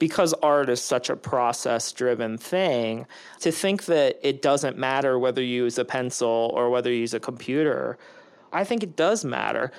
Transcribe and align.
because 0.00 0.32
art 0.42 0.68
is 0.70 0.80
such 0.80 1.10
a 1.10 1.14
process 1.14 1.92
driven 1.92 2.36
thing, 2.36 3.06
to 3.38 3.52
think 3.52 3.84
that 3.84 4.18
it 4.22 4.42
doesn't 4.42 4.76
matter 4.76 5.16
whether 5.18 5.42
you 5.42 5.64
use 5.64 5.78
a 5.78 5.84
pencil 5.84 6.50
or 6.54 6.70
whether 6.70 6.90
you 6.90 7.00
use 7.00 7.14
a 7.14 7.20
computer, 7.20 7.96
I 8.50 8.64
think 8.64 8.82
it 8.82 8.96
does 8.96 9.24
matter. 9.24 9.70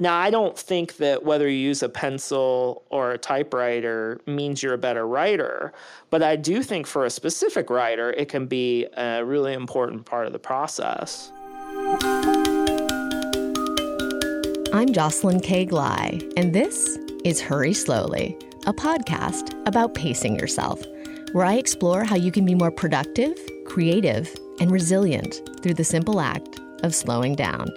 Now, 0.00 0.18
I 0.18 0.30
don't 0.30 0.58
think 0.58 0.96
that 0.96 1.24
whether 1.24 1.48
you 1.48 1.58
use 1.58 1.82
a 1.82 1.88
pencil 1.88 2.82
or 2.90 3.12
a 3.12 3.18
typewriter 3.18 4.20
means 4.26 4.62
you're 4.62 4.74
a 4.74 4.78
better 4.78 5.06
writer, 5.06 5.72
but 6.10 6.22
I 6.22 6.36
do 6.36 6.62
think 6.62 6.86
for 6.86 7.04
a 7.04 7.10
specific 7.10 7.70
writer, 7.70 8.12
it 8.12 8.28
can 8.28 8.46
be 8.46 8.86
a 8.96 9.24
really 9.24 9.54
important 9.54 10.06
part 10.06 10.26
of 10.26 10.32
the 10.32 10.38
process. 10.38 11.32
I'm 14.72 14.92
Jocelyn 14.92 15.40
K. 15.40 15.66
Glei, 15.66 16.32
and 16.36 16.52
this 16.52 16.98
is 17.24 17.40
Hurry 17.40 17.74
Slowly 17.74 18.36
a 18.68 18.72
podcast 18.74 19.54
about 19.66 19.94
pacing 19.94 20.38
yourself, 20.38 20.84
where 21.32 21.46
I 21.46 21.54
explore 21.54 22.04
how 22.04 22.16
you 22.16 22.30
can 22.30 22.44
be 22.44 22.54
more 22.54 22.70
productive, 22.70 23.34
creative, 23.64 24.36
and 24.60 24.70
resilient 24.70 25.40
through 25.62 25.72
the 25.72 25.84
simple 25.84 26.20
act 26.20 26.60
of 26.82 26.94
slowing 26.94 27.34
down. 27.34 27.70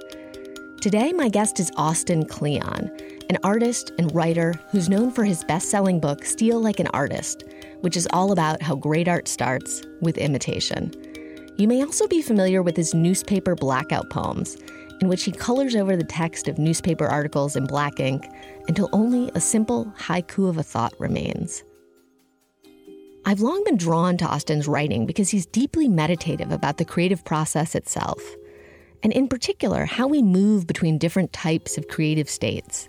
Today, 0.81 1.13
my 1.13 1.29
guest 1.29 1.61
is 1.61 1.71
Austin 1.77 2.25
Kleon, 2.25 2.91
an 3.29 3.37
artist 3.41 3.93
and 3.99 4.13
writer 4.13 4.53
who's 4.71 4.89
known 4.89 5.11
for 5.11 5.23
his 5.23 5.45
best 5.45 5.69
selling 5.69 6.01
book, 6.01 6.25
Steal 6.25 6.59
Like 6.59 6.81
an 6.81 6.87
Artist, 6.87 7.45
which 7.79 7.95
is 7.95 8.07
all 8.11 8.33
about 8.33 8.61
how 8.61 8.75
great 8.75 9.07
art 9.07 9.29
starts 9.29 9.83
with 10.01 10.17
imitation. 10.17 10.91
You 11.55 11.69
may 11.69 11.81
also 11.83 12.05
be 12.05 12.21
familiar 12.21 12.61
with 12.61 12.75
his 12.75 12.93
newspaper 12.93 13.55
blackout 13.55 14.09
poems 14.09 14.57
in 15.01 15.07
which 15.07 15.23
he 15.23 15.31
colors 15.31 15.75
over 15.75 15.97
the 15.97 16.03
text 16.03 16.47
of 16.47 16.59
newspaper 16.59 17.07
articles 17.07 17.55
in 17.55 17.65
black 17.65 17.99
ink 17.99 18.29
until 18.67 18.87
only 18.93 19.29
a 19.33 19.41
simple 19.41 19.85
haiku 19.97 20.47
of 20.47 20.57
a 20.57 20.63
thought 20.63 20.93
remains. 20.99 21.63
I've 23.25 23.41
long 23.41 23.63
been 23.63 23.77
drawn 23.77 24.17
to 24.17 24.25
Austin's 24.25 24.67
writing 24.67 25.05
because 25.05 25.29
he's 25.29 25.45
deeply 25.45 25.87
meditative 25.87 26.51
about 26.51 26.77
the 26.77 26.85
creative 26.85 27.23
process 27.25 27.75
itself, 27.75 28.19
and 29.03 29.11
in 29.13 29.27
particular, 29.27 29.85
how 29.85 30.07
we 30.07 30.21
move 30.21 30.65
between 30.65 30.97
different 30.97 31.33
types 31.33 31.77
of 31.77 31.87
creative 31.87 32.29
states. 32.29 32.87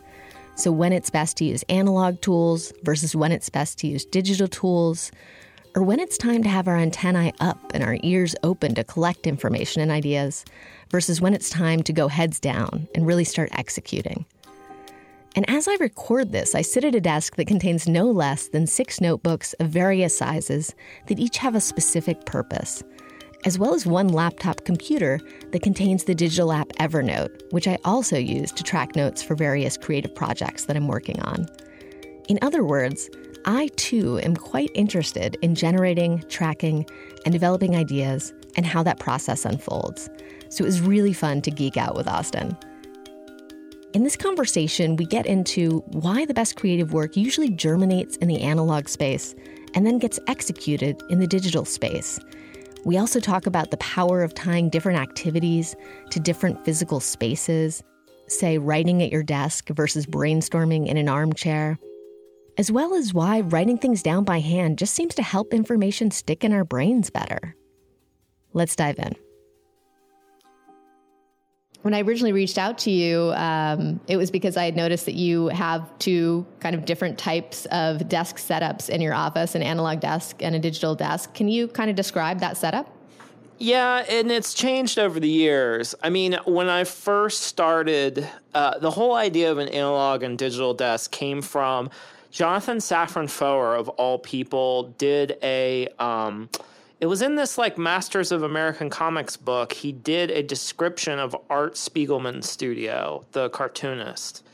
So, 0.54 0.70
when 0.70 0.92
it's 0.92 1.10
best 1.10 1.38
to 1.38 1.44
use 1.44 1.64
analog 1.68 2.20
tools 2.20 2.72
versus 2.82 3.16
when 3.16 3.32
it's 3.32 3.48
best 3.48 3.78
to 3.78 3.86
use 3.86 4.04
digital 4.04 4.48
tools, 4.48 5.10
or 5.74 5.82
when 5.82 6.00
it's 6.00 6.18
time 6.18 6.42
to 6.42 6.48
have 6.48 6.68
our 6.68 6.76
antennae 6.76 7.32
up 7.40 7.58
and 7.72 7.82
our 7.82 7.96
ears 8.02 8.34
open 8.42 8.74
to 8.74 8.84
collect 8.84 9.26
information 9.26 9.80
and 9.80 9.90
ideas, 9.90 10.44
versus 10.92 11.20
when 11.20 11.34
it's 11.34 11.50
time 11.50 11.82
to 11.82 11.92
go 11.92 12.06
heads 12.06 12.38
down 12.38 12.86
and 12.94 13.06
really 13.06 13.24
start 13.24 13.48
executing. 13.52 14.24
And 15.34 15.48
as 15.48 15.66
I 15.66 15.76
record 15.80 16.30
this, 16.30 16.54
I 16.54 16.60
sit 16.60 16.84
at 16.84 16.94
a 16.94 17.00
desk 17.00 17.36
that 17.36 17.46
contains 17.46 17.88
no 17.88 18.10
less 18.10 18.48
than 18.48 18.66
six 18.66 19.00
notebooks 19.00 19.54
of 19.54 19.70
various 19.70 20.16
sizes 20.16 20.74
that 21.06 21.18
each 21.18 21.38
have 21.38 21.54
a 21.54 21.60
specific 21.60 22.26
purpose, 22.26 22.82
as 23.46 23.58
well 23.58 23.72
as 23.72 23.86
one 23.86 24.08
laptop 24.08 24.64
computer 24.66 25.18
that 25.50 25.62
contains 25.62 26.04
the 26.04 26.14
digital 26.14 26.52
app 26.52 26.68
Evernote, 26.78 27.50
which 27.50 27.66
I 27.66 27.78
also 27.84 28.18
use 28.18 28.52
to 28.52 28.62
track 28.62 28.94
notes 28.94 29.22
for 29.22 29.34
various 29.34 29.78
creative 29.78 30.14
projects 30.14 30.66
that 30.66 30.76
I'm 30.76 30.86
working 30.86 31.20
on. 31.22 31.48
In 32.28 32.38
other 32.42 32.62
words, 32.62 33.08
I 33.46 33.68
too 33.76 34.20
am 34.20 34.36
quite 34.36 34.70
interested 34.74 35.36
in 35.40 35.54
generating, 35.54 36.22
tracking, 36.28 36.86
and 37.24 37.32
developing 37.32 37.74
ideas 37.74 38.32
and 38.56 38.66
how 38.66 38.82
that 38.82 39.00
process 39.00 39.46
unfolds. 39.46 40.10
So 40.52 40.64
it 40.64 40.66
was 40.66 40.82
really 40.82 41.14
fun 41.14 41.40
to 41.42 41.50
geek 41.50 41.78
out 41.78 41.96
with 41.96 42.06
Austin. 42.06 42.54
In 43.94 44.04
this 44.04 44.16
conversation, 44.16 44.96
we 44.96 45.06
get 45.06 45.24
into 45.24 45.78
why 45.86 46.26
the 46.26 46.34
best 46.34 46.56
creative 46.56 46.92
work 46.92 47.16
usually 47.16 47.48
germinates 47.48 48.18
in 48.18 48.28
the 48.28 48.42
analog 48.42 48.86
space 48.88 49.34
and 49.74 49.86
then 49.86 49.98
gets 49.98 50.20
executed 50.26 51.02
in 51.08 51.20
the 51.20 51.26
digital 51.26 51.64
space. 51.64 52.20
We 52.84 52.98
also 52.98 53.18
talk 53.18 53.46
about 53.46 53.70
the 53.70 53.78
power 53.78 54.22
of 54.22 54.34
tying 54.34 54.68
different 54.68 54.98
activities 54.98 55.74
to 56.10 56.20
different 56.20 56.62
physical 56.66 57.00
spaces, 57.00 57.82
say 58.28 58.58
writing 58.58 59.02
at 59.02 59.10
your 59.10 59.22
desk 59.22 59.70
versus 59.70 60.04
brainstorming 60.04 60.86
in 60.86 60.98
an 60.98 61.08
armchair, 61.08 61.78
as 62.58 62.70
well 62.70 62.92
as 62.94 63.14
why 63.14 63.40
writing 63.40 63.78
things 63.78 64.02
down 64.02 64.24
by 64.24 64.40
hand 64.40 64.76
just 64.76 64.94
seems 64.94 65.14
to 65.14 65.22
help 65.22 65.54
information 65.54 66.10
stick 66.10 66.44
in 66.44 66.52
our 66.52 66.64
brains 66.64 67.08
better. 67.08 67.56
Let's 68.52 68.76
dive 68.76 68.98
in 68.98 69.14
when 71.82 71.94
I 71.94 72.00
originally 72.00 72.32
reached 72.32 72.58
out 72.58 72.78
to 72.78 72.90
you, 72.90 73.32
um, 73.34 74.00
it 74.06 74.16
was 74.16 74.30
because 74.30 74.56
I 74.56 74.64
had 74.64 74.76
noticed 74.76 75.04
that 75.06 75.14
you 75.14 75.48
have 75.48 75.96
two 75.98 76.46
kind 76.60 76.74
of 76.74 76.84
different 76.84 77.18
types 77.18 77.66
of 77.66 78.08
desk 78.08 78.36
setups 78.36 78.88
in 78.88 79.00
your 79.00 79.14
office 79.14 79.54
an 79.54 79.62
analog 79.62 80.00
desk 80.00 80.36
and 80.40 80.54
a 80.54 80.58
digital 80.58 80.94
desk. 80.94 81.34
Can 81.34 81.48
you 81.48 81.68
kind 81.68 81.90
of 81.90 81.96
describe 81.96 82.38
that 82.40 82.56
setup? 82.56 82.88
Yeah, 83.58 84.04
and 84.08 84.30
it's 84.30 84.54
changed 84.54 84.98
over 84.98 85.20
the 85.20 85.28
years. 85.28 85.94
I 86.02 86.10
mean, 86.10 86.36
when 86.46 86.68
I 86.68 86.84
first 86.84 87.42
started, 87.42 88.28
uh, 88.54 88.78
the 88.78 88.90
whole 88.90 89.14
idea 89.14 89.52
of 89.52 89.58
an 89.58 89.68
analog 89.68 90.22
and 90.22 90.38
digital 90.38 90.74
desk 90.74 91.10
came 91.10 91.42
from 91.42 91.90
Jonathan 92.30 92.78
Safran 92.78 93.28
Foer, 93.28 93.76
of 93.76 93.88
all 93.90 94.18
people, 94.18 94.94
did 94.98 95.36
a. 95.42 95.88
Um, 95.98 96.48
it 97.02 97.06
was 97.06 97.20
in 97.20 97.34
this 97.34 97.58
like 97.58 97.76
Masters 97.76 98.30
of 98.30 98.44
American 98.44 98.88
Comics 98.88 99.36
book. 99.36 99.72
He 99.72 99.90
did 99.90 100.30
a 100.30 100.40
description 100.40 101.18
of 101.18 101.36
Art 101.50 101.74
Spiegelman's 101.74 102.48
studio, 102.48 103.24
the 103.32 103.50
cartoonist. 103.50 104.44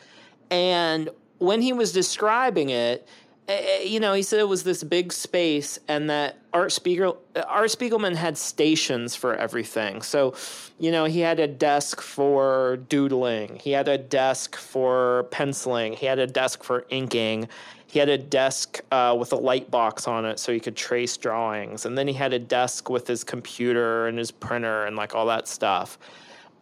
And 0.50 1.10
when 1.36 1.60
he 1.60 1.74
was 1.74 1.92
describing 1.92 2.70
it, 2.70 3.06
eh, 3.48 3.52
eh, 3.52 3.82
you 3.82 4.00
know, 4.00 4.14
he 4.14 4.22
said 4.22 4.40
it 4.40 4.48
was 4.48 4.64
this 4.64 4.82
big 4.82 5.12
space 5.12 5.78
and 5.88 6.08
that 6.08 6.38
Art 6.54 6.72
Spiegel 6.72 7.20
Art 7.46 7.68
Spiegelman 7.68 8.14
had 8.16 8.38
stations 8.38 9.14
for 9.14 9.34
everything. 9.34 10.00
So, 10.00 10.34
you 10.78 10.90
know, 10.90 11.04
he 11.04 11.20
had 11.20 11.40
a 11.40 11.46
desk 11.46 12.00
for 12.00 12.78
doodling, 12.88 13.56
he 13.56 13.72
had 13.72 13.88
a 13.88 13.98
desk 13.98 14.56
for 14.56 15.24
penciling, 15.30 15.92
he 15.92 16.06
had 16.06 16.18
a 16.18 16.26
desk 16.26 16.64
for 16.64 16.86
inking, 16.88 17.46
he 17.88 17.98
had 17.98 18.10
a 18.10 18.18
desk 18.18 18.82
uh, 18.92 19.16
with 19.18 19.32
a 19.32 19.36
light 19.36 19.70
box 19.70 20.06
on 20.06 20.26
it 20.26 20.38
so 20.38 20.52
he 20.52 20.60
could 20.60 20.76
trace 20.76 21.16
drawings. 21.16 21.86
And 21.86 21.96
then 21.96 22.06
he 22.06 22.12
had 22.12 22.34
a 22.34 22.38
desk 22.38 22.90
with 22.90 23.06
his 23.06 23.24
computer 23.24 24.06
and 24.08 24.18
his 24.18 24.30
printer 24.30 24.84
and 24.84 24.94
like 24.94 25.14
all 25.14 25.24
that 25.26 25.48
stuff. 25.48 25.98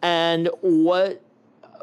And 0.01 0.49
what 0.61 1.21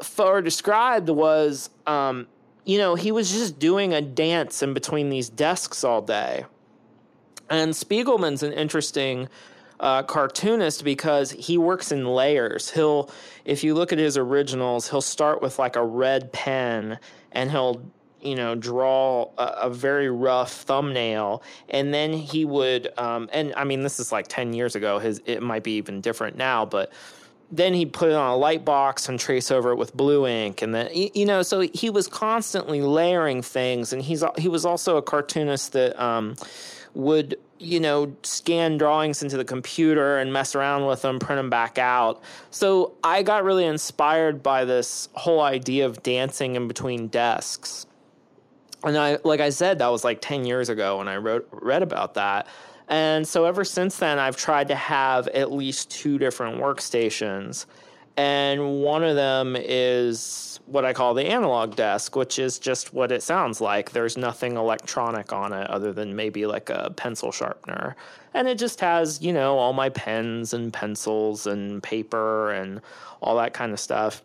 Foer 0.01 0.41
described 0.41 1.09
was, 1.09 1.69
um, 1.85 2.25
you 2.65 2.79
know, 2.79 2.95
he 2.95 3.11
was 3.11 3.31
just 3.31 3.59
doing 3.59 3.93
a 3.93 4.01
dance 4.01 4.63
in 4.63 4.73
between 4.73 5.09
these 5.09 5.29
desks 5.29 5.83
all 5.83 6.01
day. 6.01 6.45
And 7.51 7.71
Spiegelman's 7.71 8.41
an 8.41 8.51
interesting 8.51 9.29
uh, 9.79 10.01
cartoonist 10.01 10.83
because 10.83 11.29
he 11.29 11.59
works 11.59 11.91
in 11.91 12.07
layers. 12.07 12.71
He'll, 12.71 13.11
if 13.43 13.63
you 13.63 13.75
look 13.75 13.93
at 13.93 13.99
his 13.99 14.17
originals, 14.17 14.89
he'll 14.89 15.01
start 15.01 15.43
with 15.43 15.59
like 15.59 15.75
a 15.75 15.83
red 15.83 16.33
pen 16.33 16.97
and 17.31 17.51
he'll 17.51 17.81
you 18.25 18.35
know, 18.35 18.55
draw 18.55 19.29
a, 19.37 19.43
a, 19.43 19.69
very 19.69 20.09
rough 20.09 20.51
thumbnail, 20.51 21.43
and 21.69 21.93
then 21.93 22.13
he 22.13 22.45
would, 22.45 22.91
um, 22.97 23.29
and 23.31 23.53
I 23.55 23.63
mean, 23.63 23.83
this 23.83 23.99
is 23.99 24.11
like 24.11 24.27
ten 24.27 24.53
years 24.53 24.75
ago. 24.75 24.99
His 24.99 25.21
it 25.25 25.41
might 25.41 25.63
be 25.63 25.77
even 25.77 26.01
different 26.01 26.37
now, 26.37 26.65
but 26.65 26.91
then 27.51 27.73
he'd 27.73 27.93
put 27.93 28.09
it 28.09 28.15
on 28.15 28.31
a 28.31 28.35
light 28.35 28.65
box 28.65 29.07
and 29.07 29.19
trace 29.19 29.51
over 29.51 29.71
it 29.71 29.75
with 29.75 29.95
blue 29.95 30.27
ink, 30.27 30.61
and 30.61 30.73
then 30.73 30.89
you 30.91 31.25
know, 31.25 31.41
so 31.41 31.61
he 31.61 31.89
was 31.89 32.07
constantly 32.07 32.81
layering 32.81 33.41
things, 33.41 33.93
and 33.93 34.01
he's 34.01 34.23
he 34.37 34.47
was 34.47 34.65
also 34.65 34.97
a 34.97 35.01
cartoonist 35.01 35.73
that 35.73 36.01
um, 36.01 36.35
would 36.93 37.37
you 37.57 37.79
know, 37.79 38.13
scan 38.23 38.77
drawings 38.77 39.23
into 39.23 39.37
the 39.37 39.45
computer 39.45 40.17
and 40.17 40.33
mess 40.33 40.55
around 40.55 40.85
with 40.85 41.01
them, 41.01 41.19
print 41.19 41.39
them 41.39 41.49
back 41.49 41.77
out. 41.77 42.21
So 42.51 42.93
I 43.03 43.23
got 43.23 43.43
really 43.43 43.65
inspired 43.65 44.43
by 44.43 44.65
this 44.65 45.07
whole 45.13 45.41
idea 45.41 45.85
of 45.85 46.03
dancing 46.03 46.55
in 46.55 46.67
between 46.67 47.07
desks 47.07 47.85
and 48.85 48.97
I, 48.97 49.17
like 49.23 49.39
I 49.39 49.49
said, 49.49 49.79
that 49.79 49.87
was 49.87 50.03
like 50.03 50.21
10 50.21 50.45
years 50.45 50.69
ago 50.69 50.99
when 50.99 51.07
I 51.07 51.17
wrote, 51.17 51.47
read 51.51 51.83
about 51.83 52.13
that. 52.13 52.47
And 52.87 53.27
so 53.27 53.45
ever 53.45 53.63
since 53.63 53.97
then, 53.97 54.19
I've 54.19 54.37
tried 54.37 54.67
to 54.67 54.75
have 54.75 55.27
at 55.29 55.51
least 55.51 55.89
two 55.89 56.17
different 56.17 56.59
workstations. 56.61 57.65
And 58.17 58.81
one 58.81 59.03
of 59.03 59.15
them 59.15 59.57
is 59.59 60.59
what 60.67 60.85
I 60.85 60.93
call 60.93 61.13
the 61.13 61.25
analog 61.25 61.75
desk, 61.75 62.15
which 62.15 62.39
is 62.39 62.59
just 62.59 62.93
what 62.93 63.11
it 63.11 63.21
sounds 63.23 63.59
like. 63.59 63.91
There's 63.91 64.17
nothing 64.17 64.55
electronic 64.55 65.33
on 65.33 65.51
it 65.51 65.69
other 65.69 65.91
than 65.91 66.15
maybe 66.15 66.45
like 66.45 66.69
a 66.69 66.93
pencil 66.95 67.31
sharpener. 67.31 67.95
And 68.33 68.47
it 68.47 68.57
just 68.57 68.79
has, 68.81 69.21
you 69.21 69.33
know, 69.33 69.57
all 69.57 69.73
my 69.73 69.89
pens 69.89 70.53
and 70.53 70.71
pencils 70.71 71.47
and 71.47 71.83
paper 71.83 72.51
and 72.51 72.81
all 73.21 73.35
that 73.37 73.53
kind 73.53 73.73
of 73.73 73.79
stuff 73.79 74.21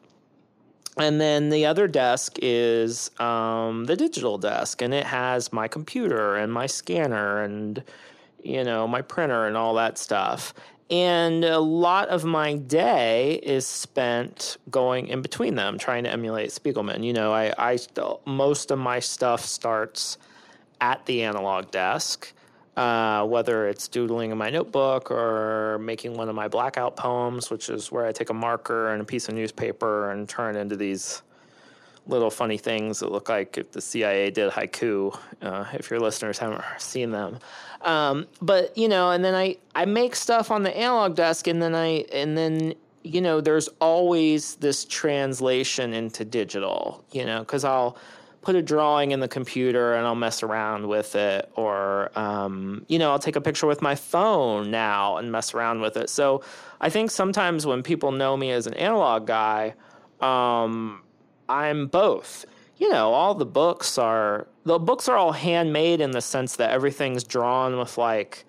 and 0.96 1.20
then 1.20 1.50
the 1.50 1.66
other 1.66 1.86
desk 1.86 2.38
is 2.42 3.10
um, 3.20 3.84
the 3.84 3.96
digital 3.96 4.38
desk, 4.38 4.82
and 4.82 4.92
it 4.92 5.06
has 5.06 5.52
my 5.52 5.68
computer 5.68 6.36
and 6.36 6.52
my 6.52 6.66
scanner 6.66 7.42
and 7.42 7.82
you 8.42 8.64
know 8.64 8.88
my 8.88 9.02
printer 9.02 9.46
and 9.46 9.56
all 9.56 9.74
that 9.74 9.98
stuff. 9.98 10.54
And 10.90 11.44
a 11.44 11.60
lot 11.60 12.08
of 12.08 12.24
my 12.24 12.56
day 12.56 13.34
is 13.44 13.64
spent 13.64 14.56
going 14.70 15.06
in 15.06 15.22
between 15.22 15.54
them, 15.54 15.78
trying 15.78 16.02
to 16.02 16.10
emulate 16.10 16.50
Spiegelman. 16.50 17.04
You 17.04 17.12
know, 17.12 17.32
I, 17.32 17.54
I 17.56 17.78
most 18.26 18.72
of 18.72 18.78
my 18.80 18.98
stuff 18.98 19.44
starts 19.44 20.18
at 20.80 21.06
the 21.06 21.22
analog 21.22 21.70
desk. 21.70 22.32
Uh, 22.80 23.26
whether 23.26 23.68
it's 23.68 23.88
doodling 23.88 24.30
in 24.30 24.38
my 24.38 24.48
notebook 24.48 25.10
or 25.10 25.78
making 25.82 26.14
one 26.14 26.30
of 26.30 26.34
my 26.34 26.48
blackout 26.48 26.96
poems, 26.96 27.50
which 27.50 27.68
is 27.68 27.92
where 27.92 28.06
I 28.06 28.12
take 28.12 28.30
a 28.30 28.34
marker 28.34 28.94
and 28.94 29.02
a 29.02 29.04
piece 29.04 29.28
of 29.28 29.34
newspaper 29.34 30.12
and 30.12 30.26
turn 30.26 30.56
into 30.56 30.76
these 30.76 31.20
little 32.06 32.30
funny 32.30 32.56
things 32.56 33.00
that 33.00 33.12
look 33.12 33.28
like 33.28 33.58
if 33.58 33.70
the 33.70 33.82
CIA 33.82 34.30
did 34.30 34.50
haiku. 34.50 35.14
Uh, 35.42 35.66
if 35.74 35.90
your 35.90 36.00
listeners 36.00 36.38
haven't 36.38 36.64
seen 36.78 37.10
them, 37.10 37.38
um, 37.82 38.26
but 38.40 38.74
you 38.78 38.88
know, 38.88 39.10
and 39.10 39.22
then 39.22 39.34
I 39.34 39.58
I 39.74 39.84
make 39.84 40.16
stuff 40.16 40.50
on 40.50 40.62
the 40.62 40.74
analog 40.74 41.14
desk, 41.14 41.48
and 41.48 41.60
then 41.60 41.74
I 41.74 42.06
and 42.14 42.34
then 42.34 42.72
you 43.02 43.20
know, 43.20 43.42
there's 43.42 43.68
always 43.82 44.54
this 44.54 44.86
translation 44.86 45.92
into 45.92 46.24
digital. 46.24 47.04
You 47.12 47.26
know, 47.26 47.40
because 47.40 47.62
I'll 47.62 47.98
put 48.42 48.56
a 48.56 48.62
drawing 48.62 49.10
in 49.10 49.20
the 49.20 49.28
computer 49.28 49.94
and 49.94 50.06
I'll 50.06 50.14
mess 50.14 50.42
around 50.42 50.88
with 50.88 51.14
it, 51.14 51.50
or 51.56 52.10
um, 52.18 52.84
you 52.88 52.98
know, 52.98 53.10
I'll 53.10 53.18
take 53.18 53.36
a 53.36 53.40
picture 53.40 53.66
with 53.66 53.82
my 53.82 53.94
phone 53.94 54.70
now 54.70 55.16
and 55.18 55.30
mess 55.30 55.54
around 55.54 55.80
with 55.80 55.96
it. 55.96 56.08
So 56.08 56.42
I 56.80 56.88
think 56.90 57.10
sometimes 57.10 57.66
when 57.66 57.82
people 57.82 58.12
know 58.12 58.36
me 58.36 58.50
as 58.50 58.66
an 58.66 58.74
analog 58.74 59.26
guy. 59.26 59.74
Um, 60.20 61.02
I'm 61.50 61.88
both. 61.88 62.46
You 62.78 62.90
know, 62.90 63.12
all 63.12 63.34
the 63.34 63.44
books 63.44 63.98
are 63.98 64.46
the 64.64 64.78
books 64.78 65.08
are 65.08 65.16
all 65.16 65.32
handmade 65.32 66.00
in 66.00 66.12
the 66.12 66.22
sense 66.22 66.56
that 66.56 66.70
everything's 66.70 67.24
drawn 67.24 67.78
with 67.78 67.98
like 67.98 68.44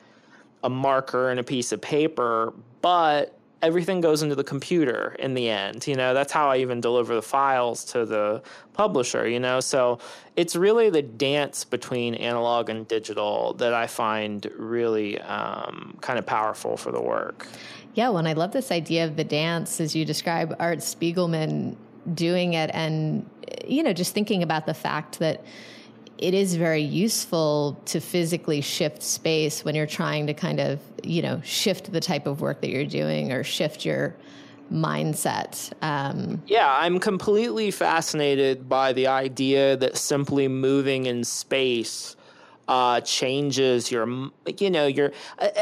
a 0.63 0.69
marker 0.69 1.29
and 1.29 1.39
a 1.39 1.43
piece 1.43 1.71
of 1.71 1.81
paper, 1.81 2.53
but 2.81 3.37
everything 3.61 4.01
goes 4.01 4.23
into 4.23 4.35
the 4.35 4.43
computer 4.43 5.15
in 5.19 5.33
the 5.33 5.49
end. 5.49 5.85
You 5.87 5.95
know, 5.95 6.13
that's 6.13 6.31
how 6.31 6.49
I 6.49 6.57
even 6.57 6.81
deliver 6.81 7.15
the 7.15 7.21
files 7.21 7.83
to 7.85 8.05
the 8.05 8.41
publisher, 8.73 9.27
you 9.27 9.39
know. 9.39 9.59
So 9.59 9.99
it's 10.35 10.55
really 10.55 10.89
the 10.89 11.01
dance 11.01 11.63
between 11.63 12.15
analog 12.15 12.69
and 12.69 12.87
digital 12.87 13.53
that 13.53 13.73
I 13.73 13.87
find 13.87 14.49
really 14.57 15.19
um, 15.21 15.97
kind 16.01 16.17
of 16.17 16.25
powerful 16.25 16.77
for 16.77 16.91
the 16.91 17.01
work. 17.01 17.47
Yeah, 17.93 18.09
well, 18.09 18.19
and 18.19 18.27
I 18.27 18.33
love 18.33 18.51
this 18.53 18.71
idea 18.71 19.05
of 19.05 19.15
the 19.17 19.23
dance 19.23 19.81
as 19.81 19.95
you 19.95 20.05
describe 20.05 20.55
Art 20.59 20.79
Spiegelman 20.79 21.75
doing 22.13 22.53
it 22.53 22.71
and 22.73 23.29
you 23.67 23.83
know 23.83 23.93
just 23.93 24.13
thinking 24.13 24.41
about 24.41 24.65
the 24.65 24.73
fact 24.73 25.19
that 25.19 25.43
it 26.21 26.35
is 26.35 26.55
very 26.55 26.81
useful 26.81 27.81
to 27.85 27.99
physically 27.99 28.61
shift 28.61 29.01
space 29.01 29.65
when 29.65 29.75
you're 29.75 29.87
trying 29.87 30.27
to 30.27 30.33
kind 30.33 30.59
of 30.59 30.79
you 31.03 31.21
know 31.21 31.41
shift 31.43 31.91
the 31.91 31.99
type 31.99 32.27
of 32.27 32.39
work 32.39 32.61
that 32.61 32.69
you're 32.69 32.85
doing 32.85 33.31
or 33.31 33.43
shift 33.43 33.83
your 33.83 34.15
mindset 34.71 35.73
um, 35.81 36.41
yeah 36.45 36.73
i'm 36.79 36.99
completely 36.99 37.71
fascinated 37.71 38.69
by 38.69 38.93
the 38.93 39.07
idea 39.07 39.75
that 39.75 39.97
simply 39.97 40.47
moving 40.47 41.07
in 41.07 41.23
space 41.23 42.15
uh, 42.67 43.01
changes 43.01 43.91
your 43.91 44.07
you 44.59 44.69
know 44.69 44.87
your 44.87 45.11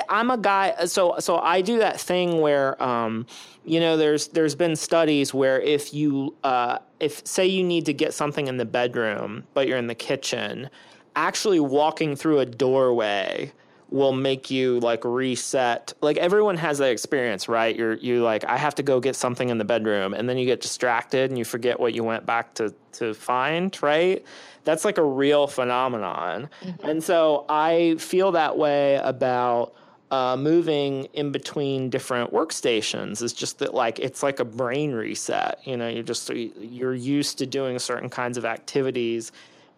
i'm 0.09 0.29
a 0.29 0.37
guy 0.37 0.75
so 0.85 1.15
so 1.19 1.39
i 1.39 1.61
do 1.61 1.79
that 1.79 1.99
thing 1.99 2.41
where 2.41 2.81
um, 2.83 3.25
you 3.69 3.79
know 3.79 3.97
there's 3.97 4.29
there's 4.29 4.55
been 4.55 4.75
studies 4.75 5.33
where 5.33 5.59
if 5.61 5.93
you 5.93 6.35
uh, 6.43 6.79
if 6.99 7.25
say 7.25 7.45
you 7.45 7.63
need 7.63 7.85
to 7.85 7.93
get 7.93 8.13
something 8.13 8.47
in 8.47 8.57
the 8.57 8.65
bedroom 8.65 9.43
but 9.53 9.67
you're 9.67 9.77
in 9.77 9.87
the 9.87 9.95
kitchen 9.95 10.69
actually 11.15 11.59
walking 11.59 12.15
through 12.15 12.39
a 12.39 12.45
doorway 12.45 13.51
will 13.89 14.13
make 14.13 14.51
you 14.51 14.79
like 14.81 15.03
reset 15.03 15.93
like 16.01 16.17
everyone 16.17 16.55
has 16.55 16.77
that 16.77 16.91
experience 16.91 17.49
right 17.49 17.75
you're 17.75 17.95
you 17.95 18.21
like 18.21 18.43
i 18.45 18.55
have 18.55 18.75
to 18.75 18.83
go 18.83 18.99
get 18.99 19.15
something 19.15 19.49
in 19.49 19.57
the 19.57 19.65
bedroom 19.65 20.13
and 20.13 20.29
then 20.29 20.37
you 20.37 20.45
get 20.45 20.61
distracted 20.61 21.31
and 21.31 21.39
you 21.39 21.43
forget 21.43 21.79
what 21.79 21.95
you 21.95 22.03
went 22.03 22.23
back 22.23 22.53
to 22.53 22.73
to 22.91 23.15
find 23.15 23.81
right 23.81 24.23
that's 24.63 24.85
like 24.85 24.97
a 24.97 25.03
real 25.03 25.47
phenomenon. 25.47 26.49
Mm-hmm. 26.61 26.87
And 26.87 27.03
so 27.03 27.45
I 27.49 27.95
feel 27.97 28.33
that 28.33 28.57
way 28.57 28.95
about 28.95 29.73
uh, 30.11 30.35
moving 30.37 31.05
in 31.13 31.31
between 31.31 31.89
different 31.89 32.33
workstations 32.33 33.21
is 33.21 33.33
just 33.33 33.59
that 33.59 33.73
like 33.73 33.99
it's 33.99 34.23
like 34.23 34.39
a 34.39 34.45
brain 34.45 34.91
reset 34.91 35.59
you 35.65 35.77
know 35.77 35.87
you're 35.87 36.03
just 36.03 36.29
you're 36.29 36.95
used 36.95 37.37
to 37.37 37.45
doing 37.45 37.77
certain 37.77 38.09
kinds 38.09 38.37
of 38.37 38.45
activities 38.45 39.31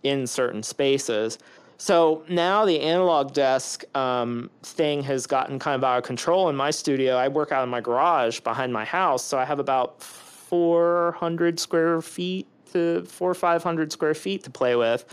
in 0.03 0.25
certain 0.25 0.63
spaces 0.63 1.37
so 1.77 2.23
now 2.29 2.63
the 2.63 2.79
analog 2.79 3.33
desk 3.33 3.83
um, 3.95 4.49
thing 4.63 5.01
has 5.03 5.25
gotten 5.25 5.57
kind 5.59 5.75
of 5.75 5.83
out 5.83 5.97
of 5.97 6.03
control 6.03 6.47
in 6.49 6.55
my 6.55 6.71
studio 6.71 7.15
i 7.15 7.27
work 7.27 7.51
out 7.51 7.63
in 7.63 7.69
my 7.69 7.81
garage 7.81 8.39
behind 8.39 8.71
my 8.71 8.85
house 8.85 9.23
so 9.23 9.37
i 9.37 9.43
have 9.43 9.59
about 9.59 10.01
400 10.01 11.59
square 11.59 12.01
feet 12.01 12.47
to 12.71 13.03
four 13.05 13.31
or 13.31 13.35
five 13.35 13.63
hundred 13.63 13.91
square 13.91 14.13
feet 14.13 14.43
to 14.43 14.49
play 14.49 14.75
with. 14.75 15.05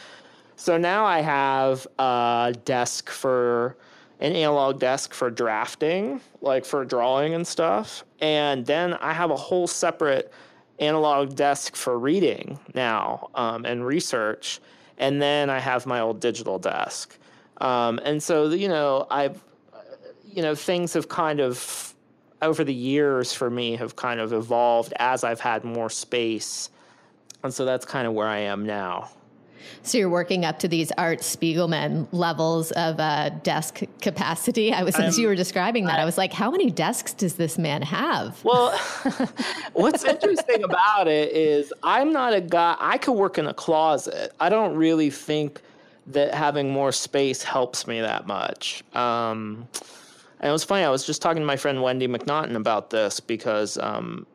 So 0.56 0.76
now 0.76 1.04
I 1.04 1.20
have 1.20 1.86
a 1.98 2.54
desk 2.64 3.10
for 3.10 3.76
an 4.20 4.34
analog 4.34 4.80
desk 4.80 5.14
for 5.14 5.30
drafting, 5.30 6.20
like 6.40 6.64
for 6.64 6.84
drawing 6.84 7.34
and 7.34 7.46
stuff. 7.46 8.04
And 8.20 8.66
then 8.66 8.94
I 8.94 9.12
have 9.12 9.30
a 9.30 9.36
whole 9.36 9.66
separate 9.66 10.32
analog 10.78 11.36
desk 11.36 11.76
for 11.76 11.98
reading 11.98 12.58
now 12.74 13.30
um, 13.34 13.64
and 13.64 13.84
research. 13.84 14.60
And 14.98 15.22
then 15.22 15.50
I 15.50 15.60
have 15.60 15.86
my 15.86 16.00
old 16.00 16.20
digital 16.20 16.58
desk. 16.58 17.16
Um, 17.60 18.00
and 18.04 18.22
so, 18.22 18.50
you 18.50 18.68
know, 18.68 19.06
I've, 19.10 19.42
you 20.24 20.42
know, 20.42 20.54
things 20.54 20.94
have 20.94 21.08
kind 21.08 21.40
of, 21.40 21.94
over 22.42 22.62
the 22.62 22.74
years 22.74 23.32
for 23.32 23.50
me, 23.50 23.76
have 23.76 23.96
kind 23.96 24.20
of 24.20 24.32
evolved 24.32 24.92
as 24.98 25.24
I've 25.24 25.40
had 25.40 25.64
more 25.64 25.90
space 25.90 26.70
and 27.42 27.54
so 27.54 27.64
that's 27.64 27.84
kind 27.84 28.06
of 28.06 28.14
where 28.14 28.26
I 28.26 28.38
am 28.38 28.66
now. 28.66 29.10
So 29.82 29.98
you're 29.98 30.08
working 30.08 30.44
up 30.44 30.58
to 30.60 30.68
these 30.68 30.92
Art 30.92 31.20
Spiegelman 31.20 32.08
levels 32.12 32.72
of 32.72 32.98
uh, 33.00 33.30
desk 33.42 33.82
capacity. 34.00 34.72
I 34.72 34.82
was, 34.82 34.96
as 34.96 35.18
you 35.18 35.28
were 35.28 35.34
describing 35.34 35.86
that, 35.86 35.98
I, 35.98 36.02
I 36.02 36.04
was 36.04 36.18
like, 36.18 36.32
how 36.32 36.50
many 36.50 36.70
desks 36.70 37.12
does 37.12 37.34
this 37.34 37.58
man 37.58 37.82
have? 37.82 38.42
Well, 38.44 38.76
what's 39.72 40.04
interesting 40.04 40.64
about 40.64 41.08
it 41.08 41.32
is 41.32 41.72
I'm 41.82 42.12
not 42.12 42.34
a 42.34 42.40
guy, 42.40 42.76
I 42.78 42.98
could 42.98 43.12
work 43.12 43.38
in 43.38 43.46
a 43.46 43.54
closet. 43.54 44.32
I 44.40 44.48
don't 44.48 44.76
really 44.76 45.10
think 45.10 45.60
that 46.08 46.34
having 46.34 46.70
more 46.70 46.92
space 46.92 47.42
helps 47.42 47.86
me 47.86 48.00
that 48.00 48.26
much. 48.26 48.82
Um, 48.94 49.68
and 50.40 50.48
it 50.48 50.52
was 50.52 50.64
funny, 50.64 50.84
I 50.84 50.90
was 50.90 51.04
just 51.04 51.20
talking 51.20 51.42
to 51.42 51.46
my 51.46 51.56
friend 51.56 51.82
Wendy 51.82 52.08
MacNaughton 52.08 52.54
about 52.54 52.90
this 52.90 53.20
because 53.20 53.76
um, 53.78 54.26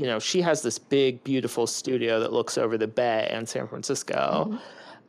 you 0.00 0.06
know, 0.06 0.18
she 0.18 0.40
has 0.40 0.62
this 0.62 0.78
big, 0.78 1.22
beautiful 1.24 1.66
studio 1.66 2.20
that 2.20 2.32
looks 2.32 2.56
over 2.56 2.78
the 2.78 2.86
bay 2.86 3.28
in 3.30 3.46
San 3.46 3.68
Francisco. 3.68 4.46
Mm-hmm. 4.48 4.56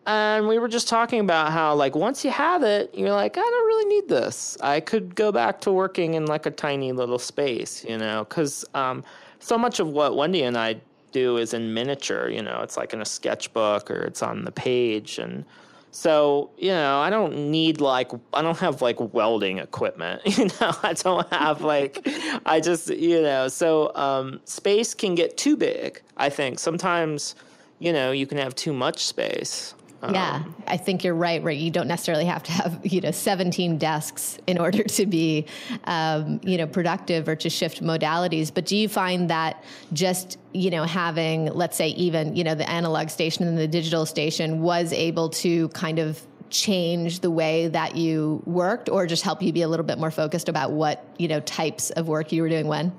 And 0.05 0.47
we 0.49 0.59
were 0.59 0.67
just 0.67 0.89
talking 0.89 1.21
about 1.21 1.53
how, 1.53 1.75
like, 1.75 1.95
once 1.95 2.25
you 2.25 2.31
have 2.31 2.63
it, 2.63 2.93
you're 2.93 3.13
like, 3.13 3.37
I 3.37 3.41
don't 3.41 3.67
really 3.67 3.95
need 3.95 4.09
this. 4.09 4.57
I 4.61 4.81
could 4.81 5.15
go 5.15 5.31
back 5.31 5.61
to 5.61 5.71
working 5.71 6.15
in 6.15 6.25
like 6.25 6.45
a 6.45 6.51
tiny 6.51 6.91
little 6.91 7.19
space, 7.19 7.85
you 7.87 7.97
know, 7.97 8.25
because 8.27 8.65
um, 8.73 9.03
so 9.39 9.57
much 9.57 9.79
of 9.79 9.87
what 9.87 10.17
Wendy 10.17 10.43
and 10.43 10.57
I 10.57 10.81
do 11.13 11.37
is 11.37 11.53
in 11.53 11.73
miniature, 11.73 12.29
you 12.29 12.41
know, 12.41 12.61
it's 12.61 12.75
like 12.75 12.93
in 12.93 13.01
a 13.01 13.05
sketchbook 13.05 13.89
or 13.89 14.01
it's 14.01 14.21
on 14.21 14.43
the 14.43 14.51
page. 14.51 15.19
And 15.19 15.45
so, 15.91 16.49
you 16.57 16.69
know, 16.69 16.99
I 16.99 17.09
don't 17.09 17.51
need 17.51 17.81
like, 17.81 18.11
I 18.33 18.41
don't 18.41 18.57
have 18.59 18.81
like 18.81 19.13
welding 19.13 19.57
equipment, 19.59 20.21
you 20.37 20.45
know, 20.45 20.71
I 20.81 20.93
don't 20.93 21.31
have 21.33 21.61
like, 21.61 22.07
I 22.45 22.61
just, 22.61 22.89
you 22.89 23.21
know, 23.21 23.49
so 23.49 23.93
um, 23.95 24.39
space 24.45 24.93
can 24.93 25.15
get 25.15 25.37
too 25.37 25.57
big, 25.57 26.01
I 26.15 26.29
think. 26.29 26.59
Sometimes, 26.59 27.35
you 27.79 27.91
know, 27.91 28.11
you 28.11 28.25
can 28.25 28.37
have 28.37 28.55
too 28.55 28.71
much 28.71 29.05
space. 29.05 29.75
Yeah, 30.09 30.35
um, 30.35 30.63
I 30.67 30.77
think 30.77 31.03
you're 31.03 31.15
right. 31.15 31.43
Right, 31.43 31.57
you 31.57 31.69
don't 31.69 31.87
necessarily 31.87 32.25
have 32.25 32.41
to 32.43 32.51
have 32.51 32.79
you 32.83 33.01
know 33.01 33.11
17 33.11 33.77
desks 33.77 34.39
in 34.47 34.57
order 34.57 34.83
to 34.83 35.05
be 35.05 35.45
um, 35.83 36.39
you 36.43 36.57
know 36.57 36.65
productive 36.65 37.27
or 37.27 37.35
to 37.35 37.49
shift 37.49 37.83
modalities. 37.83 38.51
But 38.53 38.65
do 38.65 38.75
you 38.75 38.89
find 38.89 39.29
that 39.29 39.63
just 39.93 40.37
you 40.53 40.71
know 40.71 40.83
having 40.83 41.45
let's 41.45 41.77
say 41.77 41.89
even 41.89 42.35
you 42.35 42.43
know 42.43 42.55
the 42.55 42.67
analog 42.69 43.09
station 43.09 43.47
and 43.47 43.57
the 43.57 43.67
digital 43.67 44.05
station 44.05 44.61
was 44.61 44.91
able 44.91 45.29
to 45.29 45.69
kind 45.69 45.99
of 45.99 46.25
change 46.49 47.21
the 47.21 47.31
way 47.31 47.67
that 47.67 47.95
you 47.95 48.41
worked, 48.45 48.89
or 48.89 49.05
just 49.05 49.23
help 49.23 49.41
you 49.41 49.53
be 49.53 49.61
a 49.61 49.67
little 49.67 49.85
bit 49.85 49.99
more 49.99 50.11
focused 50.11 50.49
about 50.49 50.71
what 50.71 51.05
you 51.19 51.27
know 51.27 51.39
types 51.41 51.91
of 51.91 52.07
work 52.07 52.31
you 52.31 52.41
were 52.41 52.49
doing 52.49 52.67
when? 52.67 52.91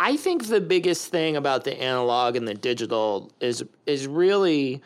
I 0.00 0.16
think 0.16 0.46
the 0.46 0.60
biggest 0.60 1.08
thing 1.08 1.36
about 1.36 1.64
the 1.64 1.80
analog 1.80 2.36
and 2.36 2.46
the 2.46 2.54
digital 2.54 3.30
is 3.40 3.64
is 3.86 4.06
really 4.06 4.82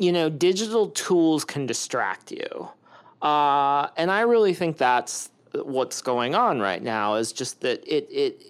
you 0.00 0.10
know, 0.10 0.30
digital 0.30 0.88
tools 0.88 1.44
can 1.44 1.66
distract 1.66 2.32
you. 2.32 2.68
Uh, 3.20 3.88
and 3.98 4.10
I 4.10 4.22
really 4.22 4.54
think 4.54 4.78
that's 4.78 5.28
what's 5.52 6.00
going 6.00 6.34
on 6.34 6.58
right 6.58 6.82
now 6.82 7.16
is 7.16 7.32
just 7.32 7.60
that 7.60 7.86
it, 7.86 8.08
it, 8.10 8.42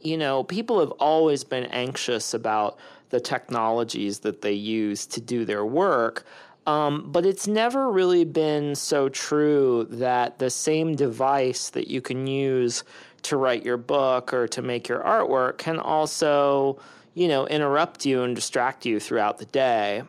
you 0.00 0.16
know, 0.16 0.42
people 0.42 0.80
have 0.80 0.92
always 0.92 1.44
been 1.44 1.64
anxious 1.66 2.32
about 2.32 2.78
the 3.10 3.20
technologies 3.20 4.20
that 4.20 4.40
they 4.40 4.54
use 4.54 5.04
to 5.06 5.20
do 5.20 5.44
their 5.44 5.66
work. 5.66 6.24
Um, 6.66 7.12
but 7.12 7.26
it's 7.26 7.46
never 7.46 7.90
really 7.92 8.24
been 8.24 8.74
so 8.74 9.10
true 9.10 9.86
that 9.90 10.38
the 10.38 10.48
same 10.48 10.96
device 10.96 11.68
that 11.70 11.88
you 11.88 12.00
can 12.00 12.26
use 12.26 12.84
to 13.22 13.36
write 13.36 13.66
your 13.66 13.76
book 13.76 14.32
or 14.32 14.48
to 14.48 14.62
make 14.62 14.88
your 14.88 15.00
artwork 15.00 15.58
can 15.58 15.78
also, 15.78 16.80
you 17.12 17.28
know, 17.28 17.46
interrupt 17.48 18.06
you 18.06 18.22
and 18.22 18.34
distract 18.34 18.86
you 18.86 18.98
throughout 18.98 19.36
the 19.36 19.44
day. 19.44 20.02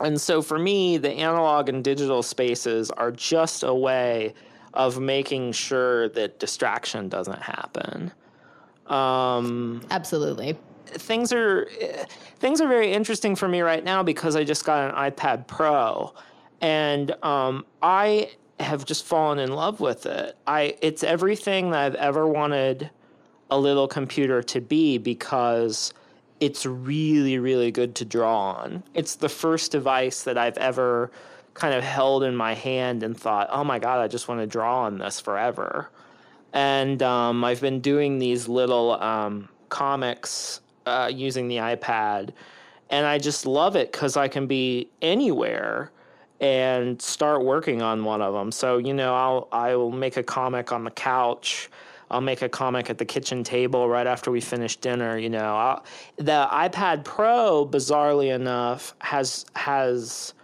And 0.00 0.20
so 0.20 0.42
for 0.42 0.58
me, 0.58 0.96
the 0.96 1.10
analog 1.10 1.68
and 1.68 1.82
digital 1.82 2.22
spaces 2.22 2.90
are 2.90 3.10
just 3.10 3.62
a 3.62 3.74
way 3.74 4.34
of 4.74 5.00
making 5.00 5.52
sure 5.52 6.08
that 6.10 6.38
distraction 6.38 7.08
doesn't 7.08 7.42
happen. 7.42 8.12
Um, 8.86 9.82
Absolutely. 9.90 10.56
Things 10.86 11.32
are 11.32 11.68
things 12.38 12.60
are 12.60 12.68
very 12.68 12.92
interesting 12.92 13.36
for 13.36 13.46
me 13.46 13.60
right 13.60 13.84
now 13.84 14.02
because 14.02 14.36
I 14.36 14.44
just 14.44 14.64
got 14.64 14.88
an 14.88 15.10
iPad 15.10 15.46
Pro, 15.46 16.14
and 16.62 17.12
um, 17.22 17.66
I 17.82 18.30
have 18.58 18.84
just 18.86 19.04
fallen 19.04 19.38
in 19.38 19.52
love 19.52 19.80
with 19.80 20.06
it. 20.06 20.36
I 20.46 20.76
it's 20.80 21.04
everything 21.04 21.70
that 21.72 21.84
I've 21.84 21.94
ever 21.96 22.26
wanted 22.26 22.90
a 23.50 23.58
little 23.58 23.86
computer 23.86 24.42
to 24.42 24.60
be 24.60 24.96
because 24.96 25.92
it's 26.40 26.66
really 26.66 27.38
really 27.38 27.70
good 27.70 27.94
to 27.96 28.04
draw 28.04 28.52
on. 28.52 28.82
It's 28.94 29.16
the 29.16 29.28
first 29.28 29.72
device 29.72 30.22
that 30.24 30.38
I've 30.38 30.58
ever 30.58 31.10
kind 31.54 31.74
of 31.74 31.82
held 31.82 32.22
in 32.22 32.36
my 32.36 32.54
hand 32.54 33.02
and 33.02 33.18
thought, 33.18 33.48
"Oh 33.50 33.64
my 33.64 33.78
god, 33.78 34.00
I 34.00 34.08
just 34.08 34.28
want 34.28 34.40
to 34.40 34.46
draw 34.46 34.84
on 34.84 34.98
this 34.98 35.20
forever." 35.20 35.90
And 36.52 37.02
um, 37.02 37.44
I've 37.44 37.60
been 37.60 37.80
doing 37.80 38.18
these 38.18 38.48
little 38.48 38.92
um, 39.02 39.48
comics 39.68 40.60
uh, 40.86 41.10
using 41.12 41.48
the 41.48 41.56
iPad, 41.56 42.30
and 42.90 43.06
I 43.06 43.18
just 43.18 43.44
love 43.46 43.76
it 43.76 43.92
because 43.92 44.16
I 44.16 44.28
can 44.28 44.46
be 44.46 44.88
anywhere 45.02 45.90
and 46.40 47.02
start 47.02 47.44
working 47.44 47.82
on 47.82 48.04
one 48.04 48.22
of 48.22 48.32
them. 48.32 48.52
So 48.52 48.78
you 48.78 48.94
know, 48.94 49.14
I'll 49.14 49.48
I 49.52 49.74
will 49.76 49.90
make 49.90 50.16
a 50.16 50.22
comic 50.22 50.72
on 50.72 50.84
the 50.84 50.90
couch. 50.90 51.68
I'll 52.10 52.20
make 52.20 52.42
a 52.42 52.48
comic 52.48 52.90
at 52.90 52.98
the 52.98 53.04
kitchen 53.04 53.44
table 53.44 53.88
right 53.88 54.06
after 54.06 54.30
we 54.30 54.40
finish 54.40 54.76
dinner. 54.76 55.18
You 55.18 55.30
know, 55.30 55.56
I'll, 55.56 55.84
the 56.16 56.48
iPad 56.50 57.04
Pro, 57.04 57.66
bizarrely 57.66 58.34
enough, 58.34 58.94
has 59.00 59.44
has 59.56 60.34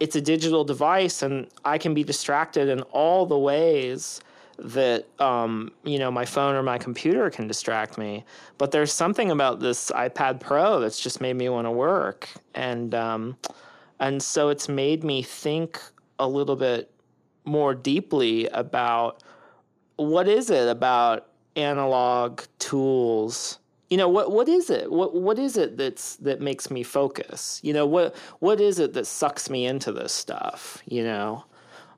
it's 0.00 0.16
a 0.16 0.20
digital 0.20 0.64
device, 0.64 1.22
and 1.22 1.46
I 1.64 1.78
can 1.78 1.94
be 1.94 2.02
distracted 2.02 2.68
in 2.68 2.80
all 2.82 3.26
the 3.26 3.38
ways 3.38 4.20
that 4.58 5.06
um, 5.20 5.72
you 5.84 5.98
know 5.98 6.10
my 6.10 6.24
phone 6.24 6.54
or 6.54 6.62
my 6.62 6.78
computer 6.78 7.30
can 7.30 7.46
distract 7.46 7.98
me. 7.98 8.24
But 8.58 8.70
there's 8.70 8.92
something 8.92 9.30
about 9.30 9.60
this 9.60 9.90
iPad 9.90 10.40
Pro 10.40 10.80
that's 10.80 11.00
just 11.00 11.20
made 11.20 11.36
me 11.36 11.48
want 11.48 11.66
to 11.66 11.70
work, 11.70 12.28
and 12.54 12.94
um, 12.94 13.36
and 14.00 14.22
so 14.22 14.48
it's 14.48 14.68
made 14.68 15.04
me 15.04 15.22
think 15.22 15.80
a 16.18 16.26
little 16.26 16.56
bit 16.56 16.90
more 17.44 17.74
deeply 17.74 18.46
about 18.48 19.22
what 20.02 20.28
is 20.28 20.50
it 20.50 20.68
about 20.68 21.26
analog 21.56 22.42
tools? 22.58 23.58
You 23.90 23.98
know 23.98 24.08
what 24.08 24.32
what 24.32 24.48
is 24.48 24.70
it? 24.70 24.90
What 24.90 25.14
what 25.14 25.38
is 25.38 25.56
it 25.56 25.76
that's 25.76 26.16
that 26.16 26.40
makes 26.40 26.70
me 26.70 26.82
focus? 26.82 27.60
You 27.62 27.72
know 27.74 27.86
what 27.86 28.16
what 28.38 28.60
is 28.60 28.78
it 28.78 28.94
that 28.94 29.06
sucks 29.06 29.50
me 29.50 29.66
into 29.66 29.92
this 29.92 30.12
stuff 30.12 30.82
you 30.86 31.04
know? 31.04 31.44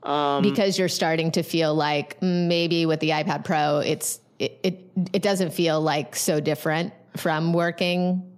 Um, 0.02 0.42
because 0.42 0.78
you're 0.78 0.88
starting 0.88 1.30
to 1.32 1.42
feel 1.42 1.74
like 1.74 2.20
maybe 2.20 2.84
with 2.84 3.00
the 3.00 3.10
iPad 3.10 3.44
Pro 3.44 3.78
it's 3.78 4.20
it 4.38 4.58
it, 4.62 4.90
it 5.12 5.22
doesn't 5.22 5.52
feel 5.52 5.80
like 5.80 6.16
so 6.16 6.40
different 6.40 6.92
from 7.16 7.52
working 7.52 8.30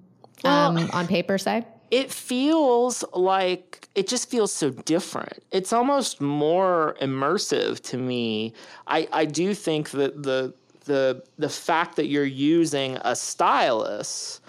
um, 0.44 0.74
well, 0.74 0.90
on 0.92 1.06
paper 1.06 1.38
side 1.38 1.64
it 1.90 2.10
feels 2.10 3.04
like 3.12 3.88
it 3.94 4.08
just 4.08 4.30
feels 4.30 4.52
so 4.52 4.70
different. 4.70 5.42
It's 5.52 5.72
almost 5.72 6.20
more 6.20 6.96
immersive 7.00 7.80
to 7.90 7.96
me. 7.96 8.52
I, 8.86 9.08
I 9.12 9.24
do 9.24 9.54
think 9.54 9.90
that 9.90 10.22
the 10.22 10.54
the 10.84 11.22
the 11.38 11.48
fact 11.48 11.96
that 11.96 12.06
you're 12.06 12.24
using 12.24 12.96
a 13.02 13.14
stylus, 13.16 14.40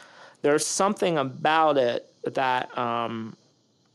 there's 0.41 0.65
something 0.65 1.17
about 1.17 1.77
it 1.77 2.11
that 2.33 2.75
um, 2.77 3.35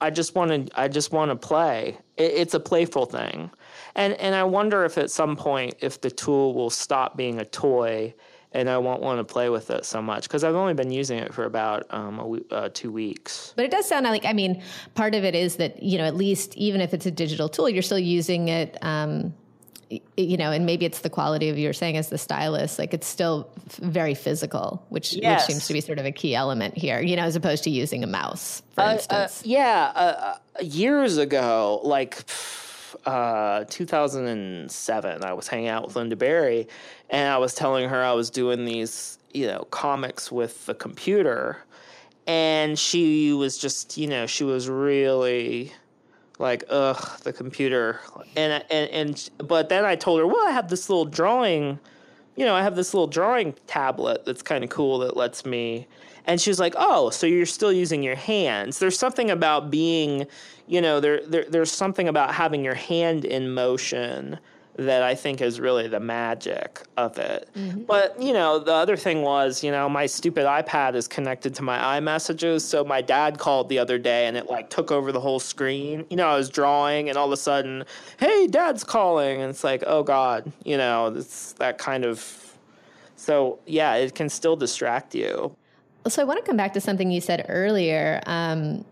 I 0.01 0.11
just 0.11 0.35
want 0.35 0.69
to 0.69 0.81
I 0.81 0.89
just 0.89 1.13
want 1.13 1.31
to 1.31 1.37
play. 1.37 1.99
It, 2.17 2.33
it's 2.35 2.55
a 2.55 2.61
playful 2.61 3.07
thing, 3.07 3.51
and 3.95 4.15
and 4.15 4.35
I 4.35 4.45
wonder 4.45 4.85
if 4.85 4.99
at 4.99 5.11
some 5.11 5.37
point 5.37 5.75
if 5.81 6.01
the 6.01 6.11
tool 6.11 6.55
will 6.55 6.71
stop 6.71 7.17
being 7.17 7.39
a 7.39 7.45
toy 7.45 8.15
and 8.55 8.69
I 8.69 8.79
won't 8.79 9.03
want 9.03 9.19
to 9.19 9.25
play 9.25 9.49
with 9.49 9.71
it 9.71 9.85
so 9.85 10.03
much 10.03 10.25
because 10.25 10.45
I've 10.45 10.55
only 10.55 10.75
been 10.75 10.91
using 10.91 11.19
it 11.19 11.33
for 11.33 11.45
about 11.45 11.87
um, 11.91 12.43
uh, 12.51 12.69
two 12.73 12.93
weeks. 12.93 13.53
But 13.57 13.65
it 13.65 13.71
does 13.71 13.87
sound 13.87 14.05
like 14.05 14.25
I 14.25 14.33
mean, 14.33 14.63
part 14.95 15.15
of 15.15 15.25
it 15.25 15.35
is 15.35 15.57
that 15.57 15.83
you 15.83 15.99
know 15.99 16.05
at 16.05 16.17
least 16.17 16.57
even 16.57 16.81
if 16.81 16.95
it's 16.95 17.07
a 17.07 17.11
digital 17.11 17.49
tool, 17.49 17.69
you're 17.69 17.83
still 17.83 17.99
using 17.99 18.49
it. 18.49 18.79
Um, 18.83 19.35
you 20.17 20.39
know, 20.39 20.53
and 20.53 20.65
maybe 20.65 20.87
it's 20.87 21.01
the 21.01 21.11
quality 21.11 21.51
of 21.51 21.59
you're 21.59 21.75
saying 21.75 21.99
as 21.99 22.09
the 22.09 22.17
stylus, 22.17 22.79
like 22.79 22.95
it's 22.95 23.07
still 23.07 23.51
very 23.69 24.15
physical, 24.15 24.85
which 24.89 25.13
yes. 25.13 25.43
which 25.43 25.53
seems 25.53 25.67
to 25.67 25.75
be 25.75 25.83
sort 25.83 25.99
of 25.99 26.07
a 26.07 26.13
key 26.13 26.35
element 26.35 26.79
here, 26.79 27.01
you 27.01 27.15
know, 27.15 27.25
as 27.25 27.37
opposed 27.37 27.65
to 27.65 27.71
using 27.71 28.03
a 28.03 28.07
mouse, 28.07 28.63
for 28.75 28.83
uh, 28.83 28.87
uh 28.87 28.93
instance. 28.95 29.41
Uh, 29.41 29.45
yeah, 29.45 29.93
uh, 29.95 30.35
years 30.63 31.19
ago, 31.19 31.81
like 31.85 32.25
uh, 33.07 33.65
2007, 33.69 35.25
I 35.25 35.33
was 35.33 35.49
hanging 35.49 35.69
out 35.69 35.87
with 35.87 35.95
Lynda 35.95 36.19
Barry, 36.19 36.69
and 37.11 37.33
I 37.33 37.39
was 37.39 37.55
telling 37.55 37.89
her 37.89 38.03
I 38.03 38.13
was 38.13 38.31
doing 38.31 38.65
these, 38.65 39.19
you 39.33 39.47
know, 39.47 39.67
comics 39.71 40.31
with 40.31 40.67
the 40.67 40.75
computer, 40.75 41.59
and 42.27 42.79
she 42.79 43.33
was 43.33 43.59
just, 43.59 43.97
you 43.99 44.07
know, 44.07 44.27
she 44.27 44.45
was 44.45 44.69
really 44.69 45.73
like 46.39 46.65
ugh 46.71 47.21
the 47.21 47.33
computer. 47.33 48.01
And 48.37 48.65
and 48.71 48.91
and 48.91 49.31
but 49.39 49.69
then 49.69 49.85
I 49.85 49.97
told 49.97 50.19
her 50.21 50.27
well 50.27 50.47
I 50.47 50.51
have 50.51 50.69
this 50.69 50.89
little 50.89 51.05
drawing 51.05 51.79
you 52.37 52.45
know 52.45 52.55
I 52.55 52.63
have 52.63 52.77
this 52.77 52.95
little 52.95 53.07
drawing 53.07 53.55
tablet 53.67 54.25
that's 54.25 54.43
kind 54.43 54.65
of 54.65 54.71
cool 54.71 54.99
that 55.01 55.17
lets 55.17 55.45
me 55.45 55.87
and 56.27 56.41
she 56.41 56.51
was 56.51 56.61
like 56.61 56.75
oh 56.77 57.11
so 57.11 57.27
you're 57.27 57.47
still 57.47 57.73
using 57.73 58.03
your 58.03 58.17
hands. 58.17 58.79
There's 58.79 58.99
something 58.99 59.31
about 59.31 59.71
being 59.71 60.27
you 60.67 60.81
know 60.81 61.01
there, 61.01 61.25
there 61.27 61.45
there's 61.49 61.73
something 61.73 62.09
about 62.09 62.35
having 62.35 62.65
your 62.65 62.75
hand 62.75 63.25
in 63.25 63.53
motion 63.53 64.39
that 64.77 65.03
I 65.03 65.15
think 65.15 65.43
is 65.43 65.61
really 65.61 65.87
the 65.87 66.01
magic 66.01 66.83
of 66.97 67.19
it. 67.19 67.49
Mm-hmm. 67.55 67.83
But, 67.83 68.21
you 68.21 68.33
know, 68.33 68.59
the 68.59 68.73
other 68.73 68.97
thing 68.97 69.23
was, 69.23 69.63
you 69.63 69.71
know, 69.71 69.89
my 69.89 70.07
stupid 70.07 70.47
iPad 70.47 70.95
is 70.95 71.07
connected 71.07 71.55
to 71.57 71.63
my 71.63 72.01
iMessages. 72.01 72.63
So 72.63 72.83
my 72.83 73.03
dad 73.03 73.39
called 73.39 73.69
the 73.69 73.79
other 73.79 73.99
day 73.99 74.27
and 74.27 74.37
it 74.37 74.49
like 74.49 74.71
took 74.71 74.91
over 74.91 75.13
the 75.13 75.21
whole 75.21 75.41
screen. 75.41 76.07
You 76.09 76.17
know, 76.17 76.27
I 76.27 76.37
was 76.37 76.49
drawing 76.49 77.11
and 77.11 77.19
all 77.19 77.27
of 77.27 77.33
a 77.33 77.37
sudden, 77.37 77.85
hey, 78.19 78.47
dad's 78.47 78.83
calling. 78.83 79.43
And 79.43 79.51
it's 79.51 79.63
like, 79.63 79.85
oh 79.87 80.03
God, 80.03 80.51
you 80.65 80.79
know, 80.79 81.09
it's 81.09 81.53
that 81.55 81.79
kind 81.79 82.05
of. 82.05 82.39
So, 83.17 83.59
yeah, 83.67 83.95
it 83.97 84.15
can 84.15 84.29
still 84.29 84.57
distract 84.57 85.15
you. 85.15 85.55
So 86.09 86.23
I 86.23 86.25
want 86.25 86.41
to 86.41 86.45
come 86.45 86.57
back 86.57 86.73
to 86.73 86.81
something 86.81 87.11
you 87.11 87.21
said 87.21 87.47
earlier. 87.49 88.21
Um, 88.27 88.85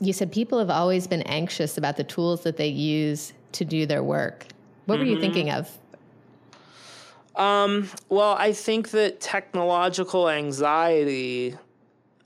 you 0.00 0.12
said 0.12 0.32
people 0.32 0.58
have 0.58 0.68
always 0.68 1.06
been 1.06 1.22
anxious 1.22 1.78
about 1.78 1.96
the 1.96 2.04
tools 2.04 2.42
that 2.42 2.56
they 2.56 2.66
use 2.66 3.32
to 3.52 3.64
do 3.64 3.86
their 3.86 4.02
work. 4.02 4.46
What 4.86 4.96
mm-hmm. 4.96 5.00
were 5.00 5.08
you 5.08 5.16
mm-hmm. 5.16 5.22
thinking 5.22 5.50
of? 5.50 5.78
Um, 7.36 7.88
well, 8.08 8.34
I 8.38 8.52
think 8.52 8.90
that 8.90 9.20
technological 9.20 10.28
anxiety. 10.28 11.56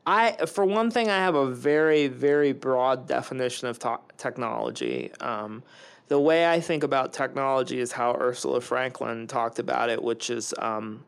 I, 0.06 0.46
for 0.46 0.64
one 0.64 0.90
thing, 0.90 1.08
I 1.08 1.18
have 1.18 1.34
a 1.34 1.46
very, 1.46 2.08
very 2.08 2.52
broad 2.52 3.08
definition 3.08 3.68
of 3.68 3.78
to- 3.80 4.00
technology. 4.16 5.12
Um, 5.20 5.62
the 6.08 6.20
way 6.20 6.48
I 6.48 6.60
think 6.60 6.84
about 6.84 7.12
technology 7.12 7.80
is 7.80 7.92
how 7.92 8.14
Ursula 8.14 8.60
Franklin 8.60 9.26
talked 9.26 9.58
about 9.58 9.90
it, 9.90 10.02
which 10.02 10.30
is 10.30 10.54
um, 10.58 11.04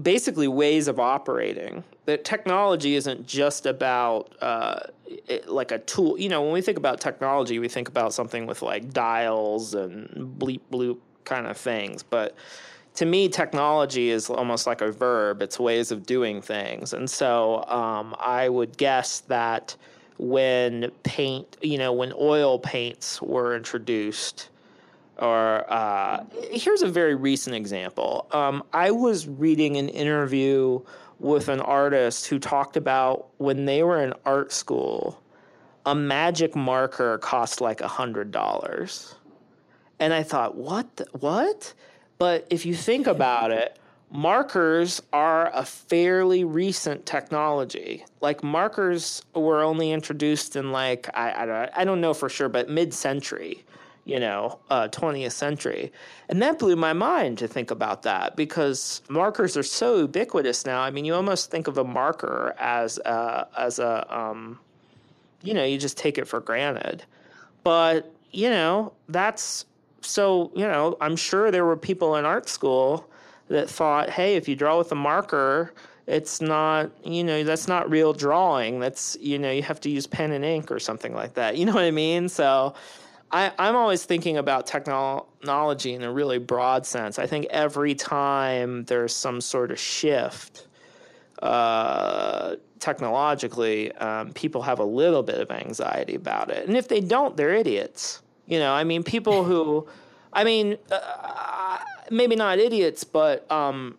basically 0.00 0.48
ways 0.48 0.88
of 0.88 0.98
operating. 0.98 1.84
That 2.10 2.24
technology 2.24 2.96
isn't 2.96 3.24
just 3.24 3.66
about 3.66 4.34
uh, 4.40 4.80
it, 5.06 5.48
like 5.48 5.70
a 5.70 5.78
tool. 5.78 6.18
You 6.18 6.28
know, 6.28 6.42
when 6.42 6.50
we 6.50 6.60
think 6.60 6.76
about 6.76 7.00
technology, 7.00 7.60
we 7.60 7.68
think 7.68 7.86
about 7.86 8.12
something 8.12 8.48
with 8.48 8.62
like 8.62 8.92
dials 8.92 9.74
and 9.74 10.08
bleep 10.36 10.62
bloop 10.72 10.98
kind 11.24 11.46
of 11.46 11.56
things. 11.56 12.02
But 12.02 12.34
to 12.94 13.06
me, 13.06 13.28
technology 13.28 14.10
is 14.10 14.28
almost 14.28 14.66
like 14.66 14.80
a 14.80 14.90
verb. 14.90 15.40
It's 15.40 15.60
ways 15.60 15.92
of 15.92 16.04
doing 16.04 16.42
things, 16.42 16.92
and 16.94 17.08
so 17.08 17.64
um, 17.68 18.16
I 18.18 18.48
would 18.48 18.76
guess 18.76 19.20
that 19.28 19.76
when 20.18 20.90
paint, 21.04 21.58
you 21.62 21.78
know, 21.78 21.92
when 21.92 22.12
oil 22.18 22.58
paints 22.58 23.22
were 23.22 23.54
introduced 23.54 24.48
or 25.16 25.70
uh, 25.72 26.24
here's 26.50 26.82
a 26.82 26.88
very 26.88 27.14
recent 27.14 27.54
example. 27.54 28.26
Um, 28.32 28.64
I 28.72 28.90
was 28.90 29.28
reading 29.28 29.76
an 29.76 29.88
interview 29.90 30.80
with 31.20 31.48
an 31.48 31.60
artist 31.60 32.26
who 32.26 32.38
talked 32.38 32.76
about 32.76 33.28
when 33.36 33.66
they 33.66 33.82
were 33.82 34.02
in 34.02 34.12
art 34.24 34.52
school, 34.52 35.22
a 35.86 35.94
magic 35.94 36.56
marker 36.56 37.18
cost 37.18 37.60
like 37.60 37.80
a 37.80 37.88
hundred 37.88 38.30
dollars, 38.32 39.14
and 39.98 40.12
I 40.14 40.22
thought, 40.22 40.56
what? 40.56 40.96
The, 40.96 41.06
what? 41.12 41.74
But 42.18 42.46
if 42.50 42.66
you 42.66 42.74
think 42.74 43.06
about 43.06 43.50
it, 43.50 43.78
markers 44.10 45.02
are 45.12 45.50
a 45.54 45.64
fairly 45.64 46.42
recent 46.44 47.06
technology. 47.06 48.04
Like 48.20 48.42
markers 48.42 49.22
were 49.34 49.62
only 49.62 49.92
introduced 49.92 50.56
in 50.56 50.72
like 50.72 51.08
I 51.14 51.42
I 51.42 51.46
don't, 51.46 51.70
I 51.76 51.84
don't 51.84 52.00
know 52.00 52.14
for 52.14 52.28
sure, 52.28 52.48
but 52.48 52.68
mid-century 52.68 53.64
you 54.10 54.18
know, 54.18 54.58
uh, 54.70 54.88
20th 54.88 55.30
century. 55.30 55.92
And 56.28 56.42
that 56.42 56.58
blew 56.58 56.74
my 56.74 56.92
mind 56.92 57.38
to 57.38 57.46
think 57.46 57.70
about 57.70 58.02
that 58.02 58.34
because 58.34 59.02
markers 59.08 59.56
are 59.56 59.62
so 59.62 59.98
ubiquitous 59.98 60.66
now. 60.66 60.80
I 60.80 60.90
mean, 60.90 61.04
you 61.04 61.14
almost 61.14 61.52
think 61.52 61.68
of 61.68 61.78
a 61.78 61.84
marker 61.84 62.52
as 62.58 62.98
a, 62.98 63.46
as 63.56 63.78
a, 63.78 64.04
um, 64.12 64.58
you 65.44 65.54
know, 65.54 65.62
you 65.62 65.78
just 65.78 65.96
take 65.96 66.18
it 66.18 66.26
for 66.26 66.40
granted. 66.40 67.04
But, 67.62 68.12
you 68.32 68.50
know, 68.50 68.94
that's 69.08 69.64
so, 70.00 70.50
you 70.56 70.66
know, 70.66 70.96
I'm 71.00 71.14
sure 71.14 71.52
there 71.52 71.64
were 71.64 71.76
people 71.76 72.16
in 72.16 72.24
art 72.24 72.48
school 72.48 73.08
that 73.46 73.70
thought, 73.70 74.10
hey, 74.10 74.34
if 74.34 74.48
you 74.48 74.56
draw 74.56 74.76
with 74.76 74.90
a 74.90 74.96
marker, 74.96 75.72
it's 76.08 76.40
not, 76.40 76.90
you 77.04 77.22
know, 77.22 77.44
that's 77.44 77.68
not 77.68 77.88
real 77.88 78.12
drawing. 78.12 78.80
That's, 78.80 79.16
you 79.20 79.38
know, 79.38 79.52
you 79.52 79.62
have 79.62 79.78
to 79.82 79.88
use 79.88 80.08
pen 80.08 80.32
and 80.32 80.44
ink 80.44 80.72
or 80.72 80.80
something 80.80 81.14
like 81.14 81.34
that. 81.34 81.56
You 81.56 81.64
know 81.64 81.74
what 81.74 81.84
I 81.84 81.92
mean? 81.92 82.28
So 82.28 82.74
I, 83.32 83.52
I'm 83.58 83.76
always 83.76 84.04
thinking 84.04 84.36
about 84.36 84.66
technology 84.66 85.94
in 85.94 86.02
a 86.02 86.12
really 86.12 86.38
broad 86.38 86.84
sense. 86.84 87.18
I 87.18 87.26
think 87.26 87.46
every 87.50 87.94
time 87.94 88.84
there's 88.84 89.14
some 89.14 89.40
sort 89.40 89.70
of 89.70 89.78
shift, 89.78 90.66
uh, 91.42 92.56
technologically, 92.80 93.92
um, 93.92 94.32
people 94.32 94.62
have 94.62 94.78
a 94.78 94.84
little 94.84 95.22
bit 95.22 95.40
of 95.40 95.50
anxiety 95.50 96.14
about 96.14 96.50
it. 96.50 96.66
And 96.66 96.76
if 96.76 96.88
they 96.88 97.00
don't, 97.00 97.36
they're 97.36 97.54
idiots. 97.54 98.22
You 98.46 98.58
know, 98.58 98.72
I 98.72 98.84
mean, 98.84 99.04
people 99.04 99.44
who, 99.44 99.86
I 100.32 100.44
mean, 100.44 100.76
uh, 100.90 101.78
maybe 102.10 102.36
not 102.36 102.58
idiots, 102.58 103.04
but 103.04 103.50
um, 103.50 103.96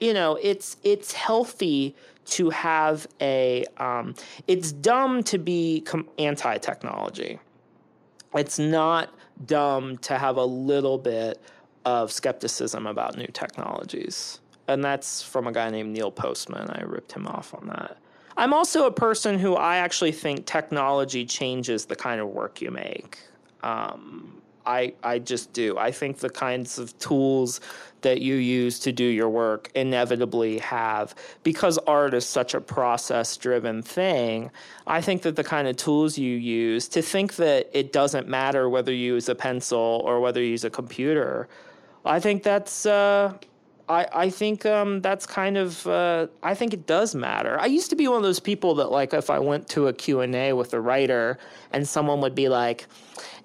you 0.00 0.12
know, 0.12 0.38
it's 0.42 0.76
it's 0.82 1.12
healthy 1.12 1.94
to 2.26 2.50
have 2.50 3.06
a. 3.20 3.64
Um, 3.78 4.14
it's 4.46 4.72
dumb 4.72 5.22
to 5.24 5.38
be 5.38 5.82
com- 5.82 6.08
anti-technology. 6.18 7.38
It's 8.34 8.58
not 8.58 9.14
dumb 9.46 9.98
to 9.98 10.18
have 10.18 10.36
a 10.36 10.44
little 10.44 10.98
bit 10.98 11.40
of 11.84 12.10
skepticism 12.10 12.86
about 12.86 13.16
new 13.16 13.28
technologies. 13.28 14.40
And 14.68 14.82
that's 14.82 15.22
from 15.22 15.46
a 15.46 15.52
guy 15.52 15.70
named 15.70 15.92
Neil 15.92 16.10
Postman. 16.10 16.70
I 16.70 16.82
ripped 16.82 17.12
him 17.12 17.26
off 17.26 17.54
on 17.54 17.68
that. 17.68 17.98
I'm 18.36 18.52
also 18.52 18.86
a 18.86 18.90
person 18.90 19.38
who 19.38 19.54
I 19.54 19.76
actually 19.76 20.12
think 20.12 20.46
technology 20.46 21.24
changes 21.24 21.84
the 21.84 21.94
kind 21.94 22.20
of 22.20 22.28
work 22.28 22.60
you 22.60 22.70
make. 22.70 23.18
Um, 23.62 24.42
I 24.66 24.94
I 25.02 25.18
just 25.18 25.52
do. 25.52 25.78
I 25.78 25.90
think 25.90 26.18
the 26.18 26.30
kinds 26.30 26.78
of 26.78 26.98
tools 26.98 27.60
that 28.02 28.20
you 28.20 28.34
use 28.34 28.78
to 28.80 28.92
do 28.92 29.04
your 29.04 29.30
work 29.30 29.70
inevitably 29.74 30.58
have 30.58 31.14
because 31.42 31.78
art 31.86 32.12
is 32.12 32.26
such 32.26 32.54
a 32.54 32.60
process 32.60 33.36
driven 33.36 33.82
thing. 33.82 34.50
I 34.86 35.00
think 35.00 35.22
that 35.22 35.36
the 35.36 35.44
kind 35.44 35.66
of 35.66 35.76
tools 35.76 36.18
you 36.18 36.36
use 36.36 36.86
to 36.88 37.02
think 37.02 37.36
that 37.36 37.70
it 37.72 37.92
doesn't 37.92 38.28
matter 38.28 38.68
whether 38.68 38.92
you 38.92 39.14
use 39.14 39.28
a 39.28 39.34
pencil 39.34 40.02
or 40.04 40.20
whether 40.20 40.40
you 40.40 40.50
use 40.50 40.64
a 40.64 40.70
computer. 40.70 41.48
I 42.04 42.20
think 42.20 42.42
that's 42.42 42.84
uh, 42.84 43.34
I, 43.88 44.06
I 44.14 44.30
think 44.30 44.64
um, 44.64 45.02
that's 45.02 45.26
kind 45.26 45.58
of 45.58 45.86
uh, 45.86 46.28
I 46.42 46.54
think 46.54 46.72
it 46.72 46.86
does 46.86 47.14
matter. 47.14 47.58
I 47.60 47.66
used 47.66 47.90
to 47.90 47.96
be 47.96 48.08
one 48.08 48.16
of 48.16 48.22
those 48.22 48.40
people 48.40 48.74
that 48.76 48.90
like 48.90 49.12
if 49.12 49.28
I 49.28 49.38
went 49.38 49.68
to 49.70 49.88
a 49.88 49.92
Q&A 49.92 50.52
with 50.54 50.72
a 50.72 50.80
writer 50.80 51.38
and 51.72 51.86
someone 51.86 52.20
would 52.22 52.34
be 52.34 52.48
like, 52.48 52.86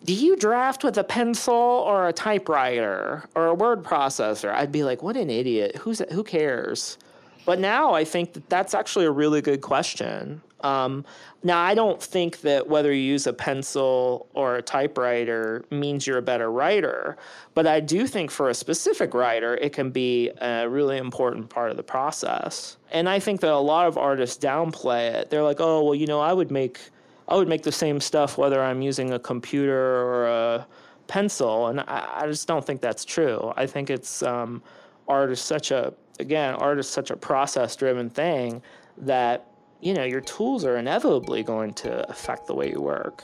"Do 0.06 0.14
you 0.14 0.38
draft 0.38 0.84
with 0.84 0.98
a 0.98 1.04
pencil 1.04 1.54
or 1.54 2.08
a 2.08 2.14
typewriter 2.14 3.28
or 3.36 3.48
a 3.48 3.54
word 3.54 3.84
processor?" 3.84 4.54
I'd 4.54 4.72
be 4.72 4.84
like, 4.84 5.04
"What 5.04 5.18
an 5.18 5.30
idiot. 5.30 5.76
Who's 5.76 6.02
who 6.12 6.24
cares?" 6.24 6.98
But 7.46 7.60
now 7.60 7.94
I 7.94 8.06
think 8.06 8.34
that 8.34 8.50
that's 8.50 8.74
actually 8.74 9.06
a 9.06 9.12
really 9.12 9.42
good 9.42 9.62
question. 9.62 10.42
Um, 10.62 11.06
now, 11.44 11.62
I 11.62 11.74
don't 11.74 12.02
think 12.02 12.42
that 12.42 12.68
whether 12.68 12.92
you 12.92 13.02
use 13.02 13.28
a 13.28 13.34
pencil 13.34 14.28
or 14.34 14.58
a 14.58 14.62
typewriter 14.62 15.64
means 15.72 16.06
you're 16.06 16.18
a 16.18 16.22
better 16.22 16.52
writer, 16.52 17.18
but 17.54 17.66
I 17.66 17.80
do 17.80 18.06
think 18.08 18.30
for 18.30 18.50
a 18.50 18.54
specific 18.54 19.14
writer, 19.14 19.56
it 19.56 19.72
can 19.72 19.90
be 19.90 20.30
a 20.42 20.68
really 20.68 20.98
important 20.98 21.50
part 21.50 21.72
of 21.72 21.78
the 21.78 21.84
process. 21.84 22.78
And 22.92 23.08
I 23.08 23.20
think 23.20 23.40
that 23.42 23.52
a 23.52 23.58
lot 23.58 23.88
of 23.88 23.98
artists 23.98 24.38
downplay 24.44 25.14
it. 25.14 25.30
They're 25.30 25.44
like, 25.44 25.62
"Oh, 25.62 25.84
well, 25.84 25.96
you 25.96 26.08
know, 26.08 26.20
I 26.20 26.34
would 26.34 26.52
make 26.52 26.80
I 27.28 27.36
would 27.36 27.48
make 27.48 27.64
the 27.64 27.72
same 27.72 28.00
stuff 28.00 28.38
whether 28.38 28.62
I'm 28.62 28.82
using 28.82 29.14
a 29.14 29.20
computer 29.20 29.80
or 29.80 30.28
a 30.28 30.68
pencil," 31.08 31.68
and 31.68 31.80
I, 31.82 32.22
I 32.22 32.28
just 32.28 32.48
don't 32.48 32.66
think 32.66 32.82
that's 32.82 33.06
true. 33.06 33.54
I 33.56 33.66
think 33.66 33.90
it's 33.90 34.24
um, 34.24 34.62
art 35.08 35.32
is 35.32 35.40
such 35.40 35.72
a 35.72 35.94
again, 36.20 36.54
art 36.56 36.80
is 36.80 36.90
such 36.90 37.12
a 37.12 37.16
process-driven 37.16 38.10
thing 38.10 38.62
that 38.98 39.49
you 39.82 39.94
know, 39.94 40.04
your 40.04 40.22
tools 40.22 40.66
are 40.66 40.78
inevitably 40.78 41.44
going 41.44 41.74
to 41.74 42.10
affect 42.10 42.48
the 42.48 42.54
way 42.54 42.70
you 42.70 42.82
work. 42.82 43.24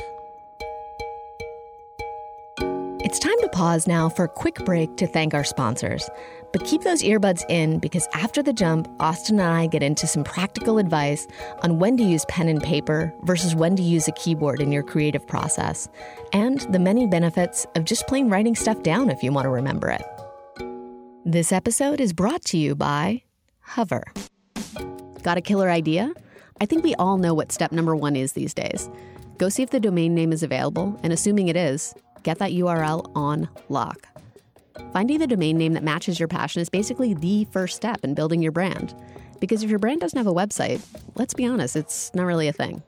It's 3.03 3.19
time 3.19 3.39
to 3.41 3.49
pause 3.49 3.87
now 3.87 4.09
for 4.09 4.25
a 4.25 4.29
quick 4.29 4.55
break 4.65 4.95
to 4.97 5.05
thank 5.05 5.33
our 5.33 5.43
sponsors. 5.43 6.09
But 6.53 6.63
keep 6.63 6.81
those 6.81 7.03
earbuds 7.03 7.43
in 7.49 7.79
because 7.79 8.07
after 8.13 8.41
the 8.41 8.53
jump, 8.53 8.87
Austin 8.99 9.39
and 9.39 9.49
I 9.49 9.67
get 9.67 9.83
into 9.83 10.07
some 10.07 10.23
practical 10.23 10.77
advice 10.77 11.27
on 11.61 11.77
when 11.77 11.97
to 11.97 12.03
use 12.03 12.25
pen 12.29 12.47
and 12.47 12.63
paper 12.63 13.13
versus 13.23 13.53
when 13.53 13.75
to 13.75 13.83
use 13.83 14.07
a 14.07 14.13
keyboard 14.13 14.61
in 14.61 14.71
your 14.71 14.83
creative 14.83 15.27
process, 15.27 15.89
and 16.31 16.61
the 16.71 16.79
many 16.79 17.05
benefits 17.05 17.67
of 17.75 17.83
just 17.83 18.07
plain 18.07 18.29
writing 18.29 18.55
stuff 18.55 18.81
down 18.81 19.09
if 19.09 19.21
you 19.21 19.31
want 19.31 19.45
to 19.45 19.49
remember 19.49 19.89
it. 19.89 20.05
This 21.25 21.51
episode 21.51 21.99
is 21.99 22.13
brought 22.13 22.43
to 22.45 22.57
you 22.57 22.75
by 22.75 23.23
Hover. 23.59 24.05
Got 25.21 25.37
a 25.37 25.41
killer 25.41 25.69
idea? 25.69 26.13
I 26.61 26.65
think 26.65 26.83
we 26.83 26.95
all 26.95 27.17
know 27.17 27.33
what 27.33 27.51
step 27.51 27.73
number 27.73 27.95
one 27.95 28.15
is 28.15 28.31
these 28.31 28.53
days. 28.53 28.89
Go 29.37 29.49
see 29.49 29.61
if 29.61 29.71
the 29.71 29.79
domain 29.79 30.15
name 30.15 30.31
is 30.31 30.41
available, 30.41 30.97
and 31.03 31.11
assuming 31.11 31.49
it 31.49 31.57
is, 31.57 31.93
get 32.23 32.39
that 32.39 32.51
URL 32.51 33.11
on 33.13 33.49
lock. 33.67 34.07
Finding 34.93 35.19
the 35.19 35.27
domain 35.27 35.57
name 35.57 35.73
that 35.73 35.83
matches 35.83 36.17
your 36.17 36.29
passion 36.29 36.61
is 36.61 36.69
basically 36.69 37.13
the 37.13 37.45
first 37.51 37.75
step 37.75 38.03
in 38.03 38.13
building 38.13 38.41
your 38.41 38.53
brand. 38.53 38.95
Because 39.41 39.63
if 39.63 39.69
your 39.69 39.79
brand 39.79 39.99
doesn't 39.99 40.17
have 40.17 40.27
a 40.27 40.33
website, 40.33 40.81
let's 41.15 41.33
be 41.33 41.45
honest, 41.45 41.75
it's 41.75 42.13
not 42.15 42.23
really 42.23 42.47
a 42.47 42.53
thing. 42.53 42.81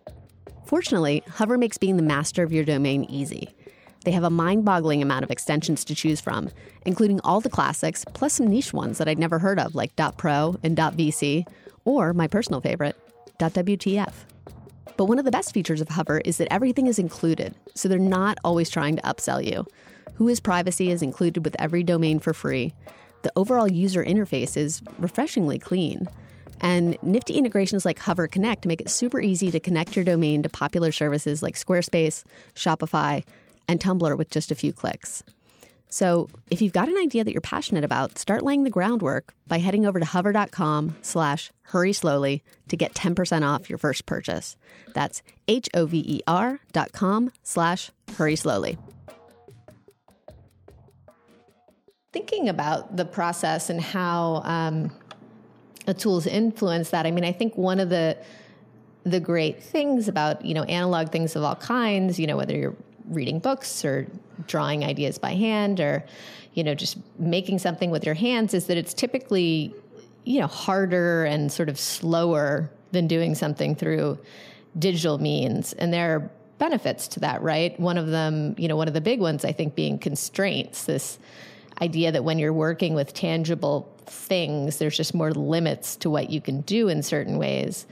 Fortunately, 0.66 1.22
Hover 1.28 1.58
makes 1.58 1.78
being 1.78 1.98
the 1.98 2.04
master 2.04 2.44
of 2.44 2.54
your 2.54 2.64
domain 2.64 3.04
easy. 3.06 3.54
They 4.06 4.12
have 4.12 4.24
a 4.24 4.30
mind 4.30 4.64
boggling 4.64 5.02
amount 5.02 5.26
of 5.26 5.32
extensions 5.32 5.84
to 5.86 5.96
choose 5.96 6.22
from, 6.22 6.50
including 6.86 7.20
all 7.26 7.42
the 7.42 7.50
classics, 7.50 8.06
plus 8.14 8.36
some 8.36 8.48
niche 8.48 8.72
ones 8.72 8.98
that 8.98 9.10
I'd 9.10 9.20
never 9.20 9.40
heard 9.40 9.60
of, 9.60 9.76
like 9.76 9.94
.pro 10.18 10.56
and 10.64 10.78
.vc, 10.78 11.46
or 11.84 12.14
my 12.14 12.28
personal 12.28 12.62
favorite, 12.62 12.96
But 14.98 15.06
one 15.06 15.20
of 15.20 15.26
the 15.26 15.32
best 15.32 15.54
features 15.54 15.80
of 15.80 15.90
Hover 15.90 16.20
is 16.26 16.38
that 16.38 16.52
everything 16.52 16.88
is 16.88 16.98
included, 16.98 17.54
so 17.76 17.88
they're 17.88 18.00
not 18.00 18.40
always 18.44 18.70
trying 18.70 18.96
to 18.96 19.02
upsell 19.04 19.46
you. 19.46 19.66
Whois 20.18 20.42
privacy 20.42 20.90
is 20.90 21.04
included 21.04 21.46
with 21.46 21.56
every 21.60 21.84
domain 21.84 22.20
for 22.20 22.34
free. 22.34 22.74
The 23.22 23.32
overall 23.36 23.68
user 23.68 24.04
interface 24.04 24.58
is 24.58 24.82
refreshingly 24.98 25.60
clean. 25.60 26.08
And 26.62 26.98
nifty 27.04 27.36
integrations 27.36 27.86
like 27.86 28.00
Hover 28.00 28.28
Connect 28.28 28.66
make 28.66 28.82
it 28.82 28.90
super 28.90 29.22
easy 29.22 29.52
to 29.52 29.60
connect 29.60 29.96
your 29.96 30.06
domain 30.06 30.42
to 30.42 30.50
popular 30.50 30.92
services 30.92 31.44
like 31.44 31.56
Squarespace, 31.56 32.24
Shopify, 32.56 33.24
and 33.68 33.80
Tumblr 33.80 34.18
with 34.18 34.32
just 34.32 34.52
a 34.52 34.56
few 34.56 34.74
clicks. 34.74 35.24
So 35.90 36.28
if 36.52 36.62
you've 36.62 36.74
got 36.74 36.90
an 36.90 36.98
idea 36.98 37.24
that 37.24 37.32
you're 37.32 37.42
passionate 37.42 37.84
about, 37.84 38.18
start 38.18 38.44
laying 38.44 38.64
the 38.64 38.70
groundwork 38.70 39.34
by 39.48 39.60
heading 39.60 39.86
over 39.86 40.00
to 40.00 40.06
hover.com 40.06 40.98
slash 41.02 41.52
hurry 41.64 41.94
slowly 41.94 42.44
to 42.68 42.78
get 42.78 42.94
10% 42.94 43.48
off 43.48 43.70
your 43.70 43.78
first 43.78 44.06
purchase. 44.06 44.58
That's 44.94 45.22
H-O-V-E-R 45.48 46.60
dot 46.74 46.92
com 46.92 47.32
slash 47.44 47.92
hurry 48.18 48.36
slowly. 48.36 48.78
Thinking 52.12 52.50
about 52.50 52.98
the 52.98 53.06
process 53.06 53.70
and 53.70 53.80
how 53.80 54.42
um, 54.44 54.92
the 55.86 55.94
tools 55.94 56.26
influence 56.26 56.90
that, 56.90 57.06
I 57.06 57.12
mean, 57.12 57.24
I 57.24 57.32
think 57.32 57.58
one 57.58 57.80
of 57.80 57.90
the 57.90 58.18
the 59.04 59.20
great 59.22 59.64
things 59.64 60.10
about 60.10 60.44
you 60.44 60.54
know 60.54 60.64
analog 60.64 61.12
things 61.12 61.38
of 61.38 61.44
all 61.44 61.56
kinds, 61.56 62.20
you 62.20 62.28
know, 62.28 62.36
whether 62.36 62.54
you're 62.54 62.76
reading 63.08 63.40
books 63.40 63.86
or 63.86 64.08
drawing 64.48 64.84
ideas 64.84 65.18
by 65.18 65.34
hand 65.34 65.80
or 65.80 66.04
you 66.54 66.64
know 66.64 66.76
just 66.76 66.98
making 67.20 67.60
something 67.60 67.90
with 67.92 68.06
your 68.06 68.16
hands 68.16 68.54
is 68.54 68.68
that 68.68 68.78
it's 68.78 68.94
typically 68.94 69.74
you 70.24 70.40
know 70.40 70.48
harder 70.48 71.26
and 71.26 71.52
sort 71.52 71.70
of 71.70 71.80
slower 71.80 72.70
than 72.92 73.08
doing 73.08 73.36
something 73.36 73.76
through 73.76 74.18
digital 74.80 75.18
means. 75.18 75.74
And 75.74 75.92
there 75.94 76.16
are 76.16 76.32
benefits 76.58 77.08
to 77.10 77.20
that 77.22 77.42
right? 77.42 77.80
One 77.80 77.98
of 77.98 78.08
them 78.08 78.56
you 78.58 78.68
know 78.68 78.76
one 78.76 78.88
of 78.88 78.94
the 78.94 79.02
big 79.02 79.20
ones 79.20 79.46
i 79.46 79.52
think 79.52 79.76
being 79.76 80.00
constraints 80.00 80.86
this 80.86 81.20
idea 81.82 82.12
that 82.12 82.24
when 82.24 82.40
you're 82.40 82.54
working 82.54 82.94
with 82.96 83.14
tangible 83.14 83.94
things 84.06 84.78
there's 84.78 84.98
just 84.98 85.14
more 85.14 85.32
limits 85.32 85.96
to 85.98 86.10
what 86.10 86.30
you 86.30 86.42
can 86.42 86.62
do 86.62 86.88
in 86.88 87.04
certain 87.04 87.38
ways. 87.38 87.86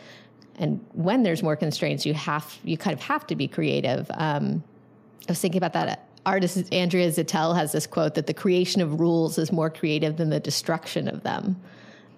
And 0.57 0.83
when 0.93 1.23
there's 1.23 1.43
more 1.43 1.55
constraints 1.55 2.05
you 2.05 2.13
have 2.13 2.57
you 2.63 2.77
kind 2.77 2.93
of 2.93 3.01
have 3.01 3.27
to 3.27 3.35
be 3.35 3.47
creative. 3.47 4.09
Um, 4.13 4.63
I 5.27 5.31
was 5.31 5.39
thinking 5.39 5.57
about 5.57 5.73
that. 5.73 6.07
Artist 6.25 6.73
Andrea 6.73 7.09
Zittel 7.09 7.55
has 7.55 7.71
this 7.71 7.85
quote 7.85 8.15
that 8.15 8.27
the 8.27 8.33
creation 8.33 8.81
of 8.81 8.99
rules 8.99 9.37
is 9.37 9.51
more 9.51 9.69
creative 9.69 10.17
than 10.17 10.29
the 10.29 10.39
destruction 10.39 11.07
of 11.07 11.23
them, 11.23 11.61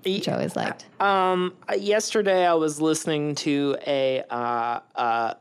which 0.04 0.28
I 0.28 0.34
always 0.34 0.56
liked. 0.56 0.86
Um, 1.02 1.54
yesterday, 1.78 2.46
I 2.46 2.54
was 2.54 2.80
listening 2.82 3.36
to 3.36 3.78
a 3.86 4.24
uh, 4.30 4.80
uh, 4.96 5.34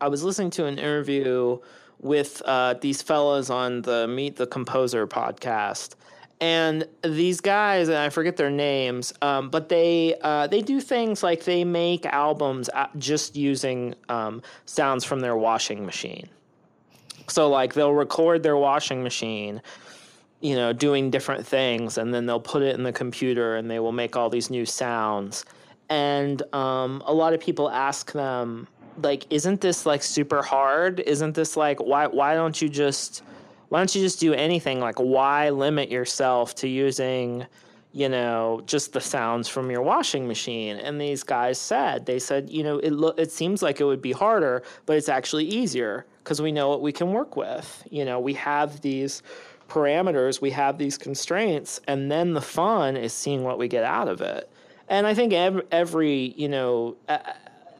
I 0.00 0.08
was 0.08 0.22
listening 0.22 0.50
to 0.50 0.66
an 0.66 0.78
interview 0.78 1.58
with 2.00 2.42
uh, 2.44 2.74
these 2.80 3.02
fellows 3.02 3.50
on 3.50 3.82
the 3.82 4.08
Meet 4.08 4.36
the 4.36 4.46
Composer 4.46 5.06
podcast, 5.06 5.94
and 6.40 6.86
these 7.02 7.40
guys, 7.40 7.88
and 7.88 7.98
I 7.98 8.08
forget 8.08 8.36
their 8.36 8.50
names, 8.50 9.12
um, 9.20 9.50
but 9.50 9.68
they 9.68 10.14
uh, 10.22 10.46
they 10.46 10.62
do 10.62 10.80
things 10.80 11.22
like 11.22 11.44
they 11.44 11.64
make 11.64 12.06
albums 12.06 12.70
just 12.96 13.36
using 13.36 13.94
um, 14.08 14.40
sounds 14.64 15.04
from 15.04 15.20
their 15.20 15.36
washing 15.36 15.84
machine. 15.84 16.28
So 17.28 17.48
like 17.48 17.74
they'll 17.74 17.94
record 17.94 18.42
their 18.42 18.56
washing 18.56 19.02
machine, 19.02 19.62
you 20.40 20.54
know, 20.54 20.72
doing 20.72 21.10
different 21.10 21.46
things, 21.46 21.98
and 21.98 22.12
then 22.12 22.26
they'll 22.26 22.40
put 22.40 22.62
it 22.62 22.74
in 22.74 22.82
the 22.82 22.92
computer, 22.92 23.56
and 23.56 23.70
they 23.70 23.78
will 23.78 23.92
make 23.92 24.16
all 24.16 24.28
these 24.30 24.50
new 24.50 24.66
sounds. 24.66 25.44
And 25.88 26.42
um, 26.54 27.02
a 27.06 27.12
lot 27.12 27.34
of 27.34 27.40
people 27.40 27.70
ask 27.70 28.12
them, 28.12 28.68
like, 29.02 29.26
isn't 29.30 29.60
this 29.60 29.86
like 29.86 30.02
super 30.02 30.42
hard? 30.42 31.00
Isn't 31.00 31.34
this 31.34 31.56
like 31.56 31.80
why 31.80 32.06
why 32.06 32.34
don't 32.34 32.60
you 32.60 32.68
just 32.68 33.22
why 33.68 33.80
don't 33.80 33.94
you 33.94 34.02
just 34.02 34.20
do 34.20 34.34
anything? 34.34 34.80
Like, 34.80 34.98
why 34.98 35.50
limit 35.50 35.90
yourself 35.90 36.54
to 36.56 36.68
using, 36.68 37.46
you 37.92 38.08
know, 38.08 38.62
just 38.66 38.92
the 38.92 39.00
sounds 39.00 39.48
from 39.48 39.70
your 39.70 39.82
washing 39.82 40.28
machine? 40.28 40.76
And 40.76 41.00
these 41.00 41.24
guys 41.24 41.58
said, 41.58 42.06
they 42.06 42.18
said, 42.18 42.50
you 42.50 42.62
know, 42.62 42.78
it 42.78 42.92
lo- 42.92 43.14
it 43.16 43.32
seems 43.32 43.62
like 43.62 43.80
it 43.80 43.84
would 43.84 44.02
be 44.02 44.12
harder, 44.12 44.62
but 44.86 44.96
it's 44.96 45.08
actually 45.08 45.46
easier 45.46 46.06
because 46.24 46.40
we 46.40 46.50
know 46.50 46.70
what 46.70 46.80
we 46.80 46.90
can 46.90 47.12
work 47.12 47.36
with. 47.36 47.86
You 47.90 48.06
know, 48.06 48.18
we 48.18 48.32
have 48.34 48.80
these 48.80 49.22
parameters, 49.68 50.40
we 50.40 50.50
have 50.50 50.78
these 50.78 50.96
constraints, 50.96 51.80
and 51.86 52.10
then 52.10 52.32
the 52.32 52.40
fun 52.40 52.96
is 52.96 53.12
seeing 53.12 53.44
what 53.44 53.58
we 53.58 53.68
get 53.68 53.84
out 53.84 54.08
of 54.08 54.22
it. 54.22 54.50
And 54.88 55.06
I 55.06 55.14
think 55.14 55.32
every, 55.32 56.34
you 56.36 56.48
know, 56.48 56.96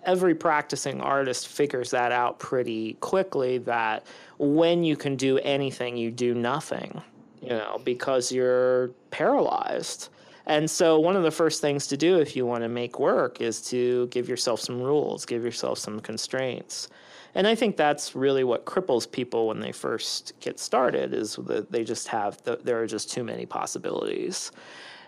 every 0.04 0.34
practicing 0.34 1.00
artist 1.00 1.48
figures 1.48 1.90
that 1.90 2.12
out 2.12 2.38
pretty 2.38 2.94
quickly 3.00 3.58
that 3.58 4.06
when 4.38 4.84
you 4.84 4.96
can 4.96 5.16
do 5.16 5.38
anything, 5.38 5.96
you 5.96 6.10
do 6.10 6.34
nothing, 6.34 7.00
you 7.42 7.50
know, 7.50 7.80
because 7.84 8.30
you're 8.30 8.88
paralyzed. 9.10 10.10
And 10.46 10.70
so, 10.70 10.98
one 10.98 11.16
of 11.16 11.22
the 11.22 11.30
first 11.30 11.62
things 11.62 11.86
to 11.86 11.96
do 11.96 12.18
if 12.18 12.36
you 12.36 12.44
want 12.44 12.62
to 12.62 12.68
make 12.68 12.98
work 12.98 13.40
is 13.40 13.62
to 13.68 14.06
give 14.08 14.28
yourself 14.28 14.60
some 14.60 14.82
rules, 14.82 15.24
give 15.24 15.42
yourself 15.42 15.78
some 15.78 16.00
constraints. 16.00 16.88
And 17.34 17.46
I 17.46 17.54
think 17.54 17.76
that's 17.76 18.14
really 18.14 18.44
what 18.44 18.64
cripples 18.64 19.10
people 19.10 19.48
when 19.48 19.60
they 19.60 19.72
first 19.72 20.32
get 20.40 20.58
started 20.58 21.12
is 21.12 21.36
that 21.46 21.70
they 21.70 21.82
just 21.82 22.08
have 22.08 22.42
the, 22.44 22.60
there 22.62 22.80
are 22.80 22.86
just 22.86 23.10
too 23.10 23.24
many 23.24 23.44
possibilities. 23.44 24.52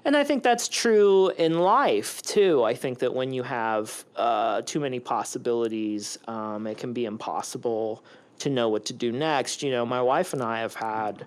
And 0.05 0.17
I 0.17 0.25
think 0.25 0.43
that's 0.43 0.69
true 0.69 1.31
in 1.31 1.59
life 1.59 2.23
too. 2.23 2.63
I 2.65 2.75
think 2.75 2.99
that 3.01 3.13
when 3.13 3.33
you 3.33 3.43
have 3.43 4.05
uh, 4.15 4.63
too 4.63 4.81
many 4.81 5.01
possibilities, 5.01 6.19
um, 6.29 6.67
it 6.67 6.79
can 6.79 6.93
be 6.93 7.05
impossible 7.05 8.05
to 8.39 8.51
know 8.51 8.69
what 8.69 8.85
to 8.87 8.93
do 8.93 9.13
next. 9.13 9.63
You 9.63 9.71
know, 9.71 9.87
my 9.87 10.03
wife 10.03 10.33
and 10.33 10.43
I 10.43 10.61
have 10.61 10.75
had 10.75 11.27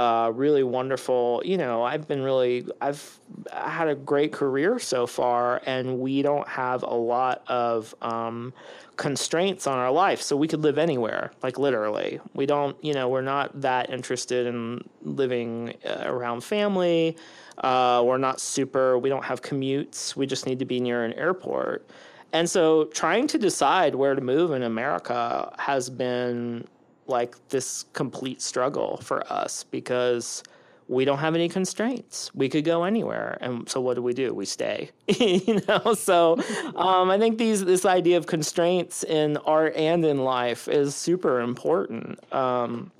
uh, 0.00 0.30
really 0.30 0.62
wonderful. 0.62 1.42
You 1.44 1.58
know, 1.58 1.82
I've 1.82 2.08
been 2.08 2.22
really, 2.22 2.66
I've 2.80 3.20
had 3.52 3.86
a 3.86 3.94
great 3.94 4.32
career 4.32 4.78
so 4.78 5.06
far, 5.06 5.60
and 5.66 5.98
we 5.98 6.22
don't 6.22 6.48
have 6.48 6.82
a 6.82 6.94
lot 6.94 7.42
of 7.48 7.94
um, 8.00 8.54
constraints 8.96 9.66
on 9.66 9.76
our 9.76 9.92
life. 9.92 10.22
So 10.22 10.36
we 10.36 10.48
could 10.48 10.62
live 10.62 10.78
anywhere, 10.78 11.32
like 11.42 11.58
literally. 11.58 12.18
We 12.32 12.46
don't, 12.46 12.82
you 12.82 12.94
know, 12.94 13.10
we're 13.10 13.20
not 13.20 13.60
that 13.60 13.90
interested 13.90 14.46
in 14.46 14.88
living 15.02 15.74
uh, 15.84 16.04
around 16.06 16.44
family. 16.44 17.18
Uh, 17.58 18.02
we're 18.02 18.16
not 18.16 18.40
super, 18.40 18.98
we 18.98 19.10
don't 19.10 19.24
have 19.26 19.42
commutes. 19.42 20.16
We 20.16 20.24
just 20.26 20.46
need 20.46 20.60
to 20.60 20.64
be 20.64 20.80
near 20.80 21.04
an 21.04 21.12
airport. 21.12 21.86
And 22.32 22.48
so 22.48 22.84
trying 22.84 23.26
to 23.26 23.38
decide 23.38 23.94
where 23.96 24.14
to 24.14 24.22
move 24.22 24.52
in 24.52 24.62
America 24.62 25.52
has 25.58 25.90
been 25.90 26.66
like 27.10 27.36
this 27.48 27.84
complete 27.92 28.40
struggle 28.40 28.98
for 28.98 29.30
us 29.32 29.64
because 29.64 30.42
we 30.88 31.04
don't 31.04 31.18
have 31.18 31.36
any 31.36 31.48
constraints. 31.48 32.34
We 32.34 32.48
could 32.48 32.64
go 32.64 32.82
anywhere, 32.82 33.38
and 33.40 33.68
so 33.68 33.80
what 33.80 33.94
do 33.94 34.02
we 34.02 34.12
do? 34.12 34.34
We 34.34 34.44
stay, 34.44 34.90
you 35.06 35.60
know. 35.68 35.94
So 35.94 36.36
um, 36.74 37.10
I 37.10 37.18
think 37.18 37.38
these 37.38 37.64
this 37.64 37.84
idea 37.84 38.16
of 38.16 38.26
constraints 38.26 39.04
in 39.04 39.36
art 39.38 39.76
and 39.76 40.04
in 40.04 40.24
life 40.24 40.66
is 40.66 40.96
super 40.96 41.40
important. 41.40 42.18
Um, 42.34 42.90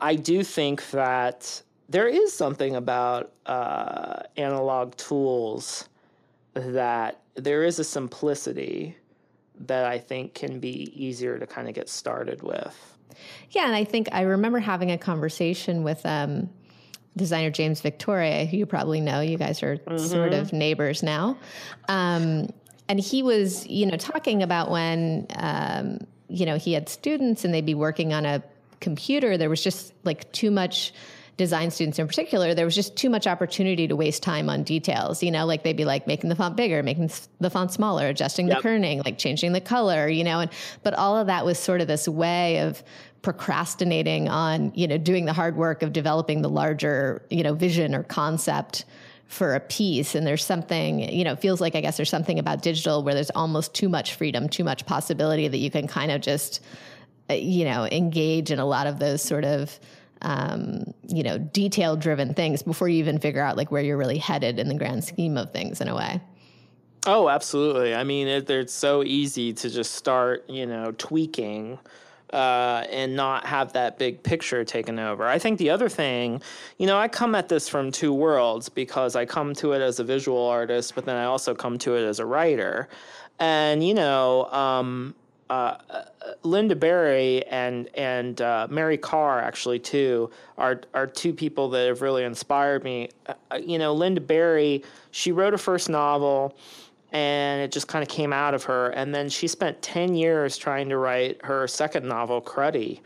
I 0.00 0.16
do 0.16 0.42
think 0.42 0.90
that 0.90 1.62
there 1.88 2.08
is 2.08 2.32
something 2.32 2.74
about 2.74 3.32
uh, 3.46 4.22
analog 4.36 4.96
tools 4.96 5.88
that 6.54 7.20
there 7.34 7.62
is 7.62 7.78
a 7.78 7.84
simplicity 7.84 8.96
that 9.60 9.84
I 9.84 9.98
think 9.98 10.34
can 10.34 10.58
be 10.58 10.90
easier 10.96 11.38
to 11.38 11.46
kind 11.46 11.68
of 11.68 11.74
get 11.74 11.88
started 11.88 12.42
with. 12.42 12.91
Yeah, 13.50 13.66
and 13.66 13.76
I 13.76 13.84
think 13.84 14.08
I 14.12 14.22
remember 14.22 14.58
having 14.58 14.90
a 14.90 14.98
conversation 14.98 15.82
with 15.82 16.04
um, 16.04 16.48
designer 17.16 17.50
James 17.50 17.80
Victore, 17.80 18.48
who 18.48 18.56
you 18.56 18.66
probably 18.66 19.00
know. 19.00 19.20
You 19.20 19.38
guys 19.38 19.62
are 19.62 19.76
mm-hmm. 19.76 19.98
sort 19.98 20.32
of 20.32 20.52
neighbors 20.52 21.02
now. 21.02 21.38
Um, 21.88 22.48
and 22.88 22.98
he 23.00 23.22
was, 23.22 23.66
you 23.66 23.86
know, 23.86 23.96
talking 23.96 24.42
about 24.42 24.70
when, 24.70 25.26
um, 25.36 25.98
you 26.28 26.46
know, 26.46 26.56
he 26.56 26.72
had 26.72 26.88
students 26.88 27.44
and 27.44 27.52
they'd 27.54 27.66
be 27.66 27.74
working 27.74 28.12
on 28.12 28.26
a 28.26 28.42
computer. 28.80 29.36
There 29.36 29.50
was 29.50 29.62
just 29.62 29.92
like 30.04 30.30
too 30.32 30.50
much 30.50 30.92
design 31.36 31.70
students 31.70 31.98
in 31.98 32.06
particular, 32.06 32.54
there 32.54 32.64
was 32.64 32.74
just 32.74 32.96
too 32.96 33.08
much 33.08 33.26
opportunity 33.26 33.88
to 33.88 33.96
waste 33.96 34.22
time 34.22 34.50
on 34.50 34.62
details. 34.62 35.22
You 35.22 35.30
know, 35.30 35.46
like 35.46 35.62
they'd 35.62 35.76
be 35.76 35.84
like 35.84 36.06
making 36.06 36.28
the 36.28 36.36
font 36.36 36.56
bigger, 36.56 36.82
making 36.82 37.10
the 37.40 37.50
font 37.50 37.72
smaller, 37.72 38.08
adjusting 38.08 38.48
yep. 38.48 38.62
the 38.62 38.68
kerning, 38.68 39.04
like 39.04 39.18
changing 39.18 39.52
the 39.52 39.60
color, 39.60 40.08
you 40.08 40.24
know, 40.24 40.40
and 40.40 40.50
but 40.82 40.94
all 40.94 41.16
of 41.16 41.26
that 41.28 41.44
was 41.44 41.58
sort 41.58 41.80
of 41.80 41.88
this 41.88 42.06
way 42.06 42.58
of 42.58 42.82
procrastinating 43.22 44.28
on, 44.28 44.72
you 44.74 44.86
know, 44.86 44.98
doing 44.98 45.24
the 45.24 45.32
hard 45.32 45.56
work 45.56 45.82
of 45.82 45.92
developing 45.92 46.42
the 46.42 46.50
larger, 46.50 47.24
you 47.30 47.42
know, 47.42 47.54
vision 47.54 47.94
or 47.94 48.02
concept 48.02 48.84
for 49.26 49.54
a 49.54 49.60
piece 49.60 50.14
and 50.14 50.26
there's 50.26 50.44
something 50.44 50.98
you 51.10 51.24
know 51.24 51.32
it 51.32 51.40
feels 51.40 51.58
like 51.58 51.74
i 51.74 51.80
guess 51.80 51.96
there's 51.96 52.10
something 52.10 52.38
about 52.38 52.60
digital 52.60 53.02
where 53.02 53.14
there's 53.14 53.30
almost 53.30 53.72
too 53.72 53.88
much 53.88 54.14
freedom 54.14 54.46
too 54.46 54.62
much 54.62 54.84
possibility 54.84 55.48
that 55.48 55.56
you 55.56 55.70
can 55.70 55.86
kind 55.86 56.10
of 56.10 56.20
just 56.20 56.60
uh, 57.30 57.32
you 57.32 57.64
know 57.64 57.86
engage 57.86 58.50
in 58.50 58.58
a 58.58 58.66
lot 58.66 58.86
of 58.86 58.98
those 58.98 59.22
sort 59.22 59.46
of 59.46 59.80
um, 60.22 60.94
you 61.08 61.22
know, 61.22 61.38
detail 61.38 61.96
driven 61.96 62.34
things 62.34 62.62
before 62.62 62.88
you 62.88 62.98
even 62.98 63.18
figure 63.18 63.42
out 63.42 63.56
like 63.56 63.70
where 63.70 63.82
you're 63.82 63.96
really 63.96 64.18
headed 64.18 64.58
in 64.58 64.68
the 64.68 64.74
grand 64.74 65.04
scheme 65.04 65.36
of 65.36 65.52
things 65.52 65.80
in 65.80 65.88
a 65.88 65.94
way. 65.94 66.20
Oh, 67.06 67.28
absolutely. 67.28 67.94
I 67.94 68.04
mean, 68.04 68.28
it, 68.28 68.48
it's 68.48 68.72
so 68.72 69.02
easy 69.02 69.52
to 69.54 69.68
just 69.68 69.94
start, 69.94 70.48
you 70.48 70.66
know, 70.66 70.92
tweaking 70.92 71.78
uh, 72.32 72.84
and 72.90 73.14
not 73.16 73.44
have 73.44 73.72
that 73.72 73.98
big 73.98 74.22
picture 74.22 74.64
taken 74.64 74.98
over. 74.98 75.26
I 75.26 75.38
think 75.38 75.58
the 75.58 75.70
other 75.70 75.88
thing, 75.88 76.40
you 76.78 76.86
know, 76.86 76.98
I 76.98 77.08
come 77.08 77.34
at 77.34 77.48
this 77.48 77.68
from 77.68 77.90
two 77.90 78.12
worlds 78.12 78.68
because 78.68 79.16
I 79.16 79.26
come 79.26 79.52
to 79.54 79.72
it 79.72 79.82
as 79.82 79.98
a 79.98 80.04
visual 80.04 80.46
artist, 80.46 80.94
but 80.94 81.04
then 81.04 81.16
I 81.16 81.24
also 81.24 81.54
come 81.54 81.76
to 81.78 81.96
it 81.96 82.04
as 82.04 82.20
a 82.20 82.26
writer. 82.26 82.88
And, 83.38 83.86
you 83.86 83.94
know, 83.94 84.44
um, 84.46 85.14
uh, 85.52 86.04
Lynda 86.44 86.78
Barry 86.78 87.44
and 87.46 87.88
and 87.94 88.40
uh, 88.40 88.66
Mary 88.70 88.96
Karr 88.96 89.38
actually 89.38 89.78
too 89.78 90.30
are 90.56 90.80
are 90.94 91.06
two 91.06 91.34
people 91.34 91.68
that 91.70 91.88
have 91.88 92.00
really 92.00 92.24
inspired 92.24 92.82
me. 92.84 93.10
Uh, 93.26 93.56
you 93.56 93.78
know, 93.78 93.94
Lynda 93.94 94.26
Barry, 94.26 94.82
she 95.10 95.30
wrote 95.30 95.52
a 95.52 95.58
first 95.58 95.90
novel, 95.90 96.56
and 97.12 97.60
it 97.60 97.70
just 97.70 97.86
kind 97.86 98.02
of 98.02 98.08
came 98.08 98.32
out 98.32 98.54
of 98.54 98.64
her, 98.64 98.90
and 98.90 99.14
then 99.14 99.28
she 99.28 99.46
spent 99.46 99.82
ten 99.82 100.14
years 100.14 100.56
trying 100.56 100.88
to 100.88 100.96
write 100.96 101.44
her 101.44 101.68
second 101.68 102.08
novel, 102.08 102.40
Cruddy. 102.40 103.00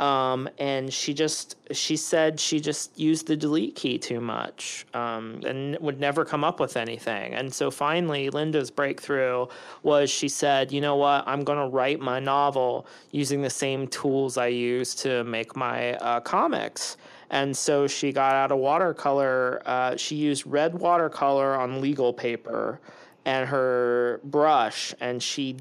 Um, 0.00 0.48
and 0.58 0.92
she 0.92 1.14
just 1.14 1.56
she 1.70 1.96
said 1.96 2.40
she 2.40 2.58
just 2.58 2.98
used 2.98 3.28
the 3.28 3.36
delete 3.36 3.76
key 3.76 3.96
too 3.96 4.20
much 4.20 4.86
um, 4.92 5.40
and 5.46 5.78
would 5.80 6.00
never 6.00 6.24
come 6.24 6.42
up 6.42 6.58
with 6.58 6.76
anything. 6.76 7.32
And 7.34 7.52
so 7.52 7.70
finally, 7.70 8.28
Lynda's 8.28 8.72
breakthrough 8.72 9.46
was 9.84 10.10
she 10.10 10.28
said, 10.28 10.72
"You 10.72 10.80
know 10.80 10.96
what? 10.96 11.22
I'm 11.28 11.44
going 11.44 11.58
to 11.58 11.68
write 11.68 12.00
my 12.00 12.18
novel 12.18 12.86
using 13.12 13.40
the 13.40 13.50
same 13.50 13.86
tools 13.86 14.36
I 14.36 14.48
use 14.48 14.96
to 14.96 15.22
make 15.24 15.54
my 15.54 15.94
uh, 15.94 16.20
comics." 16.20 16.96
And 17.30 17.56
so 17.56 17.86
she 17.86 18.12
got 18.12 18.34
out 18.34 18.50
a 18.50 18.56
watercolor. 18.56 19.62
Uh, 19.64 19.96
she 19.96 20.16
used 20.16 20.44
red 20.44 20.74
watercolor 20.74 21.54
on 21.54 21.80
legal 21.80 22.12
paper 22.12 22.80
and 23.24 23.48
her 23.48 24.20
brush, 24.24 24.92
and 25.00 25.22
she 25.22 25.56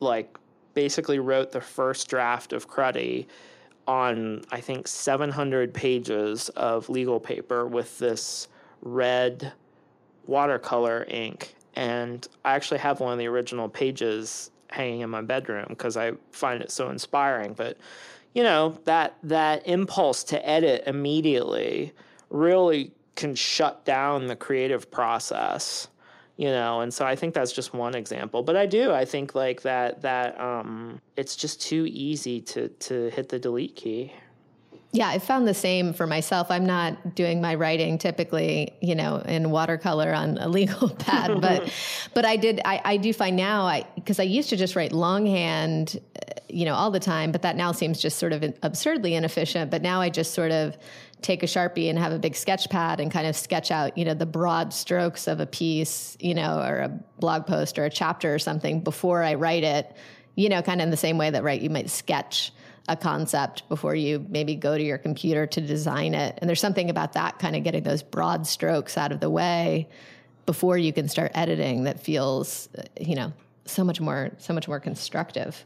like 0.00 0.38
basically 0.72 1.18
wrote 1.18 1.52
the 1.52 1.60
first 1.60 2.08
draft 2.08 2.52
of 2.54 2.68
Cruddy 2.68 3.26
on 3.86 4.42
I 4.50 4.60
think 4.60 4.88
700 4.88 5.74
pages 5.74 6.48
of 6.50 6.88
legal 6.88 7.20
paper 7.20 7.66
with 7.66 7.98
this 7.98 8.48
red 8.82 9.52
watercolor 10.26 11.04
ink. 11.08 11.54
And 11.74 12.26
I 12.44 12.54
actually 12.54 12.78
have 12.78 13.00
one 13.00 13.12
of 13.12 13.18
the 13.18 13.26
original 13.26 13.68
pages 13.68 14.50
hanging 14.70 15.00
in 15.00 15.10
my 15.10 15.22
bedroom 15.22 15.66
because 15.68 15.96
I 15.96 16.12
find 16.32 16.62
it 16.62 16.70
so 16.70 16.90
inspiring. 16.90 17.52
But 17.54 17.78
you 18.34 18.42
know 18.42 18.78
that 18.84 19.16
that 19.22 19.66
impulse 19.66 20.24
to 20.24 20.48
edit 20.48 20.84
immediately 20.86 21.92
really 22.30 22.92
can 23.14 23.34
shut 23.34 23.84
down 23.84 24.26
the 24.26 24.36
creative 24.36 24.90
process 24.90 25.88
you 26.36 26.48
know 26.48 26.80
and 26.80 26.92
so 26.92 27.04
i 27.04 27.14
think 27.14 27.32
that's 27.34 27.52
just 27.52 27.72
one 27.72 27.94
example 27.94 28.42
but 28.42 28.56
i 28.56 28.66
do 28.66 28.92
i 28.92 29.04
think 29.04 29.34
like 29.34 29.62
that 29.62 30.02
that 30.02 30.38
um 30.40 31.00
it's 31.16 31.36
just 31.36 31.60
too 31.60 31.86
easy 31.88 32.40
to 32.40 32.68
to 32.68 33.08
hit 33.10 33.28
the 33.28 33.38
delete 33.38 33.76
key 33.76 34.12
Yeah, 34.94 35.08
I 35.08 35.18
found 35.18 35.48
the 35.48 35.54
same 35.54 35.92
for 35.92 36.06
myself. 36.06 36.52
I'm 36.52 36.64
not 36.64 37.16
doing 37.16 37.40
my 37.40 37.56
writing 37.56 37.98
typically, 37.98 38.72
you 38.80 38.94
know, 38.94 39.16
in 39.26 39.50
watercolor 39.50 40.14
on 40.14 40.38
a 40.38 40.48
legal 40.58 40.88
pad, 40.88 41.40
but 41.46 41.68
but 42.14 42.24
I 42.24 42.36
did 42.36 42.60
I, 42.64 42.80
I 42.84 42.96
do 42.96 43.12
find 43.12 43.36
now 43.36 43.66
I 43.66 43.86
because 43.96 44.20
I 44.20 44.22
used 44.22 44.50
to 44.50 44.56
just 44.56 44.76
write 44.76 44.92
longhand, 44.92 45.98
uh, 45.98 46.34
you 46.48 46.64
know, 46.64 46.74
all 46.74 46.92
the 46.92 47.00
time, 47.00 47.32
but 47.32 47.42
that 47.42 47.56
now 47.56 47.72
seems 47.72 48.00
just 48.00 48.18
sort 48.18 48.32
of 48.32 48.44
absurdly 48.62 49.16
inefficient. 49.16 49.68
But 49.68 49.82
now 49.82 50.00
I 50.00 50.10
just 50.10 50.32
sort 50.32 50.52
of 50.52 50.76
take 51.22 51.42
a 51.42 51.46
sharpie 51.46 51.88
and 51.88 51.98
have 51.98 52.12
a 52.12 52.18
big 52.18 52.36
sketch 52.36 52.68
pad 52.68 53.00
and 53.00 53.10
kind 53.10 53.26
of 53.26 53.34
sketch 53.36 53.70
out, 53.70 53.96
you 53.96 54.04
know, 54.04 54.14
the 54.14 54.26
broad 54.26 54.72
strokes 54.72 55.26
of 55.26 55.40
a 55.40 55.46
piece, 55.46 56.16
you 56.20 56.34
know, 56.34 56.60
or 56.60 56.78
a 56.80 56.88
blog 57.18 57.46
post 57.46 57.78
or 57.78 57.84
a 57.84 57.90
chapter 57.90 58.34
or 58.34 58.38
something 58.38 58.80
before 58.80 59.22
I 59.22 59.34
write 59.34 59.64
it, 59.64 59.96
you 60.34 60.48
know, 60.48 60.62
kind 60.62 60.80
of 60.80 60.84
in 60.84 60.90
the 60.90 60.96
same 60.96 61.16
way 61.16 61.30
that 61.30 61.42
right 61.42 61.60
you 61.60 61.70
might 61.70 61.90
sketch 61.90 62.52
a 62.88 62.96
concept 62.96 63.66
before 63.68 63.94
you 63.94 64.24
maybe 64.28 64.54
go 64.54 64.76
to 64.76 64.84
your 64.84 64.98
computer 64.98 65.46
to 65.46 65.60
design 65.60 66.14
it. 66.14 66.38
And 66.38 66.48
there's 66.48 66.60
something 66.60 66.90
about 66.90 67.14
that 67.14 67.38
kind 67.38 67.56
of 67.56 67.64
getting 67.64 67.82
those 67.82 68.02
broad 68.02 68.46
strokes 68.46 68.98
out 68.98 69.10
of 69.10 69.20
the 69.20 69.30
way 69.30 69.88
before 70.44 70.76
you 70.76 70.92
can 70.92 71.08
start 71.08 71.32
editing 71.34 71.84
that 71.84 72.00
feels, 72.00 72.68
uh, 72.76 72.82
you 73.00 73.14
know, 73.14 73.32
so 73.64 73.82
much 73.82 74.00
more 74.00 74.30
so 74.38 74.52
much 74.52 74.68
more 74.68 74.80
constructive. 74.80 75.64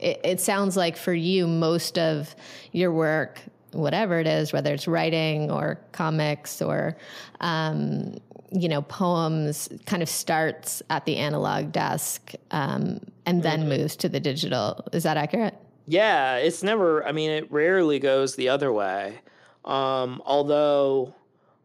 It, 0.00 0.20
it 0.24 0.40
sounds 0.40 0.76
like 0.76 0.96
for 0.96 1.12
you, 1.12 1.46
most 1.46 1.98
of 1.98 2.34
your 2.72 2.92
work, 2.92 3.40
whatever 3.76 4.18
it 4.18 4.26
is, 4.26 4.52
whether 4.52 4.72
it's 4.74 4.88
writing 4.88 5.50
or 5.50 5.78
comics 5.92 6.60
or 6.62 6.96
um, 7.40 8.16
you 8.52 8.68
know, 8.68 8.82
poems 8.82 9.68
kind 9.86 10.02
of 10.02 10.08
starts 10.08 10.82
at 10.90 11.04
the 11.04 11.16
analog 11.16 11.72
desk 11.72 12.32
um, 12.50 13.00
and 13.24 13.42
then 13.42 13.60
mm-hmm. 13.60 13.80
moves 13.80 13.96
to 13.96 14.08
the 14.08 14.20
digital. 14.20 14.86
Is 14.92 15.02
that 15.02 15.16
accurate? 15.16 15.54
Yeah, 15.86 16.36
it's 16.36 16.62
never. 16.62 17.06
I 17.06 17.12
mean, 17.12 17.30
it 17.30 17.50
rarely 17.50 17.98
goes 17.98 18.36
the 18.36 18.48
other 18.48 18.72
way. 18.72 19.20
Um, 19.64 20.22
although 20.24 21.14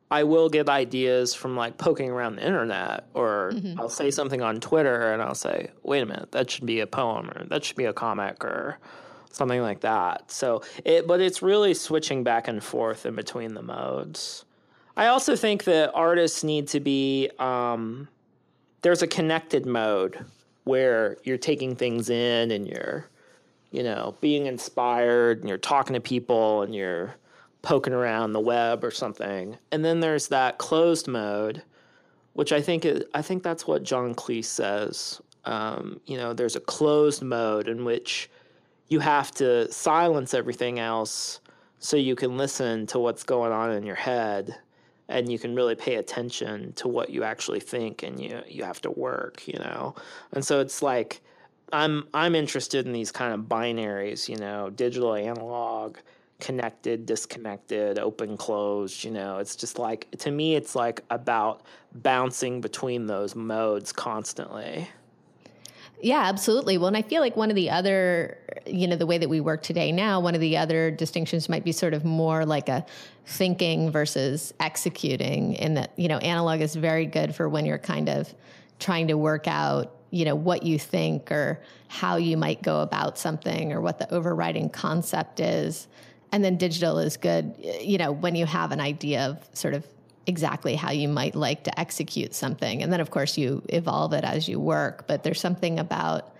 I 0.10 0.24
will 0.24 0.50
get 0.50 0.69
ideas 0.69 1.34
from 1.34 1.56
like 1.56 1.78
poking 1.78 2.10
around 2.10 2.36
the 2.36 2.45
internet, 2.45 3.06
or 3.13 3.52
mm-hmm. 3.54 3.80
I'll 3.80 3.89
say 3.89 4.12
something 4.12 4.41
on 4.41 4.60
Twitter 4.60 5.13
and 5.13 5.21
I'll 5.21 5.36
say, 5.36 5.71
"Wait 5.84 6.02
a 6.02 6.06
minute, 6.06 6.32
that 6.34 6.50
should 6.50 6.65
be 6.65 6.82
a 6.82 6.88
poem, 6.88 7.30
or 7.30 7.45
that 7.47 7.63
should 7.63 7.78
be 7.78 7.86
a 7.86 7.93
comic, 7.93 8.43
or 8.43 8.80
something 9.32 9.62
like 9.62 9.82
that." 9.82 10.32
So 10.32 10.62
it, 10.86 11.08
but 11.08 11.22
it's 11.22 11.41
really 11.41 11.74
switching 11.74 12.24
back 12.24 12.48
and 12.48 12.63
forth 12.63 13.06
in 13.06 13.15
between 13.15 13.54
the 13.54 13.62
modes. 13.62 14.46
I 14.98 15.08
also 15.08 15.36
think 15.36 15.63
that 15.65 15.91
artists 15.94 16.44
need 16.44 16.67
to 16.70 16.80
be. 16.80 17.30
Um, 17.39 18.08
there's 18.82 19.02
a 19.02 19.08
connected 19.08 19.65
mode 19.65 20.26
where 20.63 21.17
you're 21.24 21.38
taking 21.38 21.76
things 21.76 22.10
in 22.10 22.52
and 22.52 22.67
you're 22.67 23.08
you 23.72 23.84
know, 23.84 24.15
being 24.22 24.46
inspired 24.46 25.39
and 25.39 25.50
you're 25.50 25.58
talking 25.58 25.94
to 25.94 26.02
people 26.02 26.62
and 26.62 26.76
you're 26.76 27.15
poking 27.62 27.94
around 27.94 28.34
the 28.34 28.39
web 28.39 28.84
or 28.84 28.91
something. 28.91 29.58
And 29.72 29.84
then 29.84 30.02
there's 30.02 30.28
that 30.28 30.58
closed 30.58 31.08
mode, 31.08 31.63
which 32.34 32.52
I 32.52 32.62
think 32.62 32.86
is, 32.86 33.04
I 33.13 33.22
think 33.22 33.44
that's 33.44 33.65
what 33.65 33.84
John 33.84 34.13
Cleese 34.13 34.46
says. 34.46 35.22
Um, 35.46 36.02
you 36.06 36.17
know, 36.17 36.34
there's 36.34 36.56
a 36.56 36.62
closed 36.62 37.24
mode 37.24 37.67
in 37.67 37.86
which 37.86 38.30
you 38.91 38.99
have 38.99 39.32
to 39.32 39.71
silence 39.71 40.34
everything 40.34 40.77
else 40.77 41.39
so 41.80 41.95
you 41.95 42.13
can 42.13 42.38
listen 42.38 42.86
to 42.88 42.99
what's 42.99 43.23
going 43.23 43.54
on 43.54 43.71
in 43.71 43.84
your 43.84 43.95
head 43.95 44.54
and 45.08 45.32
you 45.32 45.39
can 45.39 45.56
really 45.56 45.75
pay 45.75 45.95
attention 45.95 46.73
to 46.73 46.89
what 46.89 47.10
you 47.10 47.23
actually 47.23 47.62
think 47.62 48.04
and 48.04 48.19
you 48.19 48.41
you 48.47 48.65
have 48.65 48.82
to 48.82 48.91
work, 48.91 49.47
you 49.47 49.58
know. 49.60 49.95
And 50.34 50.43
so 50.43 50.60
it's 50.60 50.82
like 50.82 51.21
I'm 51.71 52.06
I'm 52.13 52.36
interested 52.36 52.86
in 52.86 52.91
these 52.91 53.13
kind 53.13 53.34
of 53.34 53.41
binaries, 53.41 54.27
you 54.27 54.36
know, 54.36 54.69
digital, 54.69 55.15
analog, 55.15 55.97
connected, 56.41 57.06
disconnected, 57.06 57.97
open, 57.97 58.36
closed. 58.36 59.06
You 59.06 59.12
know, 59.12 59.38
it's 59.38 59.56
just 59.56 59.80
like 59.80 60.12
to 60.19 60.32
me, 60.32 60.56
it's 60.56 60.75
like 60.75 61.01
about 61.10 61.62
bouncing 61.93 62.60
between 62.60 63.06
those 63.08 63.36
modes 63.36 63.93
constantly. 63.93 64.89
Yeah, 66.02 66.22
absolutely. 66.22 66.78
Well, 66.78 66.88
and 66.88 66.98
I 66.98 67.04
feel 67.04 67.22
like 67.22 67.38
one 67.38 67.50
of 67.50 67.56
the 67.56 67.70
other, 67.70 68.38
you 68.66 68.88
know, 68.88 68.96
the 68.96 69.06
way 69.06 69.18
that 69.20 69.30
we 69.30 69.40
work 69.40 69.62
today 69.62 69.92
now, 69.92 70.20
one 70.20 70.34
of 70.34 70.42
the 70.42 70.58
other 70.58 70.90
distinctions 70.90 71.48
might 71.48 71.64
be 71.64 71.72
sort 71.72 71.94
of 71.94 72.04
more 72.04 72.46
like 72.46 72.70
a 72.70 72.86
thinking 73.26 73.92
versus 73.92 74.54
executing, 74.60 75.54
in 75.54 75.76
that, 75.76 75.92
you 75.98 76.08
know, 76.08 76.18
analog 76.18 76.62
is 76.62 76.76
very 76.76 77.06
good 77.06 77.36
for 77.36 77.48
when 77.48 77.66
you're 77.66 77.78
kind 77.78 78.10
of 78.10 78.34
trying 78.80 79.08
to 79.08 79.18
work 79.18 79.48
out 79.48 79.96
you 80.12 80.26
know 80.26 80.36
what 80.36 80.64
you 80.64 80.78
think 80.78 81.32
or 81.32 81.62
how 81.88 82.18
you 82.18 82.36
might 82.38 82.62
go 82.62 82.82
about 82.82 83.18
something 83.18 83.72
or 83.72 83.80
what 83.80 83.98
the 83.98 84.14
overriding 84.14 84.70
concept 84.70 85.40
is 85.40 85.88
and 86.34 86.44
then 86.44 86.58
digital 86.58 87.00
is 87.00 87.16
good 87.16 87.56
you 87.82 87.98
know 87.98 88.12
when 88.12 88.36
you 88.36 88.46
have 88.46 88.72
an 88.72 88.82
idea 88.82 89.22
of 89.26 89.38
sort 89.54 89.74
of 89.74 89.86
exactly 90.32 90.76
how 90.76 90.91
you 90.91 91.08
might 91.08 91.36
like 91.36 91.63
to 91.63 91.80
execute 91.80 92.34
something 92.34 92.82
and 92.82 92.91
then 92.91 93.00
of 93.00 93.12
course 93.12 93.38
you 93.38 93.62
evolve 93.70 94.13
it 94.13 94.24
as 94.24 94.48
you 94.48 94.60
work 94.60 95.06
but 95.08 95.24
there's 95.24 95.39
something 95.39 95.80
about 95.80 96.34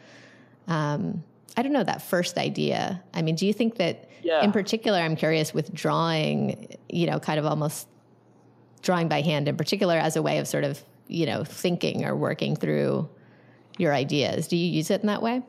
um, 0.67 1.23
i 1.58 1.62
don't 1.62 1.73
know 1.73 1.84
that 1.84 2.01
first 2.01 2.38
idea 2.38 3.01
i 3.13 3.21
mean 3.21 3.36
do 3.36 3.45
you 3.45 3.54
think 3.54 3.75
that 3.75 4.10
yeah. 4.23 4.43
in 4.43 4.51
particular 4.51 4.97
i'm 4.99 5.15
curious 5.15 5.54
with 5.54 5.73
drawing 5.73 6.75
you 6.89 7.06
know 7.06 7.19
kind 7.19 7.39
of 7.39 7.45
almost 7.45 7.88
drawing 8.82 9.08
by 9.08 9.21
hand 9.21 9.47
in 9.47 9.58
particular 9.58 9.95
as 9.95 10.15
a 10.15 10.21
way 10.21 10.38
of 10.39 10.47
sort 10.47 10.63
of 10.63 10.84
you 11.08 11.25
know 11.25 11.43
thinking 11.43 12.06
or 12.06 12.15
working 12.15 12.56
through 12.56 13.08
your 13.77 13.93
ideas. 13.93 14.47
Do 14.47 14.58
you 14.58 14.67
use 14.67 14.91
it 14.91 15.01
in 15.01 15.08
that 15.08 15.21
way? 15.21 15.41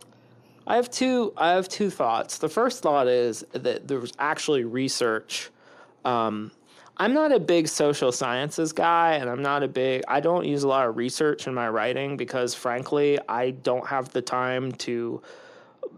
I 0.66 0.76
have 0.76 0.90
two. 0.90 1.32
I 1.36 1.50
have 1.50 1.68
two 1.68 1.90
thoughts. 1.90 2.38
The 2.38 2.48
first 2.48 2.82
thought 2.82 3.08
is 3.08 3.44
that 3.52 3.88
there's 3.88 4.12
actually 4.18 4.64
research. 4.64 5.50
Um, 6.04 6.50
I'm 6.96 7.14
not 7.14 7.32
a 7.32 7.40
big 7.40 7.68
social 7.68 8.12
sciences 8.12 8.72
guy, 8.72 9.14
and 9.14 9.28
I'm 9.28 9.42
not 9.42 9.62
a 9.62 9.68
big. 9.68 10.02
I 10.08 10.20
don't 10.20 10.44
use 10.44 10.62
a 10.62 10.68
lot 10.68 10.86
of 10.86 10.96
research 10.96 11.46
in 11.46 11.54
my 11.54 11.68
writing 11.68 12.16
because, 12.16 12.54
frankly, 12.54 13.18
I 13.28 13.50
don't 13.50 13.86
have 13.86 14.10
the 14.10 14.22
time 14.22 14.72
to, 14.72 15.22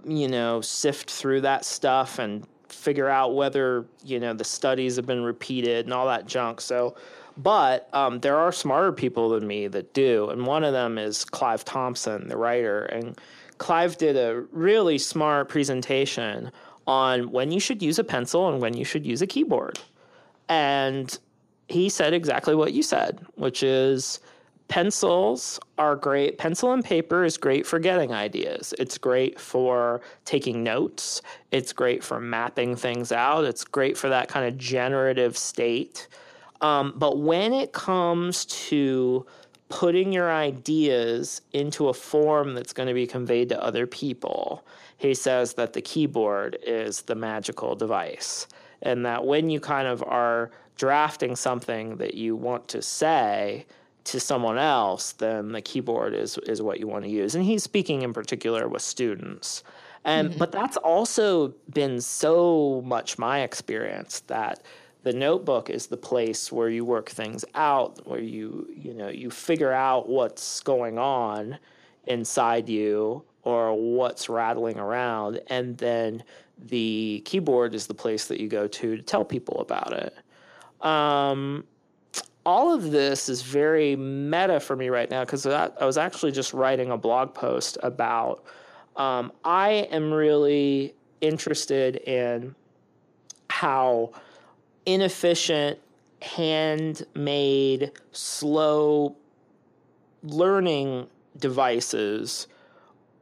you 0.05 0.29
know, 0.29 0.61
sift 0.61 1.11
through 1.11 1.43
that 1.43 1.65
stuff 1.65 2.19
and 2.19 2.47
figure 2.69 3.09
out 3.09 3.35
whether 3.35 3.87
you 4.05 4.19
know 4.19 4.33
the 4.35 4.45
studies 4.45 4.97
have 4.97 5.07
been 5.07 5.23
repeated 5.23 5.87
and 5.87 5.95
all 5.95 6.07
that 6.07 6.27
junk. 6.27 6.61
So 6.61 6.97
but 7.37 7.89
um, 7.93 8.21
there 8.21 8.37
are 8.37 8.53
smarter 8.53 8.93
people 8.93 9.31
than 9.31 9.47
me 9.47 9.67
that 9.69 9.93
do. 9.93 10.29
And 10.31 10.47
one 10.47 10.65
of 10.65 10.73
them 10.73 10.99
is 10.99 11.25
Clive 11.25 11.65
Thompson, 11.65 12.29
the 12.29 12.37
writer. 12.37 12.85
And 12.85 13.19
Clive 13.59 13.99
did 13.99 14.17
a 14.17 14.45
really 14.53 14.99
smart 14.99 15.49
presentation 15.49 16.53
on 16.87 17.31
when 17.33 17.51
you 17.51 17.59
should 17.59 17.83
use 17.83 17.99
a 17.99 18.05
pencil 18.05 18.49
and 18.49 18.61
when 18.61 18.77
you 18.77 18.85
should 18.85 19.07
use 19.07 19.23
a 19.23 19.27
keyboard. 19.27 19.79
And 20.49 21.17
he 21.69 21.89
said 21.89 22.13
exactly 22.13 22.55
what 22.55 22.73
you 22.73 22.83
said, 22.83 23.25
which 23.35 23.63
is 23.63 24.21
pencils 24.69 25.61
are 25.79 25.97
great. 25.97 26.39
Pencil 26.39 26.73
and 26.73 26.85
paper 26.85 27.25
is 27.25 27.37
great 27.37 27.67
for 27.67 27.79
getting 27.79 28.13
ideas. 28.13 28.75
It's 28.79 28.99
great 28.99 29.39
for 29.39 30.01
taking 30.25 30.63
notes. 30.63 31.23
It's 31.51 31.73
great 31.73 32.03
for 32.03 32.21
mapping 32.21 32.77
things 32.77 33.13
out. 33.13 33.45
It's 33.45 33.65
great 33.65 33.97
for 33.97 34.09
that 34.09 34.29
kind 34.29 34.47
of 34.47 34.59
generative 34.59 35.37
state 35.37 36.09
um, 36.65 36.95
but 36.97 37.19
when 37.19 37.53
it 37.53 37.73
comes 37.73 38.47
to 38.47 39.27
putting 39.69 40.13
your 40.13 40.33
ideas 40.33 41.43
into 41.53 41.89
a 41.89 41.95
form 41.95 42.55
that's 42.55 42.73
going 42.73 42.87
to 42.87 42.95
be 42.95 43.07
conveyed 43.07 43.51
to 43.51 43.63
other 43.63 43.87
people, 43.87 44.65
he 44.97 45.13
says 45.13 45.55
that 45.55 45.75
the 45.75 45.83
keyboard 45.83 46.57
is 46.63 47.03
the 47.03 47.15
magical 47.15 47.75
device. 47.75 48.47
And 48.85 49.05
that 49.05 49.25
when 49.25 49.51
you 49.51 49.59
kind 49.59 49.89
of 49.89 50.03
are 50.03 50.51
drafting 50.77 51.35
something 51.35 51.97
that 51.97 52.15
you 52.15 52.37
want 52.37 52.69
to 52.69 52.83
say, 52.83 53.67
to 54.05 54.21
someone 54.21 54.59
else, 54.59 55.13
then 55.13 55.53
the 55.53 55.63
keyboard 55.63 56.15
is 56.15 56.39
is 56.47 56.61
what 56.63 56.79
you 56.79 56.87
want 56.87 57.05
to 57.05 57.11
use. 57.11 57.35
And 57.35 57.45
he's 57.45 57.63
speaking 57.63 58.03
in 58.03 58.13
particular 58.13 58.69
with 58.69 58.83
students. 58.83 59.65
And 60.05 60.31
mm-hmm. 60.31 60.39
but 60.39 60.53
that's 60.53 60.77
also 60.77 61.55
been 61.73 62.01
so 62.01 62.83
much 62.85 63.19
my 63.19 63.41
experience 63.41 64.21
that 64.27 64.63
the 65.03 65.13
notebook 65.13 65.71
is 65.71 65.87
the 65.87 65.97
place 65.97 66.53
where 66.53 66.69
you 66.69 66.85
work 66.85 67.11
things 67.11 67.45
out 67.55 68.07
where 68.07 68.21
you 68.21 68.69
you 68.77 68.93
know 68.95 69.09
you 69.09 69.31
figure 69.31 69.73
out 69.73 70.09
what's 70.09 70.61
going 70.61 70.99
on 70.99 71.59
inside 72.07 72.69
you 72.69 73.23
or 73.43 73.75
what's 73.75 74.29
rattling 74.29 74.79
around 74.79 75.41
and 75.49 75.79
then 75.79 76.23
the 76.59 77.23
keyboard 77.25 77.75
is 77.75 77.87
the 77.87 77.95
place 77.95 78.27
that 78.27 78.41
you 78.41 78.49
go 78.49 78.67
to 78.67 78.97
to 78.97 79.03
tell 79.03 79.25
people 79.25 79.61
about 79.61 79.93
it. 79.93 80.15
Um, 80.87 81.65
all 82.47 82.75
of 82.75 82.91
this 82.91 83.29
is 83.29 83.43
very 83.43 83.97
meta 83.97 84.61
for 84.61 84.77
me 84.77 84.89
right 84.89 85.11
now 85.11 85.25
because 85.25 85.47
I, 85.47 85.71
was 85.81 85.97
actually 85.97 86.33
just 86.33 86.53
writing 86.53 86.91
a 86.91 86.97
blog 86.97 87.33
post 87.33 87.79
about 87.83 88.45
um, 88.97 89.33
i 89.45 89.71
am 89.91 90.13
really 90.13 90.95
interested 91.23 91.97
in 91.97 92.55
how 93.49 94.13
inefficient, 94.87 95.79
handmade, 96.21 97.93
slow 98.13 99.17
learning 100.23 101.07
devices 101.39 102.47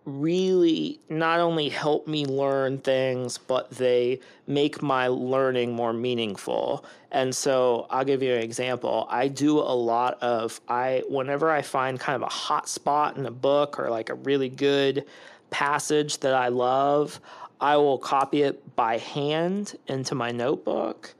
really 0.04 1.00
not 1.08 1.38
only 1.38 1.68
help 1.68 2.06
me 2.06 2.26
learn 2.26 2.78
things, 2.78 3.38
but 3.38 3.70
they 3.70 4.20
make 4.46 4.82
my 4.82 5.06
learning 5.06 5.72
more 5.72 5.92
meaningful. 5.92 6.84
And 7.10 7.34
so 7.34 7.86
I'll 7.90 8.04
give 8.04 8.22
you 8.22 8.32
an 8.32 8.42
example. 8.42 9.06
I 9.10 9.28
do 9.28 9.58
a 9.58 9.74
lot 9.74 10.20
of 10.22 10.60
I 10.68 11.02
whenever 11.08 11.50
I 11.50 11.62
find 11.62 12.00
kind 12.00 12.16
of 12.16 12.22
a 12.22 12.32
hot 12.32 12.68
spot 12.68 13.16
in 13.16 13.26
a 13.26 13.30
book 13.30 13.78
or 13.78 13.90
like 13.90 14.08
a 14.08 14.14
really 14.14 14.48
good 14.48 15.04
passage 15.50 16.18
that 16.18 16.34
I 16.34 16.48
love, 16.48 17.20
I 17.60 17.76
will 17.76 17.98
copy 17.98 18.42
it 18.42 18.74
by 18.74 18.98
hand 18.98 19.76
into 19.86 20.14
my 20.14 20.32
notebook. 20.32 21.14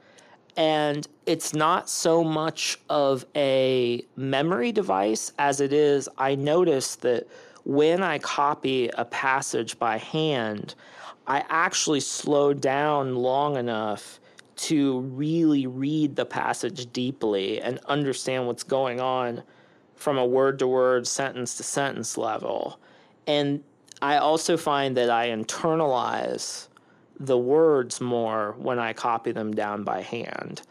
And 0.57 1.07
it's 1.25 1.53
not 1.53 1.89
so 1.89 2.23
much 2.23 2.79
of 2.89 3.25
a 3.35 4.03
memory 4.15 4.71
device 4.71 5.31
as 5.39 5.61
it 5.61 5.73
is 5.73 6.09
I 6.17 6.35
notice 6.35 6.95
that 6.97 7.27
when 7.65 8.03
I 8.03 8.19
copy 8.19 8.89
a 8.89 9.05
passage 9.05 9.79
by 9.79 9.97
hand, 9.97 10.75
I 11.27 11.43
actually 11.49 12.01
slow 12.01 12.53
down 12.53 13.15
long 13.15 13.55
enough 13.55 14.19
to 14.55 14.99
really 15.01 15.65
read 15.65 16.15
the 16.15 16.25
passage 16.25 16.91
deeply 16.91 17.61
and 17.61 17.79
understand 17.85 18.47
what's 18.47 18.63
going 18.63 18.99
on 18.99 19.43
from 19.95 20.17
a 20.17 20.25
word 20.25 20.59
to 20.59 20.67
word, 20.67 21.07
sentence 21.07 21.55
to 21.57 21.63
sentence 21.63 22.17
level. 22.17 22.79
And 23.25 23.63
I 24.01 24.17
also 24.17 24.57
find 24.57 24.97
that 24.97 25.09
I 25.09 25.29
internalize 25.29 26.67
the 27.19 27.37
words 27.37 28.01
more 28.01 28.55
when 28.57 28.79
I 28.79 28.93
copy 28.93 29.31
them 29.31 29.53
down 29.53 29.83
by 29.83 30.01
hand. 30.01 30.61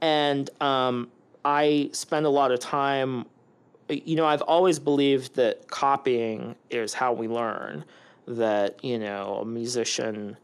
And 0.00 0.48
um, 0.62 1.10
I 1.44 1.90
spend 1.92 2.24
a 2.24 2.30
lot 2.30 2.52
of 2.52 2.60
time 2.60 3.26
you 3.90 4.16
know, 4.16 4.26
I've 4.26 4.42
always 4.42 4.78
believed 4.78 5.36
that 5.36 5.68
copying 5.68 6.54
is 6.70 6.94
how 6.94 7.12
we 7.12 7.28
learn. 7.28 7.84
That 8.26 8.82
you 8.84 8.98
know, 8.98 9.38
a 9.42 9.44
musician, 9.44 10.36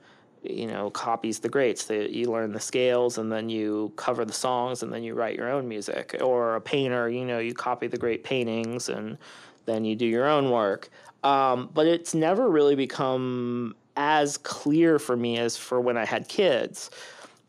you 0.43 0.67
know, 0.67 0.91
copies 0.91 1.39
the 1.39 1.49
greats. 1.49 1.89
You 1.89 2.31
learn 2.31 2.53
the 2.53 2.61
scales, 2.61 3.19
and 3.19 3.31
then 3.31 3.49
you 3.49 3.93
cover 3.97 4.25
the 4.25 4.33
songs, 4.33 4.83
and 4.83 4.93
then 4.93 5.03
you 5.03 5.15
write 5.15 5.37
your 5.37 5.51
own 5.51 5.69
music. 5.69 6.17
Or 6.21 6.57
a 6.57 6.61
painter, 6.61 7.09
you 7.09 7.25
know, 7.25 7.39
you 7.39 7.55
copy 7.55 7.87
the 7.87 7.99
great 7.99 8.25
paintings, 8.25 8.89
and 8.89 9.19
then 9.67 9.85
you 9.85 9.95
do 9.95 10.07
your 10.07 10.27
own 10.27 10.51
work. 10.51 10.89
Um, 11.23 11.71
but 11.75 11.87
it's 11.87 12.15
never 12.15 12.49
really 12.49 12.77
become 12.77 13.75
as 13.97 14.37
clear 14.37 14.99
for 14.99 15.17
me 15.17 15.39
as 15.39 15.57
for 15.57 15.81
when 15.81 15.97
I 15.97 16.05
had 16.05 16.29
kids. 16.29 16.91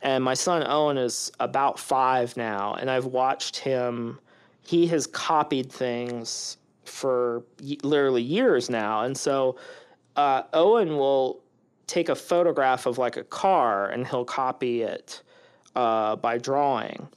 And 0.02 0.24
my 0.24 0.34
son 0.36 0.64
Owen 0.66 0.98
is 0.98 1.32
about 1.40 1.80
five 1.80 2.38
now, 2.38 2.76
and 2.76 2.90
I've 2.90 3.06
watched 3.06 3.58
him 3.58 4.20
he 4.68 4.86
has 4.86 5.08
copied 5.08 5.72
things 5.72 6.58
for 6.84 7.42
literally 7.84 8.22
years 8.22 8.70
now. 8.70 9.04
And 9.04 9.18
so 9.18 9.56
uh, 10.18 10.44
Owen 10.52 10.98
will 10.98 11.42
take 11.88 12.10
a 12.10 12.16
photograph 12.16 12.86
of 12.86 12.98
like 12.98 13.16
a 13.16 13.24
car 13.24 13.88
and 13.88 14.06
he'll 14.06 14.26
copy 14.26 14.82
it 14.82 15.24
uh, 15.78 16.18
by 16.18 16.38
drawing. 16.38 17.08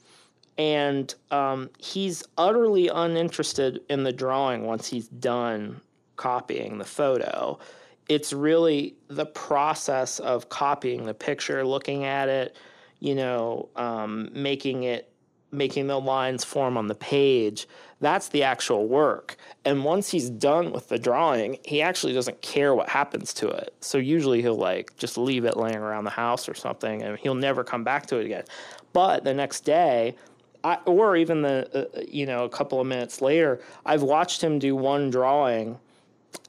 And 0.57 1.13
um, 1.29 1.69
he's 1.77 2.23
utterly 2.37 2.87
uninterested 2.87 3.81
in 3.89 4.03
the 4.03 4.13
drawing 4.13 4.63
once 4.63 4.87
he's 4.87 5.09
done 5.09 5.81
copying 6.15 6.77
the 6.77 6.85
photo. 6.85 7.59
It's 8.07 8.31
really 8.31 8.95
the 9.09 9.25
process 9.25 10.19
of 10.19 10.47
copying 10.47 11.03
the 11.03 11.13
picture, 11.13 11.65
looking 11.65 12.05
at 12.05 12.29
it, 12.29 12.55
you 13.01 13.13
know, 13.13 13.67
um, 13.75 14.29
making 14.31 14.83
it 14.83 15.10
making 15.51 15.87
the 15.87 15.99
lines 15.99 16.43
form 16.43 16.77
on 16.77 16.87
the 16.87 16.95
page. 16.95 17.67
That's 17.99 18.29
the 18.29 18.43
actual 18.43 18.87
work. 18.87 19.35
And 19.65 19.83
once 19.83 20.09
he's 20.09 20.29
done 20.29 20.71
with 20.71 20.87
the 20.87 20.97
drawing, 20.97 21.59
he 21.65 21.81
actually 21.81 22.13
doesn't 22.13 22.41
care 22.41 22.73
what 22.73 22.89
happens 22.89 23.33
to 23.35 23.49
it. 23.49 23.73
So 23.81 23.97
usually 23.97 24.41
he'll 24.41 24.55
like 24.55 24.95
just 24.97 25.17
leave 25.17 25.45
it 25.45 25.57
laying 25.57 25.77
around 25.77 26.05
the 26.05 26.09
house 26.09 26.47
or 26.49 26.53
something 26.53 27.03
and 27.03 27.17
he'll 27.19 27.35
never 27.35 27.63
come 27.63 27.83
back 27.83 28.05
to 28.07 28.17
it 28.17 28.25
again. 28.25 28.45
But 28.93 29.23
the 29.23 29.33
next 29.33 29.61
day, 29.61 30.15
I, 30.63 30.77
or 30.85 31.15
even 31.15 31.41
the 31.41 31.89
uh, 31.97 32.01
you 32.07 32.25
know 32.25 32.43
a 32.43 32.49
couple 32.49 32.79
of 32.79 32.87
minutes 32.87 33.21
later, 33.21 33.61
I've 33.85 34.03
watched 34.03 34.43
him 34.43 34.59
do 34.59 34.75
one 34.75 35.09
drawing 35.09 35.79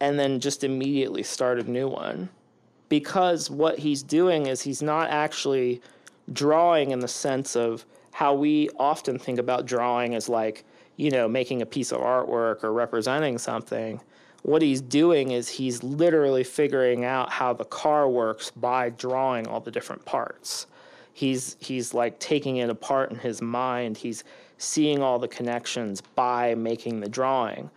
and 0.00 0.18
then 0.18 0.40
just 0.40 0.64
immediately 0.64 1.22
start 1.22 1.58
a 1.58 1.70
new 1.70 1.88
one. 1.88 2.28
Because 2.88 3.50
what 3.50 3.78
he's 3.78 4.02
doing 4.02 4.46
is 4.46 4.60
he's 4.60 4.82
not 4.82 5.08
actually 5.08 5.80
drawing 6.32 6.90
in 6.90 7.00
the 7.00 7.08
sense 7.08 7.56
of 7.56 7.86
how 8.12 8.34
we 8.34 8.68
often 8.78 9.18
think 9.18 9.38
about 9.38 9.66
drawing 9.66 10.14
as 10.14 10.28
like, 10.28 10.64
you 10.96 11.10
know, 11.10 11.26
making 11.26 11.62
a 11.62 11.66
piece 11.66 11.90
of 11.90 12.00
artwork 12.00 12.62
or 12.62 12.72
representing 12.72 13.38
something. 13.38 14.00
What 14.42 14.62
he's 14.62 14.80
doing 14.80 15.30
is 15.30 15.48
he's 15.48 15.82
literally 15.82 16.44
figuring 16.44 17.04
out 17.04 17.30
how 17.30 17.52
the 17.52 17.64
car 17.64 18.08
works 18.08 18.50
by 18.50 18.90
drawing 18.90 19.46
all 19.46 19.60
the 19.60 19.70
different 19.70 20.04
parts. 20.04 20.66
He's 21.14 21.56
he's 21.60 21.94
like 21.94 22.18
taking 22.18 22.58
it 22.58 22.70
apart 22.70 23.10
in 23.10 23.18
his 23.18 23.40
mind. 23.40 23.96
He's 23.96 24.24
seeing 24.58 25.02
all 25.02 25.18
the 25.18 25.28
connections 25.28 26.00
by 26.00 26.54
making 26.54 27.00
the 27.00 27.08
drawing. 27.08 27.70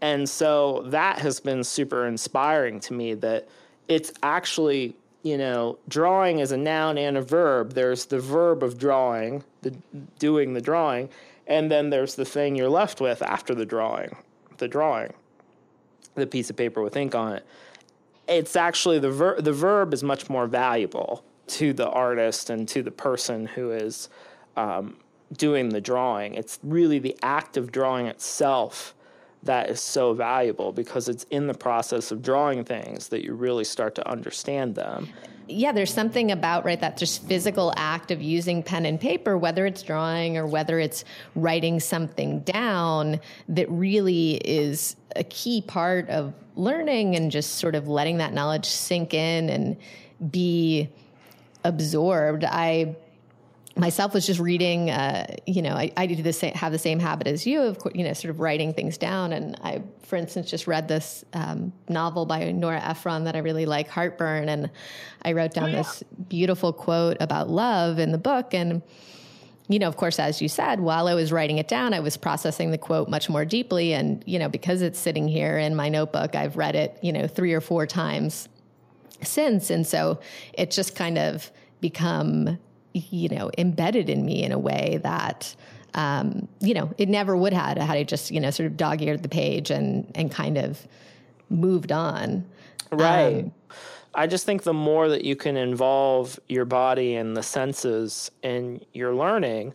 And 0.00 0.28
so 0.28 0.82
that 0.86 1.18
has 1.18 1.40
been 1.40 1.64
super 1.64 2.06
inspiring 2.06 2.78
to 2.80 2.94
me 2.94 3.14
that 3.14 3.48
it's 3.88 4.12
actually 4.22 4.94
you 5.22 5.36
know, 5.36 5.78
drawing 5.88 6.38
is 6.38 6.52
a 6.52 6.56
noun 6.56 6.96
and 6.98 7.16
a 7.16 7.22
verb. 7.22 7.74
There's 7.74 8.06
the 8.06 8.20
verb 8.20 8.62
of 8.62 8.78
drawing, 8.78 9.44
the 9.62 9.74
doing 10.18 10.54
the 10.54 10.60
drawing, 10.60 11.08
and 11.46 11.70
then 11.70 11.90
there's 11.90 12.14
the 12.14 12.24
thing 12.24 12.54
you're 12.54 12.68
left 12.68 13.00
with 13.00 13.22
after 13.22 13.54
the 13.54 13.66
drawing, 13.66 14.16
the 14.58 14.68
drawing, 14.68 15.12
the 16.14 16.26
piece 16.26 16.50
of 16.50 16.56
paper 16.56 16.82
with 16.82 16.96
ink 16.96 17.14
on 17.14 17.34
it. 17.34 17.46
It's 18.28 18.56
actually 18.56 18.98
the 18.98 19.10
ver- 19.10 19.40
the 19.40 19.52
verb 19.52 19.94
is 19.94 20.02
much 20.02 20.28
more 20.28 20.46
valuable 20.46 21.24
to 21.48 21.72
the 21.72 21.88
artist 21.88 22.50
and 22.50 22.68
to 22.68 22.82
the 22.82 22.90
person 22.90 23.46
who 23.46 23.72
is 23.72 24.10
um, 24.56 24.98
doing 25.36 25.70
the 25.70 25.80
drawing. 25.80 26.34
It's 26.34 26.58
really 26.62 26.98
the 26.98 27.16
act 27.22 27.56
of 27.56 27.72
drawing 27.72 28.06
itself 28.06 28.94
that 29.42 29.70
is 29.70 29.80
so 29.80 30.12
valuable 30.14 30.72
because 30.72 31.08
it's 31.08 31.24
in 31.30 31.46
the 31.46 31.54
process 31.54 32.10
of 32.10 32.22
drawing 32.22 32.64
things 32.64 33.08
that 33.08 33.24
you 33.24 33.34
really 33.34 33.64
start 33.64 33.94
to 33.94 34.08
understand 34.08 34.74
them. 34.74 35.08
Yeah, 35.50 35.72
there's 35.72 35.92
something 35.92 36.30
about 36.30 36.64
right 36.66 36.78
that 36.80 36.98
just 36.98 37.26
physical 37.26 37.72
act 37.76 38.10
of 38.10 38.20
using 38.20 38.62
pen 38.62 38.84
and 38.84 39.00
paper, 39.00 39.38
whether 39.38 39.64
it's 39.64 39.82
drawing 39.82 40.36
or 40.36 40.46
whether 40.46 40.78
it's 40.78 41.04
writing 41.34 41.80
something 41.80 42.40
down, 42.40 43.20
that 43.48 43.70
really 43.70 44.34
is 44.44 44.96
a 45.16 45.24
key 45.24 45.62
part 45.62 46.08
of 46.10 46.34
learning 46.56 47.16
and 47.16 47.30
just 47.30 47.54
sort 47.54 47.74
of 47.74 47.88
letting 47.88 48.18
that 48.18 48.34
knowledge 48.34 48.66
sink 48.66 49.14
in 49.14 49.48
and 49.48 49.76
be 50.30 50.90
absorbed. 51.64 52.44
I 52.44 52.96
myself 53.78 54.12
was 54.12 54.26
just 54.26 54.40
reading, 54.40 54.90
uh, 54.90 55.26
you 55.46 55.62
know, 55.62 55.74
I, 55.74 55.92
I 55.96 56.06
do 56.06 56.20
the 56.20 56.32
same, 56.32 56.52
have 56.54 56.72
the 56.72 56.78
same 56.78 56.98
habit 56.98 57.28
as 57.28 57.46
you 57.46 57.62
of, 57.62 57.78
you 57.94 58.04
know, 58.04 58.12
sort 58.12 58.30
of 58.30 58.40
writing 58.40 58.74
things 58.74 58.98
down. 58.98 59.32
And 59.32 59.56
I, 59.62 59.82
for 60.02 60.16
instance, 60.16 60.50
just 60.50 60.66
read 60.66 60.88
this 60.88 61.24
um, 61.32 61.72
novel 61.88 62.26
by 62.26 62.50
Nora 62.50 62.80
Ephron 62.80 63.24
that 63.24 63.36
I 63.36 63.38
really 63.38 63.66
like, 63.66 63.88
Heartburn. 63.88 64.48
And 64.48 64.70
I 65.22 65.32
wrote 65.32 65.54
down 65.54 65.66
oh, 65.66 65.68
yeah. 65.68 65.76
this 65.82 66.02
beautiful 66.28 66.72
quote 66.72 67.16
about 67.20 67.48
love 67.48 67.98
in 67.98 68.10
the 68.10 68.18
book. 68.18 68.52
And, 68.52 68.82
you 69.68 69.78
know, 69.78 69.86
of 69.86 69.96
course, 69.96 70.18
as 70.18 70.42
you 70.42 70.48
said, 70.48 70.80
while 70.80 71.06
I 71.06 71.14
was 71.14 71.30
writing 71.30 71.58
it 71.58 71.68
down, 71.68 71.94
I 71.94 72.00
was 72.00 72.16
processing 72.16 72.72
the 72.72 72.78
quote 72.78 73.08
much 73.08 73.30
more 73.30 73.44
deeply. 73.44 73.92
And, 73.92 74.24
you 74.26 74.38
know, 74.40 74.48
because 74.48 74.82
it's 74.82 74.98
sitting 74.98 75.28
here 75.28 75.56
in 75.56 75.76
my 75.76 75.88
notebook, 75.88 76.34
I've 76.34 76.56
read 76.56 76.74
it, 76.74 76.98
you 77.00 77.12
know, 77.12 77.28
three 77.28 77.52
or 77.52 77.60
four 77.60 77.86
times 77.86 78.48
since. 79.22 79.70
And 79.70 79.86
so 79.86 80.18
it 80.52 80.72
just 80.72 80.96
kind 80.96 81.16
of 81.18 81.52
become 81.80 82.58
you 82.92 83.28
know, 83.28 83.50
embedded 83.58 84.08
in 84.08 84.24
me 84.24 84.42
in 84.42 84.52
a 84.52 84.58
way 84.58 85.00
that, 85.02 85.54
um, 85.94 86.48
you 86.60 86.74
know, 86.74 86.90
it 86.98 87.08
never 87.08 87.36
would 87.36 87.52
have 87.52 87.78
had 87.78 87.90
I 87.90 88.02
just, 88.02 88.30
you 88.30 88.40
know, 88.40 88.50
sort 88.50 88.66
of 88.66 88.76
dog 88.76 89.02
eared 89.02 89.22
the 89.22 89.28
page 89.28 89.70
and, 89.70 90.10
and 90.14 90.30
kind 90.30 90.58
of 90.58 90.86
moved 91.50 91.92
on. 91.92 92.44
Right. 92.90 93.44
Um, 93.44 93.52
I 94.14 94.26
just 94.26 94.46
think 94.46 94.62
the 94.62 94.74
more 94.74 95.08
that 95.08 95.24
you 95.24 95.36
can 95.36 95.56
involve 95.56 96.40
your 96.48 96.64
body 96.64 97.14
and 97.14 97.36
the 97.36 97.42
senses 97.42 98.30
in 98.42 98.84
your 98.92 99.14
learning 99.14 99.74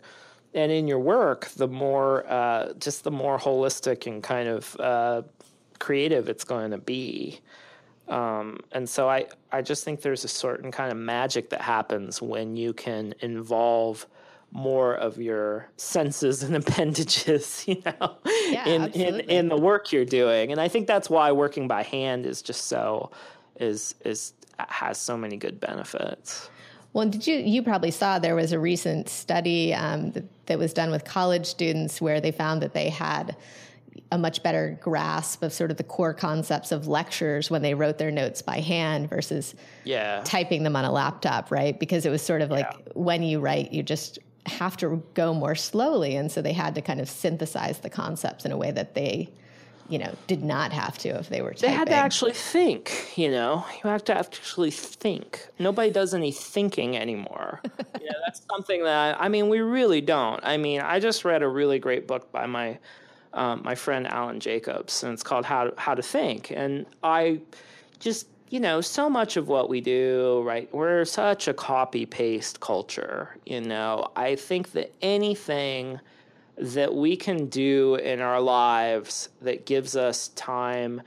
and 0.52 0.70
in 0.70 0.86
your 0.86 0.98
work, 0.98 1.46
the 1.56 1.68
more, 1.68 2.26
uh, 2.30 2.72
just 2.74 3.04
the 3.04 3.10
more 3.10 3.38
holistic 3.38 4.06
and 4.06 4.22
kind 4.22 4.48
of 4.48 4.76
uh, 4.80 5.22
creative 5.78 6.28
it's 6.28 6.44
going 6.44 6.72
to 6.72 6.78
be. 6.78 7.40
Um, 8.08 8.60
and 8.72 8.88
so 8.88 9.08
I, 9.08 9.26
I 9.50 9.62
just 9.62 9.84
think 9.84 10.02
there's 10.02 10.24
a 10.24 10.28
certain 10.28 10.70
kind 10.70 10.92
of 10.92 10.98
magic 10.98 11.50
that 11.50 11.60
happens 11.60 12.20
when 12.20 12.56
you 12.56 12.72
can 12.72 13.14
involve 13.20 14.06
more 14.52 14.94
of 14.94 15.18
your 15.18 15.68
senses 15.76 16.42
and 16.42 16.54
appendages, 16.62 17.64
you 17.68 17.82
know, 17.84 18.16
yeah, 18.48 18.66
in, 18.66 18.88
in, 18.92 19.20
in 19.20 19.48
the 19.48 19.56
work 19.56 19.92
you're 19.92 20.04
doing. 20.04 20.52
And 20.52 20.60
I 20.60 20.68
think 20.68 20.86
that's 20.86 21.10
why 21.10 21.32
working 21.32 21.68
by 21.68 21.82
hand 21.82 22.26
is 22.26 22.40
just 22.40 22.66
so 22.66 23.10
is 23.60 23.94
is 24.04 24.32
has 24.58 24.98
so 24.98 25.16
many 25.16 25.36
good 25.36 25.60
benefits. 25.60 26.50
Well, 26.92 27.08
did 27.08 27.26
you 27.26 27.36
you 27.36 27.62
probably 27.62 27.90
saw 27.90 28.18
there 28.18 28.36
was 28.36 28.52
a 28.52 28.58
recent 28.58 29.08
study 29.08 29.74
um, 29.74 30.12
that, 30.12 30.46
that 30.46 30.58
was 30.58 30.72
done 30.72 30.90
with 30.90 31.04
college 31.04 31.46
students 31.46 32.00
where 32.00 32.20
they 32.20 32.30
found 32.30 32.62
that 32.62 32.72
they 32.72 32.88
had 32.88 33.36
a 34.12 34.18
much 34.18 34.42
better 34.42 34.78
grasp 34.80 35.42
of 35.42 35.52
sort 35.52 35.70
of 35.70 35.76
the 35.76 35.82
core 35.84 36.14
concepts 36.14 36.70
of 36.72 36.86
lectures 36.86 37.50
when 37.50 37.62
they 37.62 37.74
wrote 37.74 37.98
their 37.98 38.10
notes 38.12 38.42
by 38.42 38.60
hand 38.60 39.08
versus 39.10 39.54
yeah. 39.84 40.20
typing 40.24 40.62
them 40.62 40.76
on 40.76 40.84
a 40.84 40.92
laptop, 40.92 41.50
right? 41.50 41.78
Because 41.80 42.06
it 42.06 42.10
was 42.10 42.22
sort 42.22 42.40
of 42.42 42.50
like 42.50 42.66
Yeah. 42.70 42.92
when 42.94 43.22
you 43.22 43.40
write, 43.40 43.72
you 43.72 43.82
just 43.82 44.18
have 44.46 44.76
to 44.76 45.02
go 45.14 45.34
more 45.34 45.54
slowly. 45.54 46.16
And 46.16 46.30
so 46.30 46.42
they 46.42 46.52
had 46.52 46.74
to 46.76 46.82
kind 46.82 47.00
of 47.00 47.08
synthesize 47.08 47.78
the 47.78 47.90
concepts 47.90 48.44
in 48.44 48.52
a 48.52 48.56
way 48.56 48.70
that 48.70 48.94
they, 48.94 49.30
you 49.88 49.98
know, 49.98 50.14
did 50.26 50.44
not 50.44 50.70
have 50.72 50.96
to 50.98 51.08
if 51.08 51.28
they 51.30 51.40
were 51.42 51.50
They 51.52 51.68
typing. 51.68 51.78
had 51.78 51.88
to 51.88 51.94
actually 51.94 52.32
think, 52.34 53.12
you 53.16 53.30
know. 53.30 53.64
You 53.82 53.90
have 53.90 54.04
to 54.04 54.16
actually 54.16 54.70
think. 54.70 55.46
Nobody 55.58 55.90
does 55.90 56.14
any 56.14 56.30
thinking 56.30 56.96
anymore. 56.96 57.60
you 58.00 58.06
know, 58.06 58.16
that's 58.24 58.42
something 58.50 58.84
that 58.84 59.16
I 59.20 59.28
mean, 59.28 59.48
we 59.48 59.60
really 59.60 60.02
don't. 60.02 60.40
I 60.44 60.56
mean, 60.58 60.82
I 60.82 61.00
just 61.00 61.24
read 61.24 61.42
a 61.42 61.48
really 61.48 61.78
great 61.78 62.06
book 62.06 62.30
by 62.30 62.46
my 62.46 62.78
um, 63.34 63.62
my 63.64 63.74
friend 63.74 64.06
Alan 64.06 64.40
Jacobs, 64.40 65.02
and 65.02 65.12
it's 65.12 65.22
called 65.22 65.44
How 65.44 65.64
to, 65.64 65.74
How 65.80 65.94
to 65.94 66.02
Think. 66.02 66.50
And 66.50 66.86
I 67.02 67.40
just, 67.98 68.28
you 68.48 68.60
know, 68.60 68.80
so 68.80 69.10
much 69.10 69.36
of 69.36 69.48
what 69.48 69.68
we 69.68 69.80
do, 69.80 70.42
right? 70.46 70.72
We're 70.72 71.04
such 71.04 71.48
a 71.48 71.54
copy 71.54 72.06
paste 72.06 72.60
culture. 72.60 73.36
You 73.44 73.60
know, 73.60 74.08
I 74.16 74.36
think 74.36 74.72
that 74.72 74.94
anything 75.02 76.00
that 76.56 76.94
we 76.94 77.16
can 77.16 77.46
do 77.46 77.96
in 77.96 78.20
our 78.20 78.40
lives 78.40 79.28
that 79.42 79.66
gives 79.66 79.96
us 79.96 80.28
time 80.28 81.02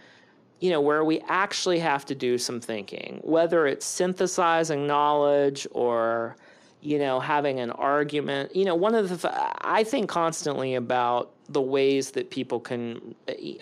you 0.59 0.71
know 0.71 0.81
where 0.81 1.03
we 1.03 1.19
actually 1.27 1.79
have 1.79 2.05
to 2.05 2.15
do 2.15 2.37
some 2.37 2.59
thinking 2.59 3.19
whether 3.23 3.67
it's 3.67 3.85
synthesizing 3.85 4.87
knowledge 4.87 5.67
or 5.71 6.35
you 6.81 6.97
know 6.97 7.19
having 7.19 7.59
an 7.59 7.71
argument 7.71 8.53
you 8.55 8.65
know 8.65 8.75
one 8.75 8.95
of 8.95 9.21
the 9.21 9.51
i 9.65 9.83
think 9.83 10.09
constantly 10.09 10.75
about 10.75 11.31
the 11.49 11.61
ways 11.61 12.11
that 12.11 12.29
people 12.29 12.59
can 12.59 13.15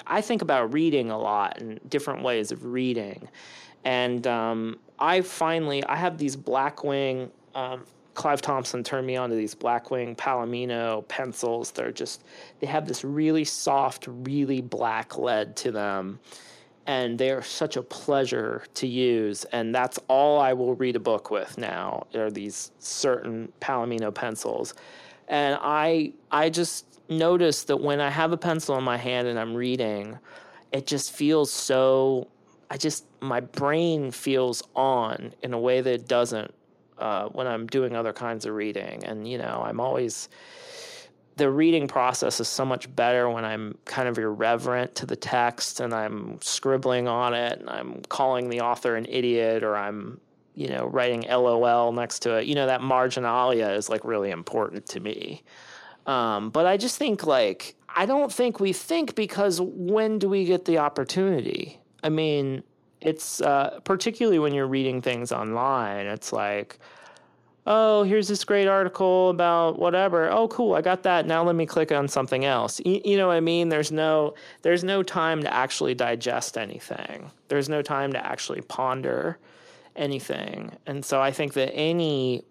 i 0.08 0.22
think 0.22 0.42
about 0.42 0.74
reading 0.74 1.12
a 1.12 1.18
lot 1.18 1.60
and 1.62 1.80
different 1.90 2.24
ways 2.24 2.52
of 2.52 2.64
reading. 2.66 3.28
And 3.84 4.26
um, 4.26 4.80
i 5.00 5.22
finally 5.22 5.84
i 5.86 5.96
have 5.96 6.18
these 6.18 6.36
blackwing 6.36 7.30
um, 7.54 7.86
clive 8.16 8.42
thompson 8.42 8.84
turned 8.84 9.06
me 9.06 9.16
on 9.16 9.30
to 9.30 9.36
these 9.36 9.54
blackwing 9.54 10.16
palomino 10.16 11.08
pencils. 11.08 11.72
They're 11.72 11.92
just 11.92 12.24
they 12.60 12.68
have 12.68 12.88
this 12.88 13.04
really 13.04 13.44
soft 13.44 14.08
really 14.08 14.62
black 14.62 15.18
lead 15.18 15.56
to 15.58 15.72
them. 15.72 16.20
And 16.88 17.18
they're 17.18 17.42
such 17.42 17.78
a 17.78 17.82
pleasure 17.82 18.64
to 18.76 18.86
use. 18.86 19.44
And 19.46 19.74
that's 19.74 20.00
all 20.08 20.40
i 20.40 20.54
will 20.54 20.76
read 20.76 20.96
a 20.96 21.00
book 21.00 21.30
with 21.30 21.58
now 21.58 22.08
are 22.16 22.32
these 22.32 22.72
certain 22.80 23.52
palomino 23.62 24.14
pencils. 24.14 24.74
And 25.28 25.60
i 25.62 26.14
i 26.32 26.50
just 26.50 26.95
notice 27.10 27.64
that 27.64 27.78
when 27.78 27.99
i 27.99 28.10
have 28.10 28.32
a 28.32 28.38
pencil 28.38 28.78
in 28.78 28.84
my 28.84 28.97
hand 28.97 29.28
and 29.28 29.39
i'm 29.39 29.53
reading 29.53 30.18
it 30.72 30.88
just 30.88 31.12
feels 31.12 31.51
so 31.51 32.28
i 32.70 32.78
just 32.78 33.06
my 33.22 33.39
brain 33.39 34.12
feels 34.12 34.64
on 34.76 35.34
in 35.41 35.53
a 35.53 35.60
way 35.60 35.82
that 35.82 35.93
it 35.93 36.08
doesn't 36.08 36.53
uh, 36.97 37.28
when 37.30 37.47
i'm 37.47 37.68
doing 37.68 37.95
other 37.95 38.14
kinds 38.14 38.45
of 38.45 38.53
reading 38.53 39.03
and 39.06 39.28
you 39.28 39.38
know 39.38 39.64
i'm 39.66 39.80
always 39.80 40.30
the 41.38 41.49
reading 41.49 41.88
process 41.88 42.39
is 42.39 42.47
so 42.47 42.64
much 42.64 42.93
better 42.95 43.30
when 43.30 43.43
I'm 43.43 43.78
kind 43.86 44.08
of 44.08 44.18
irreverent 44.18 44.95
to 44.95 45.06
the 45.06 45.16
text 45.16 45.80
and 45.80 45.93
I'm 45.93 46.39
scribbling 46.41 47.08
on 47.08 47.34
it 47.34 47.60
and 47.60 47.70
I'm 47.70 48.01
calling 48.03 48.49
the 48.49 48.62
author 48.62 48.95
an 48.95 49.06
idiot 49.10 49.64
or 49.64 49.76
I'm, 49.76 50.22
you 50.53 50.70
know, 50.70 50.86
writing 50.86 51.26
LOL 51.30 51.91
next 51.91 52.20
to 52.20 52.38
it. 52.38 52.45
You 52.45 52.56
know, 52.56 52.68
that 52.68 52.82
marginalia 52.82 53.70
is 53.70 53.89
like 53.89 54.06
really 54.06 54.32
important 54.32 54.86
to 54.88 54.99
me. 55.01 55.43
Um, 56.06 56.49
but 56.49 56.66
I 56.66 56.78
just 56.78 56.97
think 56.97 57.26
like, 57.26 57.76
I 57.89 58.06
don't 58.06 58.32
think 58.32 58.60
we 58.60 58.74
think 58.74 59.16
because 59.16 59.62
when 59.62 60.20
do 60.20 60.30
we 60.30 60.45
get 60.45 60.66
the 60.66 60.78
opportunity? 60.78 61.80
I 62.03 62.10
mean, 62.10 62.64
it's 63.01 63.41
uh, 63.41 63.80
particularly 63.84 64.39
when 64.39 64.53
you're 64.53 64.68
reading 64.68 65.01
things 65.01 65.32
online, 65.32 66.06
it's 66.08 66.34
like, 66.34 66.78
oh, 67.68 68.03
here's 68.03 68.28
this 68.28 68.43
great 68.43 68.68
article 68.68 69.30
about 69.30 69.80
whatever. 69.80 70.30
Oh, 70.30 70.47
cool, 70.47 70.76
I 70.76 70.82
got 70.82 71.03
that. 71.03 71.26
Now 71.26 71.43
let 71.43 71.56
me 71.56 71.66
click 71.66 71.91
on 71.91 72.08
something 72.08 72.45
else. 72.45 72.80
You, 72.86 73.01
you 73.03 73.18
know 73.18 73.28
what 73.28 73.38
I 73.38 73.39
mean? 73.39 73.70
There's 73.70 73.91
no 73.91 74.36
there's 74.62 74.84
no 74.84 75.03
time 75.03 75.41
to 75.41 75.53
actually 75.53 75.95
digest 75.95 76.58
anything. 76.58 77.32
There's 77.47 77.70
no 77.70 77.82
time 77.82 78.14
to 78.14 78.26
actually 78.26 78.62
ponder 78.62 79.38
anything. 79.95 80.72
And 80.86 81.03
so 81.03 81.22
I 81.22 81.32
think 81.32 81.53
that 81.53 81.74
any 81.74 82.43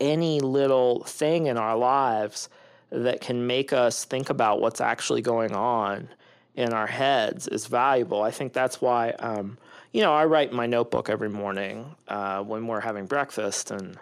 any 0.00 0.40
little 0.40 1.02
thing 1.04 1.46
in 1.46 1.56
our 1.56 1.76
lives 1.76 2.48
that 2.90 3.20
can 3.20 3.46
make 3.46 3.72
us 3.72 4.04
think 4.04 4.30
about 4.30 4.60
what's 4.60 4.80
actually 4.80 5.22
going 5.22 5.54
on 5.54 6.08
in 6.54 6.72
our 6.72 6.86
heads 6.86 7.46
is 7.46 7.66
valuable. 7.66 8.22
I 8.22 8.30
think 8.30 8.52
that's 8.52 8.80
why, 8.80 9.10
um, 9.10 9.58
you 9.92 10.02
know, 10.02 10.12
I 10.12 10.24
write 10.24 10.52
my 10.52 10.66
notebook 10.66 11.08
every 11.08 11.28
morning 11.28 11.94
uh, 12.08 12.42
when 12.42 12.66
we're 12.66 12.80
having 12.80 13.06
breakfast, 13.06 13.70
and 13.70 13.96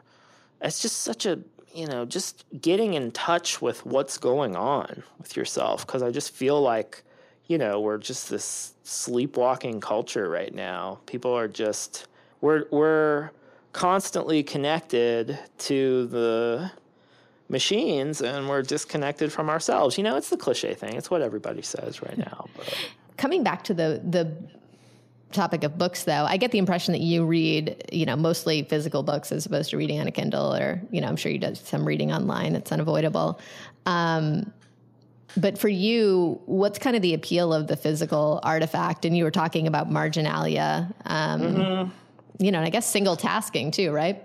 it's 0.63 0.81
just 0.81 1.03
such 1.03 1.27
a, 1.27 1.39
you 1.75 1.87
know, 1.87 2.07
just 2.07 2.45
getting 2.61 2.95
in 2.95 3.11
touch 3.13 3.61
with 3.61 3.85
what's 3.85 4.17
going 4.17 4.57
on 4.57 5.03
with 5.19 5.37
yourself 5.37 5.87
because 5.87 6.03
I 6.03 6.11
just 6.11 6.31
feel 6.33 6.61
like, 6.61 7.03
you 7.47 7.59
know, 7.59 7.81
we're 7.81 7.99
just 7.99 8.31
this 8.31 8.73
sleepwalking 8.85 9.81
culture 9.81 10.29
right 10.31 10.55
now. 10.55 11.01
People 11.07 11.37
are 11.37 11.49
just 11.49 12.07
we're 12.41 12.65
we're 12.71 13.31
constantly 13.77 14.43
connected 14.43 15.39
to 15.59 16.07
the 16.07 16.71
machines 17.51 18.23
and 18.23 18.49
we're 18.49 18.63
disconnected 18.63 19.31
from 19.31 19.51
ourselves. 19.51 19.99
You 19.99 20.05
know, 20.05 20.17
it's 20.17 20.31
the 20.31 20.39
cliche 20.39 20.73
thing. 20.73 20.95
It's 20.95 21.11
what 21.11 21.21
everybody 21.21 21.61
says 21.61 22.01
right 22.01 22.17
now. 22.17 22.47
But. 22.57 22.75
Coming 23.19 23.43
back 23.43 23.65
to 23.65 23.75
the 23.75 24.01
the 24.03 24.35
topic 25.31 25.63
of 25.63 25.77
books 25.77 26.05
though, 26.05 26.25
I 26.25 26.39
get 26.39 26.53
the 26.53 26.59
impression 26.59 26.93
that 26.93 27.03
you 27.03 27.27
read, 27.27 27.85
you 27.93 28.07
know, 28.07 28.17
mostly 28.17 28.63
physical 28.63 29.03
books 29.03 29.31
as 29.31 29.45
opposed 29.45 29.69
to 29.71 29.77
reading 29.77 30.01
on 30.01 30.07
a 30.07 30.11
Kindle 30.11 30.55
or, 30.55 30.81
you 30.91 31.03
know, 31.03 31.09
I'm 31.09 31.17
sure 31.17 31.31
you 31.31 31.39
do 31.39 31.55
some 31.55 31.85
reading 31.85 32.13
online. 32.13 32.57
It's 32.57 32.73
unavoidable. 32.73 33.39
Um, 33.85 34.55
but 35.37 35.59
for 35.59 35.69
you, 35.69 36.41
what's 36.47 36.79
kind 36.79 36.97
of 36.97 37.03
the 37.03 37.13
appeal 37.13 37.53
of 37.53 37.67
the 37.67 37.77
physical 37.77 38.41
artifact? 38.43 39.05
And 39.05 39.15
you 39.15 39.25
were 39.25 39.31
talking 39.31 39.67
about 39.67 39.91
marginalia, 39.91 40.95
um, 41.05 41.41
Mm-hmm. 41.43 41.91
You 42.39 42.53
know, 42.53 42.59
and 42.59 42.67
I 42.67 42.71
guess 42.71 42.87
single 42.87 43.17
tasking 43.17 43.71
too, 43.71 43.93
right? 43.93 44.23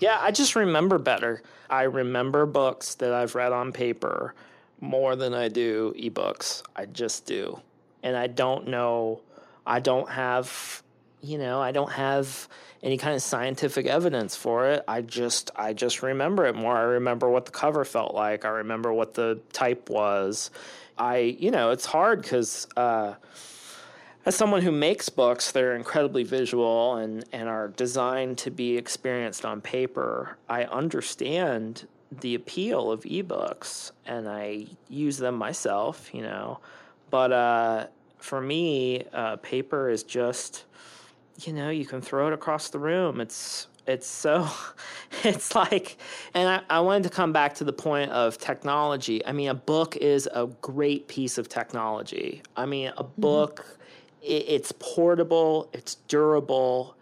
Yeah, 0.00 0.18
I 0.20 0.30
just 0.30 0.56
remember 0.56 0.98
better. 0.98 1.42
I 1.70 1.82
remember 1.82 2.44
books 2.44 2.96
that 2.96 3.12
I've 3.12 3.34
read 3.34 3.52
on 3.52 3.72
paper 3.72 4.34
more 4.80 5.14
than 5.16 5.32
I 5.32 5.48
do 5.48 5.94
ebooks. 5.96 6.62
I 6.74 6.86
just 6.86 7.24
do. 7.24 7.60
And 8.02 8.16
I 8.16 8.26
don't 8.26 8.68
know, 8.68 9.20
I 9.64 9.78
don't 9.78 10.10
have, 10.10 10.82
you 11.22 11.38
know, 11.38 11.60
I 11.60 11.70
don't 11.70 11.92
have 11.92 12.48
any 12.82 12.98
kind 12.98 13.14
of 13.14 13.22
scientific 13.22 13.86
evidence 13.86 14.34
for 14.34 14.68
it. 14.68 14.82
I 14.88 15.02
just 15.02 15.52
I 15.54 15.72
just 15.72 16.02
remember 16.02 16.46
it 16.46 16.56
more. 16.56 16.76
I 16.76 16.82
remember 16.82 17.30
what 17.30 17.44
the 17.46 17.52
cover 17.52 17.84
felt 17.84 18.12
like. 18.12 18.44
I 18.44 18.48
remember 18.48 18.92
what 18.92 19.14
the 19.14 19.40
type 19.52 19.88
was. 19.88 20.50
I, 20.98 21.18
you 21.18 21.52
know, 21.52 21.70
it's 21.70 21.86
hard 21.86 22.24
cuz 22.24 22.66
uh 22.76 23.14
as 24.24 24.36
someone 24.36 24.62
who 24.62 24.70
makes 24.70 25.08
books, 25.08 25.50
they're 25.50 25.74
incredibly 25.74 26.22
visual 26.22 26.96
and, 26.96 27.24
and 27.32 27.48
are 27.48 27.68
designed 27.68 28.38
to 28.38 28.50
be 28.50 28.76
experienced 28.76 29.44
on 29.44 29.60
paper. 29.60 30.36
I 30.48 30.64
understand 30.64 31.88
the 32.20 32.34
appeal 32.34 32.92
of 32.92 33.02
ebooks 33.02 33.92
and 34.06 34.28
I 34.28 34.66
use 34.88 35.16
them 35.16 35.34
myself, 35.34 36.10
you 36.12 36.22
know. 36.22 36.60
But 37.10 37.32
uh, 37.32 37.86
for 38.18 38.40
me, 38.40 39.04
uh, 39.12 39.36
paper 39.36 39.90
is 39.90 40.02
just, 40.04 40.64
you 41.40 41.52
know, 41.52 41.70
you 41.70 41.84
can 41.84 42.00
throw 42.00 42.28
it 42.28 42.32
across 42.32 42.68
the 42.68 42.78
room. 42.78 43.20
It's 43.20 43.66
it's 43.86 44.06
so 44.06 44.48
it's 45.24 45.54
like 45.56 45.96
and 46.34 46.48
I, 46.48 46.76
I 46.76 46.80
wanted 46.80 47.02
to 47.04 47.10
come 47.10 47.32
back 47.32 47.54
to 47.56 47.64
the 47.64 47.72
point 47.72 48.12
of 48.12 48.38
technology 48.38 49.26
i 49.26 49.32
mean 49.32 49.48
a 49.48 49.54
book 49.54 49.96
is 49.96 50.28
a 50.32 50.46
great 50.60 51.08
piece 51.08 51.36
of 51.36 51.48
technology 51.48 52.42
i 52.56 52.64
mean 52.64 52.92
a 52.96 53.02
book 53.02 53.66
it, 53.66 53.81
it's 54.22 54.72
portable 54.78 55.68
it's 55.72 55.96
durable 56.06 56.96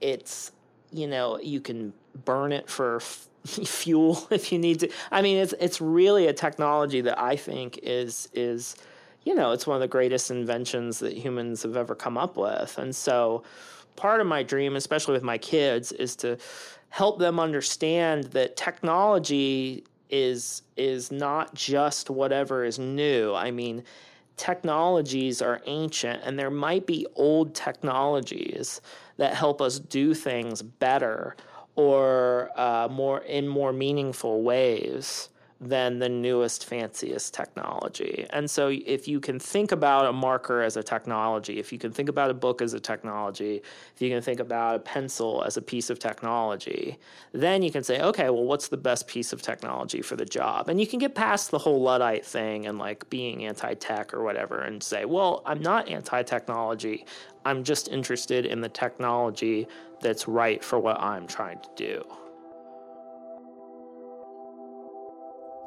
it's 0.00 0.52
you 0.92 1.06
know 1.06 1.38
you 1.40 1.60
can 1.60 1.92
burn 2.24 2.52
it 2.52 2.68
for 2.68 2.96
f- 2.96 3.28
fuel 3.46 4.26
if 4.30 4.52
you 4.52 4.58
need 4.58 4.80
to. 4.80 4.90
I 5.10 5.22
mean 5.22 5.38
it's 5.38 5.54
it's 5.60 5.80
really 5.80 6.26
a 6.26 6.32
technology 6.32 7.00
that 7.02 7.18
i 7.18 7.36
think 7.36 7.78
is 7.82 8.28
is 8.34 8.76
you 9.24 9.34
know 9.34 9.52
it's 9.52 9.66
one 9.66 9.76
of 9.76 9.80
the 9.80 9.88
greatest 9.88 10.30
inventions 10.30 10.98
that 11.00 11.16
humans 11.16 11.62
have 11.62 11.76
ever 11.76 11.94
come 11.94 12.16
up 12.16 12.36
with. 12.36 12.78
And 12.78 12.94
so 12.94 13.42
part 13.96 14.20
of 14.20 14.26
my 14.26 14.42
dream 14.42 14.76
especially 14.76 15.12
with 15.14 15.22
my 15.22 15.38
kids 15.38 15.92
is 15.92 16.16
to 16.16 16.38
help 16.88 17.18
them 17.18 17.38
understand 17.38 18.24
that 18.24 18.56
technology 18.56 19.84
is 20.08 20.62
is 20.76 21.10
not 21.10 21.54
just 21.54 22.10
whatever 22.10 22.64
is 22.64 22.78
new. 22.78 23.34
I 23.34 23.50
mean 23.50 23.84
technologies 24.40 25.42
are 25.42 25.60
ancient 25.66 26.22
and 26.24 26.38
there 26.38 26.50
might 26.50 26.86
be 26.86 27.06
old 27.14 27.54
technologies 27.54 28.80
that 29.18 29.34
help 29.34 29.60
us 29.60 29.78
do 29.78 30.14
things 30.14 30.62
better 30.62 31.36
or 31.76 32.50
uh, 32.56 32.88
more 32.90 33.18
in 33.20 33.46
more 33.46 33.70
meaningful 33.70 34.42
ways 34.42 35.28
than 35.60 35.98
the 35.98 36.08
newest, 36.08 36.64
fanciest 36.64 37.34
technology. 37.34 38.26
And 38.30 38.50
so, 38.50 38.68
if 38.68 39.06
you 39.06 39.20
can 39.20 39.38
think 39.38 39.72
about 39.72 40.06
a 40.06 40.12
marker 40.12 40.62
as 40.62 40.76
a 40.78 40.82
technology, 40.82 41.58
if 41.58 41.70
you 41.70 41.78
can 41.78 41.92
think 41.92 42.08
about 42.08 42.30
a 42.30 42.34
book 42.34 42.62
as 42.62 42.72
a 42.72 42.80
technology, 42.80 43.62
if 43.94 44.00
you 44.00 44.08
can 44.08 44.22
think 44.22 44.40
about 44.40 44.76
a 44.76 44.78
pencil 44.78 45.44
as 45.44 45.58
a 45.58 45.62
piece 45.62 45.90
of 45.90 45.98
technology, 45.98 46.98
then 47.32 47.62
you 47.62 47.70
can 47.70 47.84
say, 47.84 48.00
okay, 48.00 48.30
well, 48.30 48.44
what's 48.44 48.68
the 48.68 48.76
best 48.78 49.06
piece 49.06 49.34
of 49.34 49.42
technology 49.42 50.00
for 50.00 50.16
the 50.16 50.24
job? 50.24 50.70
And 50.70 50.80
you 50.80 50.86
can 50.86 50.98
get 50.98 51.14
past 51.14 51.50
the 51.50 51.58
whole 51.58 51.82
Luddite 51.82 52.24
thing 52.24 52.66
and 52.66 52.78
like 52.78 53.08
being 53.10 53.44
anti 53.44 53.74
tech 53.74 54.14
or 54.14 54.22
whatever 54.22 54.60
and 54.62 54.82
say, 54.82 55.04
well, 55.04 55.42
I'm 55.44 55.60
not 55.60 55.90
anti 55.90 56.22
technology. 56.22 57.04
I'm 57.44 57.64
just 57.64 57.88
interested 57.88 58.46
in 58.46 58.62
the 58.62 58.68
technology 58.70 59.68
that's 60.00 60.26
right 60.26 60.64
for 60.64 60.78
what 60.78 60.98
I'm 61.00 61.26
trying 61.26 61.60
to 61.60 61.68
do. 61.76 62.04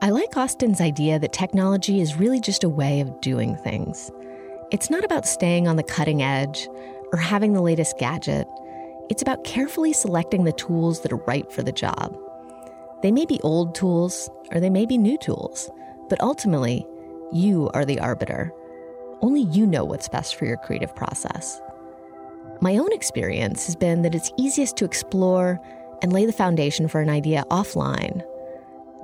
I 0.03 0.09
like 0.09 0.35
Austin's 0.35 0.81
idea 0.81 1.17
that 1.17 1.31
technology 1.31 2.01
is 2.01 2.17
really 2.17 2.41
just 2.41 2.65
a 2.65 2.69
way 2.69 2.99
of 2.99 3.21
doing 3.21 3.55
things. 3.55 4.11
It's 4.69 4.89
not 4.89 5.05
about 5.05 5.25
staying 5.25 5.65
on 5.65 5.77
the 5.77 5.83
cutting 5.83 6.21
edge 6.21 6.67
or 7.13 7.17
having 7.17 7.53
the 7.53 7.61
latest 7.61 7.97
gadget. 7.97 8.45
It's 9.09 9.21
about 9.21 9.45
carefully 9.45 9.93
selecting 9.93 10.43
the 10.43 10.51
tools 10.51 11.03
that 11.03 11.13
are 11.13 11.23
right 11.25 11.49
for 11.49 11.63
the 11.63 11.71
job. 11.71 12.17
They 13.01 13.13
may 13.13 13.25
be 13.25 13.39
old 13.43 13.75
tools 13.75 14.29
or 14.51 14.59
they 14.59 14.69
may 14.69 14.85
be 14.85 14.97
new 14.97 15.17
tools, 15.17 15.71
but 16.09 16.19
ultimately, 16.19 16.85
you 17.31 17.71
are 17.73 17.85
the 17.85 18.01
arbiter. 18.01 18.51
Only 19.21 19.43
you 19.43 19.65
know 19.65 19.85
what's 19.85 20.09
best 20.09 20.35
for 20.35 20.43
your 20.43 20.57
creative 20.57 20.93
process. 20.93 21.61
My 22.59 22.75
own 22.75 22.91
experience 22.91 23.67
has 23.67 23.77
been 23.77 24.01
that 24.01 24.15
it's 24.15 24.33
easiest 24.37 24.75
to 24.77 24.85
explore 24.85 25.61
and 26.01 26.11
lay 26.11 26.25
the 26.25 26.33
foundation 26.33 26.89
for 26.89 26.99
an 26.99 27.09
idea 27.09 27.45
offline 27.49 28.21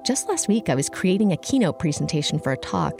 just 0.09 0.27
last 0.27 0.47
week, 0.47 0.69
I 0.69 0.73
was 0.73 0.89
creating 0.89 1.31
a 1.31 1.37
keynote 1.37 1.77
presentation 1.77 2.39
for 2.39 2.51
a 2.51 2.57
talk, 2.57 2.99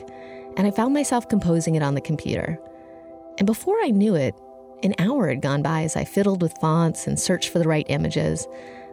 and 0.55 0.67
I 0.67 0.69
found 0.69 0.93
myself 0.93 1.27
composing 1.27 1.73
it 1.73 1.81
on 1.81 1.95
the 1.95 2.01
computer. 2.01 2.59
And 3.39 3.47
before 3.47 3.77
I 3.81 3.89
knew 3.89 4.13
it, 4.13 4.35
an 4.83 4.93
hour 4.99 5.27
had 5.27 5.41
gone 5.41 5.63
by 5.63 5.81
as 5.81 5.95
I 5.95 6.03
fiddled 6.03 6.43
with 6.43 6.55
fonts 6.61 7.07
and 7.07 7.19
searched 7.19 7.49
for 7.49 7.57
the 7.57 7.67
right 7.67 7.87
images, 7.89 8.47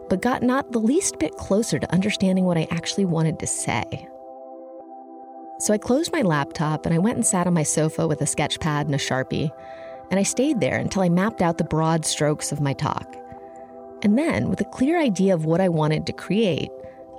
but 0.09 0.23
got 0.23 0.43
not 0.43 0.73
the 0.73 0.79
least 0.79 1.19
bit 1.19 1.37
closer 1.37 1.79
to 1.79 1.93
understanding 1.93 2.47
what 2.47 2.57
I 2.57 2.67
actually 2.71 3.05
wanted 3.05 3.39
to 3.39 3.47
say. 3.47 3.85
So 5.59 5.75
I 5.75 5.79
closed 5.79 6.11
my 6.11 6.23
laptop 6.23 6.87
and 6.87 6.95
I 6.95 6.99
went 6.99 7.17
and 7.17 7.27
sat 7.27 7.47
on 7.47 7.53
my 7.53 7.65
sofa 7.65 8.09
with 8.09 8.23
a 8.23 8.27
sketch 8.27 8.59
pad 8.61 8.87
and 8.87 8.95
a 8.95 8.99
sharpie, 8.99 9.51
and 10.11 10.19
I 10.19 10.23
stayed 10.23 10.61
there 10.61 10.79
until 10.79 11.03
I 11.03 11.11
mapped 11.11 11.43
out 11.43 11.59
the 11.59 11.65
broad 11.65 12.07
strokes 12.07 12.51
of 12.51 12.63
my 12.63 12.73
talk. 12.73 13.15
And 14.01 14.17
then, 14.17 14.49
with 14.49 14.63
a 14.63 14.71
clear 14.73 14.99
idea 14.99 15.35
of 15.35 15.45
what 15.45 15.61
I 15.61 15.69
wanted 15.69 16.07
to 16.07 16.15
create, 16.15 16.71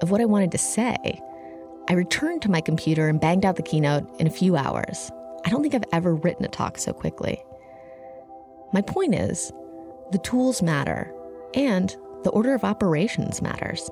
of 0.01 0.11
what 0.11 0.21
I 0.21 0.25
wanted 0.25 0.51
to 0.51 0.57
say, 0.57 0.95
I 1.89 1.93
returned 1.93 2.41
to 2.41 2.51
my 2.51 2.61
computer 2.61 3.07
and 3.07 3.19
banged 3.19 3.45
out 3.45 3.55
the 3.55 3.63
keynote 3.63 4.09
in 4.19 4.27
a 4.27 4.31
few 4.31 4.55
hours. 4.55 5.11
I 5.45 5.49
don't 5.49 5.61
think 5.61 5.73
I've 5.73 5.83
ever 5.93 6.15
written 6.15 6.45
a 6.45 6.49
talk 6.49 6.77
so 6.77 6.93
quickly. 6.93 7.41
My 8.73 8.81
point 8.81 9.15
is, 9.15 9.51
the 10.11 10.17
tools 10.17 10.61
matter, 10.61 11.13
and 11.53 11.95
the 12.23 12.29
order 12.31 12.53
of 12.53 12.63
operations 12.63 13.41
matters. 13.41 13.89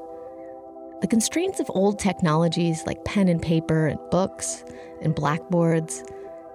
The 1.01 1.07
constraints 1.07 1.59
of 1.59 1.69
old 1.69 1.99
technologies 1.99 2.83
like 2.85 3.05
pen 3.05 3.27
and 3.27 3.41
paper 3.41 3.87
and 3.87 3.99
books 4.11 4.63
and 5.01 5.15
blackboards 5.15 6.03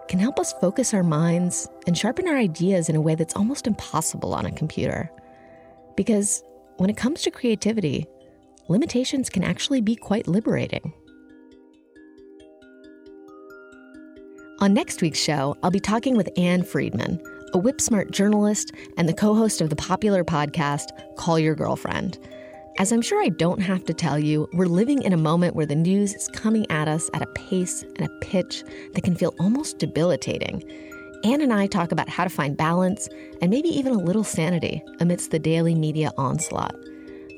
can 0.08 0.18
help 0.18 0.38
us 0.40 0.52
focus 0.54 0.92
our 0.92 1.02
minds 1.02 1.68
and 1.86 1.96
sharpen 1.96 2.26
our 2.26 2.36
ideas 2.36 2.88
in 2.88 2.96
a 2.96 3.00
way 3.00 3.14
that's 3.14 3.36
almost 3.36 3.66
impossible 3.66 4.34
on 4.34 4.44
a 4.44 4.50
computer. 4.50 5.10
Because 5.94 6.42
when 6.78 6.90
it 6.90 6.96
comes 6.96 7.22
to 7.22 7.30
creativity, 7.30 8.06
limitations 8.70 9.28
can 9.28 9.44
actually 9.44 9.80
be 9.80 9.96
quite 9.96 10.28
liberating. 10.28 10.92
On 14.60 14.72
next 14.72 15.02
week's 15.02 15.18
show, 15.18 15.56
I'll 15.62 15.70
be 15.70 15.80
talking 15.80 16.16
with 16.16 16.28
Ann 16.38 16.62
Friedman, 16.62 17.20
a 17.52 17.58
whip 17.58 17.80
smart 17.80 18.10
journalist 18.10 18.72
and 18.96 19.08
the 19.08 19.14
co 19.14 19.34
host 19.34 19.60
of 19.60 19.70
the 19.70 19.76
popular 19.76 20.22
podcast 20.22 21.16
Call 21.16 21.38
Your 21.38 21.54
Girlfriend. 21.54 22.18
As 22.78 22.92
I'm 22.92 23.02
sure 23.02 23.22
I 23.22 23.30
don't 23.30 23.60
have 23.60 23.84
to 23.86 23.94
tell 23.94 24.18
you, 24.18 24.48
we're 24.52 24.66
living 24.66 25.02
in 25.02 25.12
a 25.12 25.18
moment 25.18 25.56
where 25.56 25.66
the 25.66 25.74
news 25.74 26.14
is 26.14 26.28
coming 26.28 26.70
at 26.70 26.88
us 26.88 27.10
at 27.12 27.22
a 27.22 27.26
pace 27.34 27.82
and 27.82 28.02
a 28.02 28.18
pitch 28.20 28.62
that 28.92 29.02
can 29.02 29.16
feel 29.16 29.34
almost 29.40 29.78
debilitating. 29.78 30.62
Ann 31.24 31.40
and 31.40 31.52
I 31.52 31.66
talk 31.66 31.90
about 31.90 32.08
how 32.08 32.24
to 32.24 32.30
find 32.30 32.56
balance 32.56 33.08
and 33.42 33.50
maybe 33.50 33.68
even 33.68 33.92
a 33.92 33.98
little 33.98 34.24
sanity 34.24 34.82
amidst 35.00 35.30
the 35.30 35.38
daily 35.38 35.74
media 35.74 36.12
onslaught. 36.16 36.74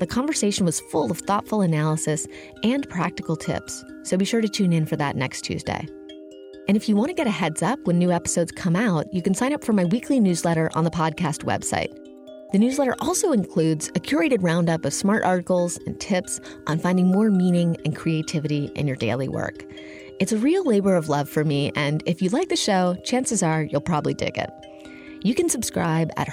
The 0.03 0.09
conversation 0.09 0.67
was 0.67 0.81
full 0.81 1.13
of 1.13 1.19
thoughtful 1.19 1.61
analysis 1.61 2.27
and 2.65 2.89
practical 2.89 3.37
tips, 3.37 3.85
so 4.03 4.17
be 4.17 4.25
sure 4.25 4.41
to 4.41 4.49
tune 4.49 4.73
in 4.73 4.85
for 4.85 4.97
that 4.97 5.15
next 5.15 5.43
Tuesday. 5.43 5.87
And 6.67 6.77
if 6.77 6.89
you 6.89 6.97
want 6.97 7.11
to 7.11 7.15
get 7.15 7.29
a 7.29 7.31
heads 7.31 7.63
up 7.63 7.79
when 7.85 8.01
new 8.01 8.11
episodes 8.11 8.51
come 8.51 8.75
out, 8.75 9.07
you 9.15 9.23
can 9.23 9.33
sign 9.33 9.53
up 9.53 9.63
for 9.63 9.73
my 9.73 9.85
weekly 9.85 10.19
newsletter 10.19 10.73
on 10.75 10.83
the 10.83 10.91
podcast 10.91 11.45
website. 11.45 11.97
The 12.51 12.59
newsletter 12.59 12.97
also 12.99 13.31
includes 13.31 13.91
a 13.91 14.01
curated 14.01 14.43
roundup 14.43 14.85
of 14.85 14.93
smart 14.93 15.23
articles 15.23 15.79
and 15.87 16.01
tips 16.01 16.41
on 16.67 16.81
finding 16.81 17.07
more 17.07 17.31
meaning 17.31 17.77
and 17.85 17.95
creativity 17.95 18.73
in 18.75 18.89
your 18.89 18.97
daily 18.97 19.29
work. 19.29 19.65
It's 20.19 20.33
a 20.33 20.37
real 20.37 20.65
labor 20.65 20.97
of 20.97 21.11
love 21.11 21.29
for 21.29 21.45
me, 21.45 21.71
and 21.77 22.03
if 22.07 22.21
you 22.21 22.29
like 22.31 22.49
the 22.49 22.57
show, 22.57 22.97
chances 23.05 23.41
are 23.41 23.63
you'll 23.63 23.81
probably 23.81 24.15
dig 24.15 24.37
it. 24.37 24.51
You 25.25 25.37
can 25.37 25.49
subscribe 25.49 26.11
at 26.17 26.27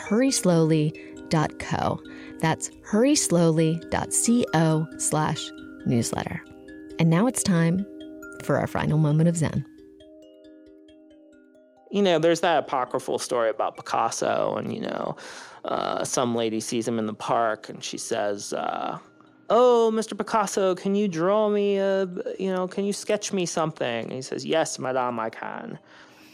hurryslowly.co. 1.29 2.01
That's 2.39 2.69
hurryslowly.co 2.69 4.87
slash 4.97 5.51
newsletter. 5.85 6.43
And 6.99 7.09
now 7.09 7.27
it's 7.27 7.43
time 7.43 7.85
for 8.43 8.57
our 8.57 8.67
final 8.67 8.97
moment 8.97 9.29
of 9.29 9.37
Zen. 9.37 9.65
You 11.91 12.03
know, 12.03 12.19
there's 12.19 12.41
that 12.41 12.59
apocryphal 12.59 13.17
story 13.17 13.49
about 13.49 13.75
Picasso, 13.75 14.55
and, 14.57 14.71
you 14.71 14.81
know, 14.81 15.15
uh, 15.65 16.03
some 16.03 16.35
lady 16.35 16.59
sees 16.59 16.87
him 16.87 16.99
in 16.99 17.07
the 17.07 17.13
park 17.13 17.69
and 17.69 17.83
she 17.83 17.97
says, 17.97 18.53
uh, 18.53 18.99
Oh, 19.49 19.89
Mr. 19.91 20.15
Picasso, 20.15 20.75
can 20.75 20.93
you 20.93 21.07
draw 21.07 21.49
me 21.49 21.77
a, 21.77 22.07
you 22.37 22.53
know, 22.53 22.67
can 22.67 22.85
you 22.85 22.93
sketch 22.93 23.33
me 23.33 23.47
something? 23.47 24.03
And 24.03 24.11
he 24.11 24.21
says, 24.21 24.45
Yes, 24.45 24.77
madame, 24.77 25.19
I 25.19 25.31
can. 25.31 25.79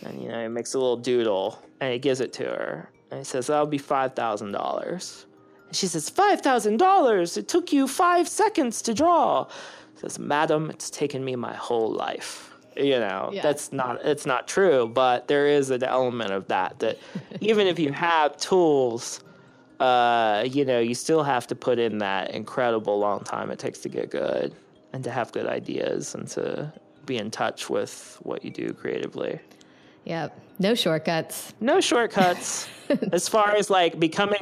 And, 0.04 0.22
you 0.22 0.28
know, 0.28 0.41
he 0.41 0.50
makes 0.50 0.74
a 0.74 0.78
little 0.78 0.98
doodle 0.98 1.64
and 1.80 1.93
he 1.93 2.00
gives 2.00 2.20
it 2.20 2.34
to 2.34 2.43
her. 2.43 2.89
And 3.12 3.20
he 3.20 3.24
says, 3.24 3.47
That'll 3.47 3.66
be 3.66 3.80
$5,000. 3.80 5.26
She 5.72 5.88
says, 5.88 6.10
$5,000. 6.10 7.38
It 7.38 7.47
took 7.47 7.74
you 7.74 7.88
five 7.88 8.28
seconds 8.28 8.82
to 8.84 8.93
draw. 8.93 9.45
He 9.93 9.99
says, 9.99 10.20
Madam, 10.20 10.70
it's 10.70 10.89
taken 10.89 11.24
me 11.24 11.36
my 11.36 11.53
whole 11.53 11.91
life. 11.91 12.51
You 12.78 12.99
know, 12.99 13.30
yeah. 13.32 13.41
that's 13.41 13.72
not, 13.72 14.03
it's 14.03 14.26
not 14.26 14.49
true, 14.49 14.88
but 14.88 15.30
there 15.30 15.47
is 15.47 15.70
an 15.70 15.84
element 15.84 16.32
of 16.32 16.47
that, 16.47 16.80
that 16.80 16.97
even 17.39 17.68
if 17.68 17.80
you 17.80 17.93
have 17.93 18.36
tools, 18.36 19.24
uh, 19.80 20.43
you 20.45 20.66
know, 20.66 20.80
you 20.80 20.93
still 20.93 21.24
have 21.24 21.47
to 21.47 21.56
put 21.56 21.80
in 21.80 21.99
that 21.99 22.32
incredible 22.32 22.99
long 22.99 23.22
time 23.22 23.49
it 23.49 23.60
takes 23.60 23.80
to 23.80 23.89
get 23.89 24.10
good 24.10 24.53
and 24.91 25.03
to 25.03 25.12
have 25.12 25.32
good 25.32 25.45
ideas 25.45 26.16
and 26.16 26.28
to 26.30 26.72
be 27.06 27.18
in 27.18 27.32
touch 27.32 27.70
with 27.70 28.18
what 28.24 28.43
you 28.43 28.51
do 28.51 28.74
creatively. 28.74 29.39
Yep. 30.06 30.39
No 30.60 30.76
shortcuts. 30.76 31.53
No 31.60 31.82
shortcuts. 31.82 32.68
as 33.12 33.28
far 33.28 33.56
as 33.56 33.70
like 33.70 33.99
becoming, 33.99 34.41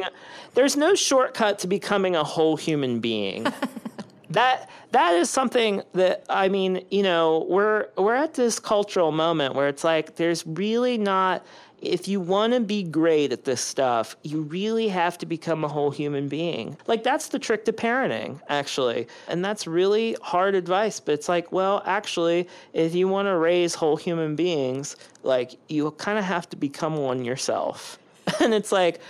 there's 0.53 0.75
no 0.75 0.95
shortcut 0.95 1.59
to 1.59 1.67
becoming 1.67 2.15
a 2.15 2.23
whole 2.23 2.55
human 2.55 2.99
being. 2.99 3.47
that 4.29 4.69
that 4.91 5.13
is 5.15 5.29
something 5.29 5.81
that 5.93 6.25
I 6.29 6.49
mean, 6.49 6.85
you 6.91 7.03
know, 7.03 7.45
we're 7.49 7.87
we're 7.97 8.15
at 8.15 8.33
this 8.33 8.59
cultural 8.59 9.11
moment 9.11 9.55
where 9.55 9.67
it's 9.67 9.83
like 9.83 10.15
there's 10.15 10.45
really 10.45 10.97
not 10.97 11.45
if 11.83 12.07
you 12.07 12.21
want 12.21 12.53
to 12.53 12.61
be 12.61 12.81
great 12.81 13.33
at 13.33 13.43
this 13.43 13.61
stuff, 13.61 14.15
you 14.23 14.41
really 14.41 14.87
have 14.87 15.17
to 15.17 15.25
become 15.25 15.63
a 15.63 15.67
whole 15.67 15.91
human 15.91 16.29
being. 16.29 16.77
Like, 16.87 17.03
that's 17.03 17.27
the 17.27 17.39
trick 17.39 17.65
to 17.65 17.73
parenting, 17.73 18.39
actually. 18.47 19.07
And 19.27 19.43
that's 19.43 19.67
really 19.67 20.15
hard 20.21 20.55
advice. 20.55 20.99
But 20.99 21.13
it's 21.13 21.27
like, 21.27 21.51
well, 21.51 21.83
actually, 21.85 22.47
if 22.71 22.95
you 22.95 23.07
want 23.07 23.27
to 23.27 23.35
raise 23.35 23.75
whole 23.75 23.97
human 23.97 24.35
beings, 24.35 24.95
like, 25.23 25.57
you 25.67 25.91
kind 25.91 26.17
of 26.17 26.23
have 26.23 26.49
to 26.51 26.55
become 26.55 26.95
one 26.95 27.25
yourself. 27.25 27.99
and 28.41 28.53
it's 28.53 28.71
like, 28.71 29.01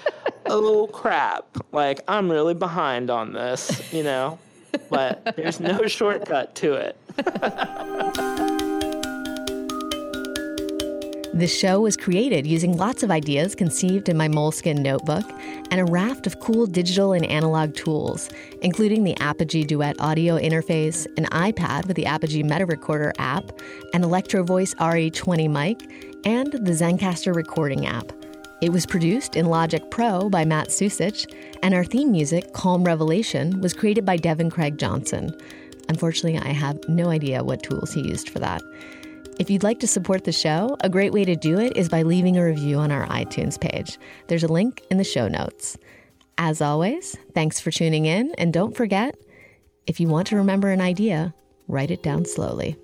oh 0.48 0.88
crap. 0.88 1.46
Like, 1.72 2.02
I'm 2.08 2.32
really 2.32 2.56
behind 2.56 3.12
on 3.12 3.34
this, 3.34 3.94
you 3.94 4.04
know? 4.04 4.40
But 4.90 5.36
there's 5.36 5.60
no 5.60 5.86
shortcut 5.88 6.56
to 6.56 6.74
it. 6.74 6.98
This 11.36 11.58
show 11.58 11.82
was 11.82 11.98
created 11.98 12.46
using 12.46 12.78
lots 12.78 13.02
of 13.02 13.10
ideas 13.10 13.56
conceived 13.56 14.08
in 14.08 14.16
my 14.16 14.28
Moleskine 14.28 14.84
notebook 14.84 15.26
and 15.72 15.82
a 15.82 15.86
raft 15.86 16.28
of 16.28 16.40
cool 16.40 16.68
digital 16.68 17.12
and 17.14 17.26
analog 17.26 17.74
tools, 17.74 18.30
including 18.62 19.04
the 19.04 19.20
Apogee 19.20 19.64
Duet 19.64 20.00
audio 20.00 20.38
interface, 20.38 21.08
an 21.18 21.26
iPad 21.32 21.88
with 21.88 21.96
the 21.96 22.06
Apogee 22.06 22.44
Meta 22.44 22.68
Recorder 22.68 23.14
app, 23.18 23.52
an 23.96 24.04
Electro 24.04 24.44
Voice 24.44 24.76
RE20 24.76 25.50
mic, 25.50 25.82
and 26.24 26.52
the 26.52 26.72
Zencastr 26.72 27.34
recording 27.34 27.88
app. 27.88 28.12
It 28.62 28.72
was 28.72 28.86
produced 28.86 29.36
in 29.36 29.48
Logic 29.48 29.82
Pro 29.90 30.30
by 30.30 30.46
Matt 30.46 30.68
Susich, 30.68 31.26
and 31.64 31.74
our 31.74 31.84
theme 31.84 32.12
music, 32.12 32.54
Calm 32.54 32.84
Revelation, 32.84 33.60
was 33.60 33.74
created 33.74 34.06
by 34.06 34.18
Devin 34.18 34.52
Craig 34.52 34.78
Johnson. 34.78 35.36
Unfortunately, 35.90 36.38
I 36.38 36.54
have 36.54 36.78
no 36.88 37.10
idea 37.10 37.44
what 37.44 37.64
tools 37.64 37.92
he 37.92 38.08
used 38.08 38.30
for 38.30 38.38
that. 38.38 38.62
If 39.40 39.50
you'd 39.50 39.64
like 39.64 39.80
to 39.80 39.88
support 39.88 40.26
the 40.26 40.32
show, 40.32 40.78
a 40.82 40.90
great 40.90 41.12
way 41.12 41.26
to 41.26 41.36
do 41.36 41.60
it 41.60 41.76
is 41.76 41.90
by 41.90 42.04
leaving 42.04 42.38
a 42.38 42.46
review 42.46 42.78
on 42.78 42.92
our 42.92 43.08
iTunes 43.08 43.60
page. 43.60 43.98
There's 44.28 44.44
a 44.44 44.52
link 44.52 44.84
in 44.92 44.98
the 44.98 45.04
show 45.04 45.28
notes. 45.28 45.76
As 46.38 46.62
always, 46.62 47.18
thanks 47.34 47.60
for 47.60 47.72
tuning 47.72 48.06
in, 48.06 48.34
and 48.38 48.54
don't 48.54 48.78
forget 48.78 49.16
if 49.88 50.00
you 50.00 50.08
want 50.08 50.28
to 50.28 50.36
remember 50.36 50.70
an 50.70 50.82
idea, 50.82 51.34
write 51.68 51.90
it 51.90 52.04
down 52.04 52.26
slowly. 52.26 52.78